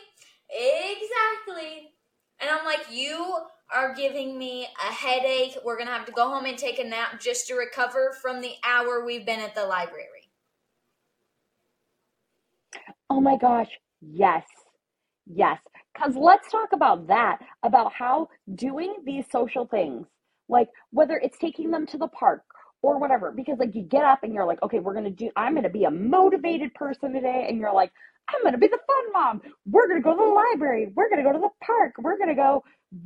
[0.50, 1.92] Exactly.
[2.40, 3.36] And I'm like, you
[3.74, 5.56] are giving me a headache.
[5.64, 8.40] We're going to have to go home and take a nap just to recover from
[8.40, 10.30] the hour we've been at the library.
[13.10, 13.68] Oh my gosh.
[14.00, 14.44] Yes.
[15.26, 15.58] Yes.
[15.92, 20.06] Because let's talk about that, about how doing these social things,
[20.48, 22.42] like whether it's taking them to the park
[22.82, 25.30] or whatever, because like you get up and you're like, okay, we're going to do,
[25.36, 27.46] I'm going to be a motivated person today.
[27.48, 27.92] And you're like,
[28.28, 29.42] I'm going to be the fun mom.
[29.70, 30.92] We're going to go to the library.
[30.94, 31.94] We're going to go to the park.
[31.98, 32.64] We're going to go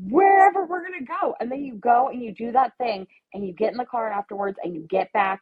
[0.09, 1.35] wherever we're going to go.
[1.41, 4.11] And then you go and you do that thing and you get in the car
[4.11, 5.41] afterwards and you get back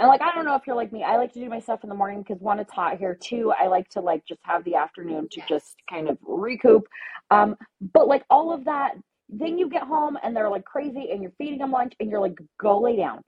[0.00, 1.04] and like I don't know if you're like me.
[1.04, 3.18] I like to do my stuff in the morning because one, it's hot here.
[3.20, 6.86] Two, I like to like just have the afternoon to just kind of recoup.
[7.30, 7.56] Um,
[7.94, 8.94] but like all of that,
[9.28, 12.20] then you get home and they're like crazy and you're feeding them lunch and you're
[12.20, 13.22] like, go lay down.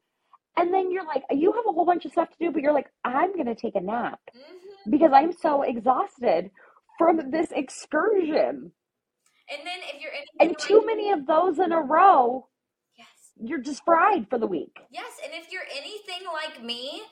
[0.57, 2.75] And then you're like, you have a whole bunch of stuff to do, but you're
[2.75, 6.51] like, I'm gonna take a nap hmm because I'm so exhausted
[6.99, 8.73] from this excursion.
[9.51, 12.49] And then if you're anything And too many of those in a row,
[12.97, 14.77] yes, you're just fried for the week.
[14.91, 17.03] yes, and if you're anything like me,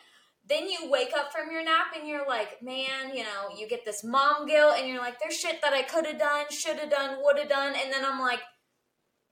[0.48, 3.84] then you wake up from your nap and you're like, man, you know, you get
[3.84, 6.90] this mom guilt and you're like, there's shit that I could have done, should have
[6.90, 8.40] done, would have done, and then I'm like,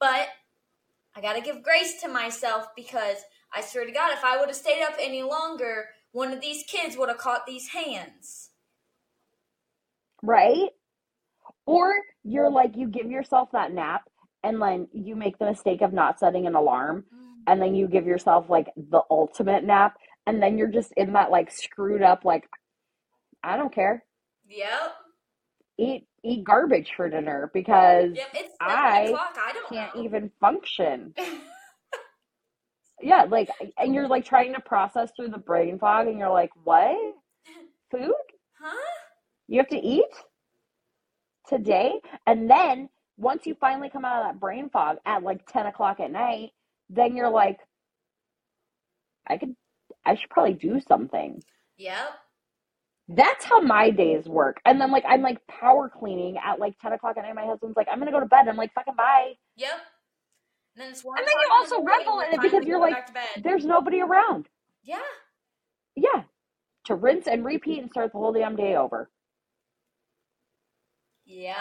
[0.01, 0.28] but
[1.16, 3.19] I gotta give grace to myself because
[3.55, 6.65] I swear to God, if I would have stayed up any longer, one of these
[6.65, 8.51] kids would have caught these hands.
[10.23, 10.71] right?
[11.67, 11.93] Or
[12.25, 14.03] you're like, you give yourself that nap
[14.43, 17.43] and then you make the mistake of not setting an alarm Mm.
[17.47, 21.31] and then you give yourself like the ultimate nap and then you're just in that
[21.31, 22.49] like screwed up, like,
[23.45, 24.05] I don't care.
[24.49, 24.95] Yep.
[25.79, 28.37] Eat eat garbage for dinner because Yep.
[28.61, 29.15] I.
[29.15, 30.03] I don't can't know.
[30.03, 31.15] even function.
[33.09, 33.49] Yeah, like
[33.79, 36.95] and you're like trying to process through the brain fog and you're like, what?
[37.91, 38.13] Food?
[38.61, 38.77] huh?
[39.47, 40.05] You have to eat
[41.49, 41.95] today.
[42.27, 46.01] And then once you finally come out of that brain fog at like 10 o'clock
[46.01, 46.51] at night,
[46.91, 47.59] then you're like,
[49.27, 49.57] I could,
[50.05, 51.43] I should probably do something.
[51.79, 52.11] Yep.
[53.09, 54.61] That's how my days work.
[54.67, 57.35] And then like I'm like power cleaning at like ten o'clock at night.
[57.35, 58.47] My husband's like, I'm gonna go to bed.
[58.47, 59.33] I'm like, fucking bye.
[59.57, 59.71] Yep.
[60.79, 63.43] And then And then you also revel in it because you're like, back to bed.
[63.43, 64.49] there's nobody around.
[64.85, 64.99] Yeah.
[65.97, 66.23] Yeah.
[66.85, 69.11] To rinse and repeat and start the whole damn day over.
[71.27, 71.57] Yep.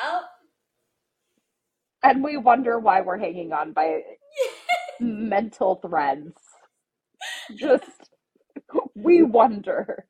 [2.04, 4.02] And we wonder why we're hanging on by
[5.00, 6.38] mental threads.
[7.56, 8.12] Just
[8.96, 10.06] we wonder.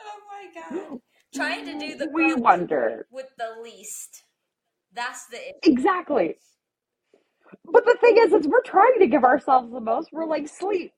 [0.00, 0.98] Oh my god.
[1.34, 3.06] Trying to do the We wonder.
[3.12, 4.24] with the least.
[4.92, 5.58] That's the issue.
[5.62, 6.34] Exactly.
[7.66, 10.10] But the thing is, is we're trying to give ourselves the most.
[10.12, 10.92] We're like sleep.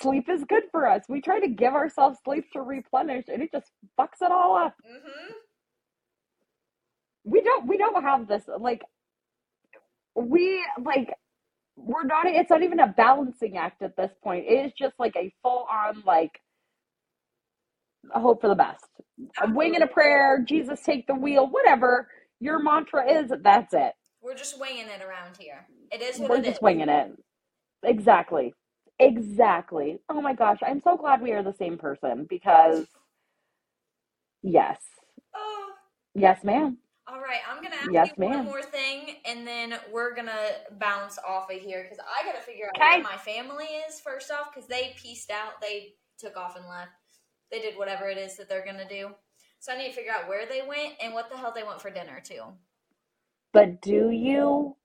[0.00, 1.04] Sleep is good for us.
[1.08, 3.66] We try to give ourselves sleep to replenish, and it just
[4.00, 4.74] fucks it all up.
[4.86, 5.34] Mm-hmm.
[7.24, 7.68] We don't.
[7.68, 8.44] We don't have this.
[8.60, 8.82] Like
[10.16, 11.10] we like.
[11.76, 12.26] We're not.
[12.26, 14.46] It's not even a balancing act at this point.
[14.48, 16.32] It is just like a full on like.
[18.14, 18.86] a hope for the best.
[19.42, 20.44] A wing and a prayer.
[20.46, 21.48] Jesus, take the wheel.
[21.48, 22.08] Whatever
[22.40, 23.92] your mantra is, that's it.
[24.24, 25.66] We're just winging it around here.
[25.92, 26.62] It is what We're it just is.
[26.62, 27.12] winging it.
[27.84, 28.54] Exactly.
[28.98, 29.98] Exactly.
[30.08, 32.86] Oh my gosh, I'm so glad we are the same person because
[34.42, 34.80] yes.
[35.34, 35.70] Oh.
[36.14, 36.78] Yes, ma'am.
[37.06, 40.32] All right, I'm gonna ask Yes, you one more thing, and then we're gonna
[40.78, 43.02] bounce off of here because I gotta figure out Okay.
[43.02, 46.92] where my family is first off because they pieced out, they took off and left,
[47.50, 49.10] they did whatever it is that they're gonna do.
[49.58, 51.82] So I need to figure out where they went and what the hell they went
[51.82, 52.42] for dinner too.
[53.54, 54.76] But do you?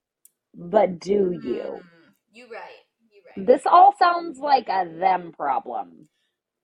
[0.55, 1.81] But do you?
[1.81, 3.47] Mm, you right, you right.
[3.47, 6.07] This all sounds like a them problem.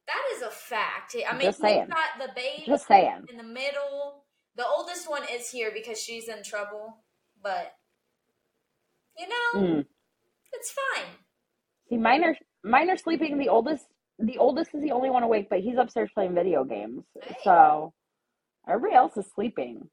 [0.07, 1.15] That is a fact.
[1.27, 1.88] I mean, Just we've saying.
[1.90, 3.26] got the babe Just saying.
[3.30, 4.26] in the middle.
[4.56, 7.03] The oldest one is here because she's in trouble,
[7.44, 7.73] but
[9.18, 9.86] you know, Mm.
[10.53, 11.06] it's fine.
[11.90, 13.38] See, mine are mine are sleeping.
[13.38, 13.86] The oldest,
[14.19, 17.03] the oldest is the only one awake, but he's upstairs playing video games.
[17.22, 17.36] Hey.
[17.44, 17.94] So
[18.68, 19.90] everybody else is sleeping.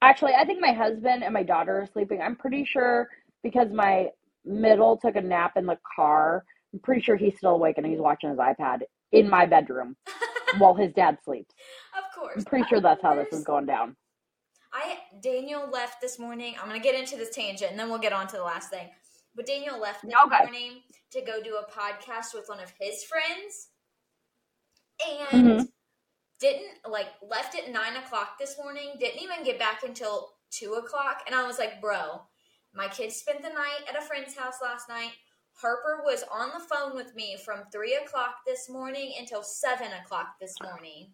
[0.00, 2.20] Actually, I think my husband and my daughter are sleeping.
[2.22, 3.08] I'm pretty sure
[3.42, 4.08] because my
[4.44, 6.44] middle took a nap in the car.
[6.72, 8.80] I'm pretty sure he's still awake and he's watching his iPad
[9.12, 9.96] in my bedroom
[10.58, 11.54] while his dad sleeps.
[11.96, 12.34] of course.
[12.36, 13.96] I'm pretty sure that's how this is going down.
[14.72, 16.54] I Daniel left this morning.
[16.60, 18.88] I'm gonna get into this tangent and then we'll get on to the last thing.
[19.34, 20.44] But Daniel left this Okay.
[20.44, 23.70] morning to go do a podcast with one of his friends,
[25.32, 25.68] and Mhm.
[26.40, 28.94] Didn't like left at nine o'clock this morning.
[28.98, 32.22] Didn't even get back until two o'clock, and I was like, bro,
[32.74, 35.12] my kids spent the night at a friend's house last night.
[35.54, 40.38] Harper was on the phone with me from three o'clock this morning until seven o'clock
[40.40, 41.10] this morning.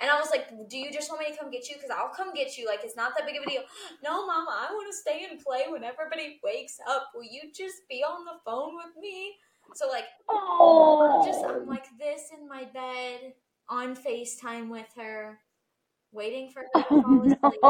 [0.00, 1.76] And I was like, "Do you just want me to come get you?
[1.76, 2.66] Because I'll come get you.
[2.66, 3.62] Like it's not that big of a deal."
[4.04, 7.10] No, Mama, I want to stay and play when everybody wakes up.
[7.14, 9.36] Will you just be on the phone with me?
[9.74, 13.32] So like, Oh, just I'm like this in my bed
[13.68, 15.38] on Facetime with her,
[16.12, 17.60] waiting for her oh, to oh fall asleep.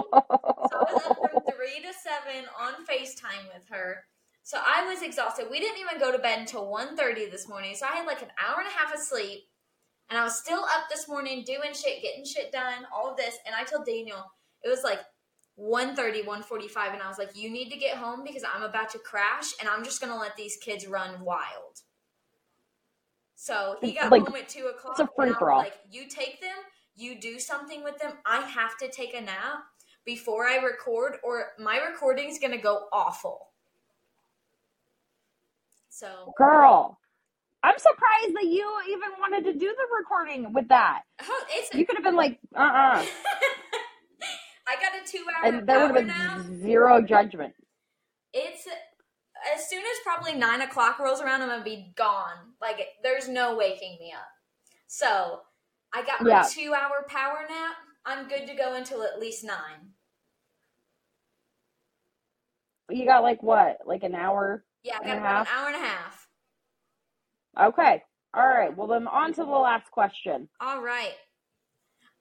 [0.70, 4.05] So I was up from three to seven on FaceTime with her.
[4.43, 5.47] So I was exhausted.
[5.51, 7.74] We didn't even go to bed until 1.30 this morning.
[7.77, 9.40] So I had like an hour and a half of sleep.
[10.10, 13.39] And I was still up this morning doing shit, getting shit done, all of this.
[13.47, 14.23] And I told Daniel,
[14.62, 14.98] it was like
[15.59, 16.93] 1.30, 1.45.
[16.93, 19.52] And I was like, you need to get home because I'm about to crash.
[19.60, 21.78] And I'm just going to let these kids run wild.
[23.43, 24.93] So he got Like, home at 2 o'clock.
[24.93, 25.59] it's a and I was free-for-all.
[25.59, 26.55] Like, you take them,
[26.94, 28.12] you do something with them.
[28.24, 29.64] I have to take a nap
[30.05, 33.48] before I record, or my recording's gonna go awful.
[35.89, 37.01] So, Girl,
[37.64, 41.02] I'm surprised that you even wanted to do the recording with that.
[41.23, 41.74] oh, it's.
[41.74, 43.05] You could have been like, uh uh
[44.69, 47.55] I got a two-hour And there would have been zero judgment.
[48.32, 48.69] It's
[49.55, 52.55] as soon as probably nine o'clock rolls around, I'm gonna be gone.
[52.60, 54.28] Like, there's no waking me up.
[54.86, 55.43] So,
[55.93, 56.48] I got my Yeah.
[56.51, 57.77] two-hour power nap.
[58.05, 59.94] I'm good to go until at least nine.
[62.89, 63.86] You got like what?
[63.86, 64.64] Like an hour?
[64.82, 66.28] Yeah, I got about an hour and a half.
[67.59, 68.02] Okay.
[68.35, 68.74] All right.
[68.77, 70.48] Well, then on to the last question.
[70.60, 71.14] All right.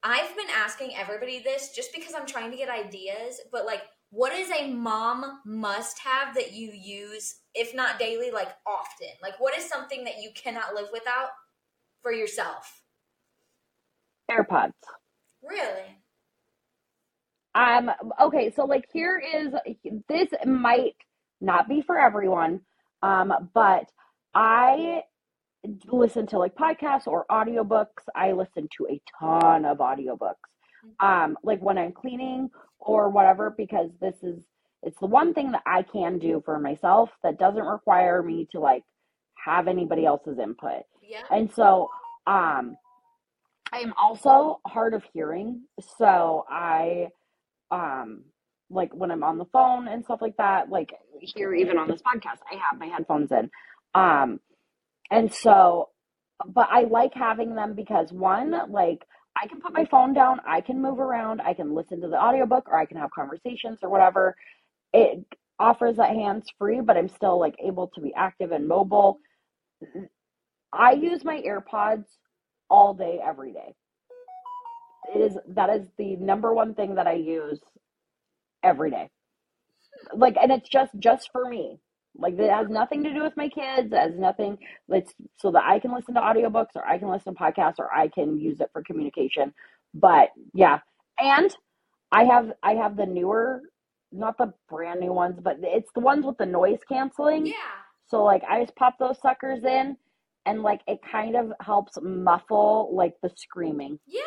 [0.02, 3.82] I've been asking everybody this just because I'm trying to get ideas, but like,
[4.12, 9.08] what is a mom must have that you use, if not daily, like often?
[9.22, 11.30] Like, what is something that you cannot live without
[12.02, 12.82] for yourself?
[14.30, 14.72] AirPods.
[15.42, 15.96] Really?
[17.54, 17.90] Um,
[18.20, 19.54] okay, so like here is
[20.10, 20.96] this might
[21.40, 22.60] not be for everyone,
[23.02, 23.86] um, but
[24.34, 25.04] I
[25.90, 28.04] listen to like podcasts or audiobooks.
[28.14, 30.34] I listen to a ton of audiobooks.
[31.00, 32.50] Um, like when I'm cleaning
[32.84, 34.42] or whatever, because this is
[34.82, 38.60] it's the one thing that I can do for myself that doesn't require me to
[38.60, 38.82] like
[39.44, 40.82] have anybody else's input.
[41.02, 41.22] Yeah.
[41.30, 41.90] And so,
[42.26, 42.76] um,
[43.72, 45.62] I'm also hard of hearing,
[45.98, 47.08] so I
[47.70, 48.24] um
[48.70, 52.02] like when I'm on the phone and stuff like that, like here even on this
[52.02, 53.50] podcast, I have my headphones in.
[53.94, 54.40] Um
[55.10, 55.88] and so
[56.46, 59.06] but I like having them because one, like
[59.40, 62.22] I can put my phone down, I can move around, I can listen to the
[62.22, 64.36] audiobook or I can have conversations or whatever.
[64.92, 65.24] It
[65.58, 69.18] offers that hands free, but I'm still like able to be active and mobile.
[70.72, 72.04] I use my AirPods
[72.70, 73.74] all day, every day.
[75.14, 77.60] It is that is the number one thing that I use
[78.62, 79.10] every day.
[80.14, 81.78] Like, and it's just just for me.
[82.16, 83.92] Like, it has nothing to do with my kids.
[83.94, 84.58] Has nothing.
[84.88, 87.92] It's so that I can listen to audiobooks or I can listen to podcasts or
[87.92, 89.54] I can use it for communication.
[89.94, 90.80] But yeah,
[91.18, 91.54] and
[92.12, 93.62] I have I have the newer,
[94.12, 97.46] not the brand new ones, but it's the ones with the noise canceling.
[97.46, 97.54] Yeah.
[98.06, 99.96] So like I just pop those suckers in
[100.46, 103.98] and like it kind of helps muffle like the screaming.
[104.06, 104.20] Yeah.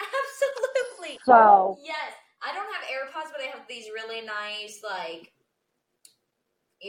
[0.00, 1.18] Absolutely.
[1.24, 2.12] So Yes.
[2.42, 5.32] I don't have AirPods, but I have these really nice like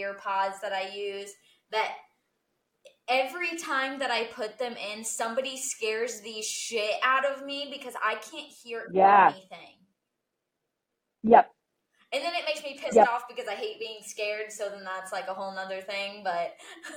[0.02, 1.32] earpods that I use
[1.72, 1.92] that
[3.10, 7.94] every time that I put them in, somebody scares the shit out of me because
[8.04, 9.34] I can't hear Yeah.
[9.34, 9.76] anything.
[11.24, 11.52] yep.
[12.14, 13.06] And then it makes me pissed Yep.
[13.06, 16.24] off because I hate being scared, so then that's like a whole nother thing.
[16.24, 16.56] But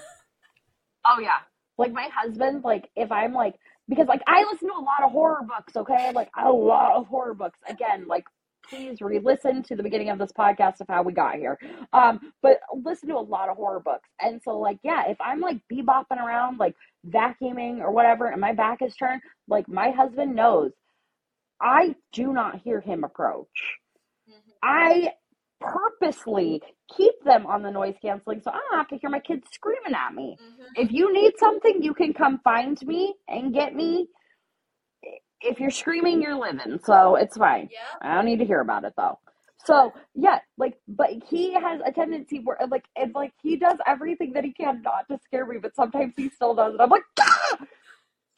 [1.06, 1.38] Oh yeah.
[1.78, 3.54] Like my husband, like if I'm like
[3.88, 6.12] because like I listen to a lot of horror books, okay?
[6.14, 7.58] Like a lot of horror books.
[7.68, 8.24] Again, like
[8.70, 11.58] please re-listen to the beginning of this podcast of how we got here.
[11.92, 14.08] Um, but listen to a lot of horror books.
[14.20, 16.74] And so like yeah, if I'm like bebopping around, like
[17.08, 20.72] vacuuming or whatever, and my back is turned, like my husband knows
[21.60, 23.48] I do not hear him approach.
[24.62, 25.12] I
[25.60, 26.62] purposely
[26.96, 29.94] keep them on the noise canceling so I don't have to hear my kids screaming
[29.94, 30.38] at me.
[30.40, 30.66] Mhm.
[30.76, 34.08] If you need something, you can come find me and get me.
[35.42, 37.68] If you're screaming, you're living, so it's fine.
[37.72, 39.18] yeah, I don't need to hear about it though.
[39.64, 44.32] So yeah, like, but he has a tendency where, like, and like he does everything
[44.34, 46.80] that he can not to scare me, but sometimes he still does, it.
[46.80, 47.56] I'm like, ah!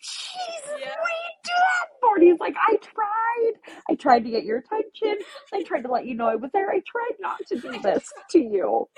[0.00, 0.88] Jesus, Yeah.
[0.88, 2.14] what do you do that for?
[2.16, 3.52] And he's like, I tried,
[3.90, 5.18] I tried to get your attention,
[5.54, 8.08] I tried to let you know I was there, I tried not to do this
[8.30, 8.88] to you.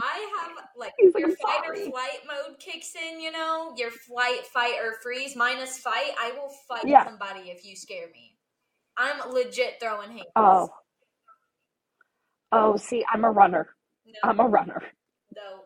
[0.00, 3.20] I have like your "I'm fight or flight mode kicks in.
[3.20, 6.12] You know, your flight, fight or freeze minus fight.
[6.20, 7.04] I will fight Yeah.
[7.04, 8.36] somebody if you scare me.
[8.96, 10.26] I'm legit throwing hands.
[10.36, 10.68] Oh,
[12.52, 13.74] oh, see, I'm a runner.
[14.06, 14.82] no, I'm a runner.
[15.36, 15.60] no.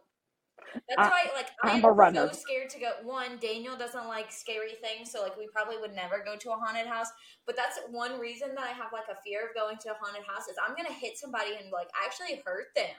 [0.87, 2.29] That's I- why, like, I'm I'm a runner.
[2.29, 2.91] so scared to go.
[3.03, 6.57] One, Daniel doesn't like scary things, so like, we probably would never go to a
[6.57, 7.09] haunted house.
[7.47, 10.25] But that's one reason that I have like a fear of going to a haunted
[10.27, 12.95] house is I'm gonna hit somebody and like actually hurt them,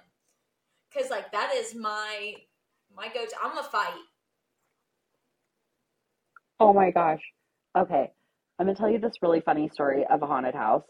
[0.92, 2.34] because like that is my
[2.96, 3.36] my go to.
[3.44, 3.94] I'm a fight.
[6.60, 7.22] Oh my gosh.
[7.78, 8.12] Okay.
[8.58, 10.84] I'm gonna tell you this really funny story of a haunted house.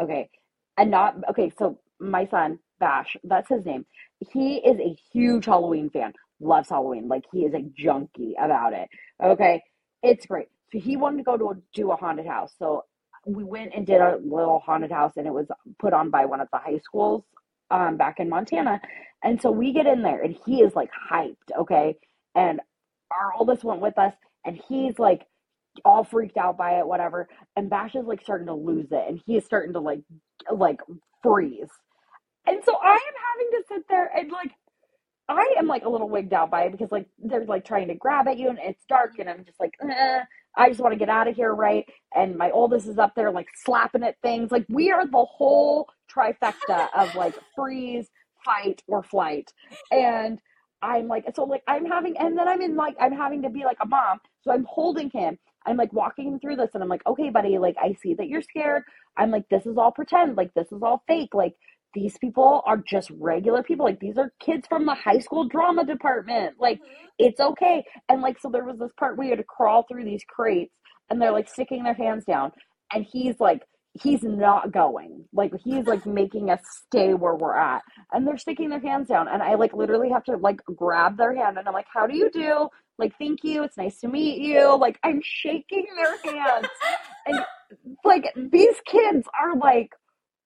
[0.00, 0.28] Okay.
[0.76, 3.86] And not okay, so my son, Bash, that's his name.
[4.30, 6.12] He is a huge Halloween fan.
[6.40, 7.08] Loves Halloween.
[7.08, 8.88] Like he is a junkie about it.
[9.22, 9.62] Okay.
[10.02, 10.48] It's great.
[10.72, 12.52] So he wanted to go to a, do a haunted house.
[12.58, 12.84] So
[13.26, 15.46] we went and did a little haunted house and it was
[15.78, 17.24] put on by one of the high schools
[17.70, 18.80] um back in Montana.
[19.22, 21.96] And so we get in there and he is like hyped, okay?
[22.34, 22.60] And
[23.12, 24.14] our oldest went with us
[24.44, 25.26] and he's like
[25.84, 27.28] all freaked out by it, whatever.
[27.56, 30.00] And Bash is like starting to lose it, and he is starting to like
[30.52, 30.80] like
[31.22, 31.70] freeze.
[32.46, 34.52] And so I am having to sit there and like
[35.28, 37.96] I am like a little wigged out by it because like they're like trying to
[37.96, 40.20] grab at you and it's dark and I'm just like eh,
[40.58, 41.86] I just want to get out of here, right?
[42.16, 44.52] And my oldest is up there like slapping at things.
[44.52, 48.08] Like we are the whole trifecta of like freeze,
[48.44, 49.52] fight, or flight.
[49.92, 50.40] And
[50.82, 53.64] I'm like, so like I'm having, and then I'm in like, I'm having to be
[53.64, 54.20] like a mom.
[54.42, 55.38] So I'm holding him.
[55.66, 58.28] I'm like walking him through this and I'm like, okay, buddy, like I see that
[58.28, 58.84] you're scared.
[59.16, 60.36] I'm like, this is all pretend.
[60.36, 61.34] Like this is all fake.
[61.34, 61.54] Like
[61.94, 63.86] these people are just regular people.
[63.86, 66.56] Like these are kids from the high school drama department.
[66.60, 67.08] Like Mhm.
[67.18, 67.84] it's okay.
[68.08, 70.74] And like, so there was this part where you had to crawl through these crates
[71.10, 72.52] and they're like sticking their hands down
[72.92, 73.62] and he's like,
[73.94, 75.24] he's not going.
[75.32, 77.82] Like he's like making us stay where we're at.
[78.12, 79.28] And they're sticking their hands down.
[79.28, 82.16] And I like literally have to like grab their hand and I'm like, how do
[82.16, 82.68] you do?
[82.98, 83.62] Like, thank you.
[83.62, 84.76] It's nice to meet you.
[84.76, 86.66] Like I'm shaking their hands.
[87.26, 87.40] and
[88.04, 89.90] like these kids are like,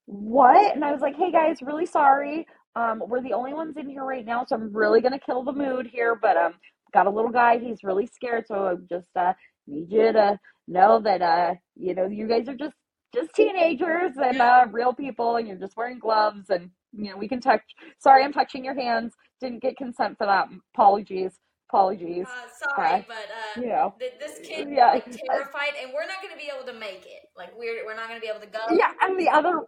[0.06, 0.74] what?
[0.74, 2.46] And I was like, hey guys, really sorry.
[2.74, 5.52] Um, we're the only ones in here right now, so I'm really gonna kill the
[5.52, 6.14] mood here.
[6.20, 6.54] But um,
[6.94, 9.32] got a little guy, he's really scared, so I just uh
[9.66, 10.38] need you to
[10.68, 12.74] know that uh, you know, you guys are just
[13.14, 17.28] just teenagers and uh real people, and you're just wearing gloves, and you know we
[17.28, 17.62] can touch.
[17.98, 19.12] Sorry, I'm touching your hands.
[19.40, 20.48] Didn't get consent for that.
[20.74, 21.32] Apologies.
[21.68, 22.26] Apologies.
[22.26, 23.04] Uh, sorry, Okay.
[23.08, 23.94] but uh, You know.
[23.98, 24.92] th- this kid Yeah.
[24.92, 27.22] like terrified, and we're not going to be able to make it.
[27.36, 28.60] Like we're we're not going to be able to go.
[28.70, 29.62] Yeah, and the other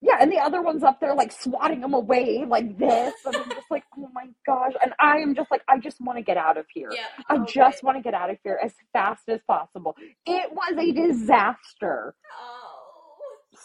[0.00, 3.14] yeah, and the other one's up there like swatting them away like this.
[3.26, 4.72] And I'm just like, oh my gosh.
[4.82, 6.90] And I am just like, I just want to get out of here.
[6.92, 7.06] Yeah.
[7.28, 9.96] I oh, just want to get out of here as fast as possible.
[10.24, 12.14] It was a disaster.
[12.32, 12.78] Oh.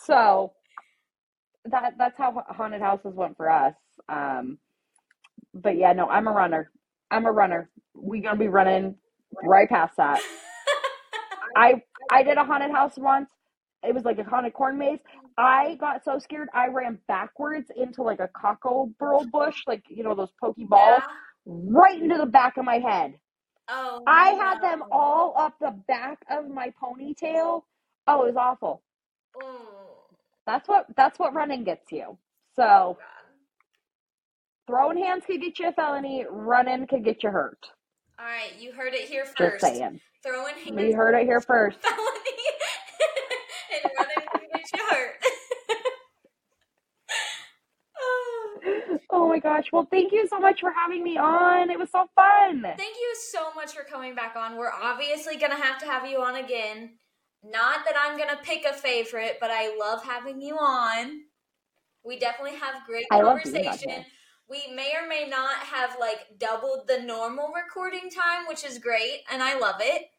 [0.05, 0.53] So
[1.65, 3.75] that that's how haunted houses went for us.
[4.09, 4.57] Um,
[5.53, 6.71] but yeah, no, I'm a runner.
[7.11, 7.69] I'm a runner.
[7.93, 8.95] We gonna be running
[9.43, 10.19] right past that.
[11.55, 13.29] I I did a haunted house once.
[13.83, 14.99] It was like a haunted corn maze.
[15.37, 20.15] I got so scared I ran backwards into like a cockle bush, like you know
[20.15, 21.53] those pokey balls, Yeah.
[21.69, 23.15] right into the back of my head.
[23.69, 24.03] Oh.
[24.07, 27.63] I had them all up the back of my ponytail.
[28.07, 28.83] Oh, it was awful.
[29.41, 30.05] Oh,
[30.45, 32.17] That's what that's what running gets you.
[32.55, 33.07] So oh, God.
[34.67, 36.25] throwing hands could get you a felony.
[36.29, 37.59] Running could get you hurt.
[38.19, 39.37] All right, you heard it here first.
[39.37, 39.99] Just saying.
[40.23, 40.75] Throwing hands.
[40.75, 41.79] We heard it here first.
[41.81, 41.97] felony
[43.83, 45.15] and running can get you hurt.
[47.99, 48.59] Oh.
[49.11, 49.65] Oh my gosh.
[49.73, 51.71] Well, thank you so much for having me on.
[51.71, 52.61] It was so fun.
[52.61, 54.57] Thank you so much for coming back on.
[54.57, 56.91] We're obviously gonna have to have you on again.
[57.43, 61.21] Not that I'm gonna pick a favorite, but I love having you on.
[62.05, 64.05] We definitely have great I love being on conversation.
[64.47, 69.21] We may or may not have like doubled the normal recording time, which is great,
[69.31, 70.11] and I love it.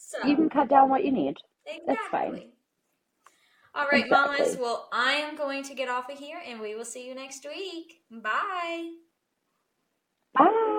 [0.00, 1.36] So You can cut down what you need.
[1.64, 1.94] Exactly.
[1.94, 2.52] It's fine.
[3.74, 4.10] All right, Exactly.
[4.10, 4.56] mamas.
[4.56, 7.44] Well, I am going to get off of here and we will see you next
[7.46, 8.02] week.
[8.10, 8.90] Bye.
[10.34, 10.76] Bye.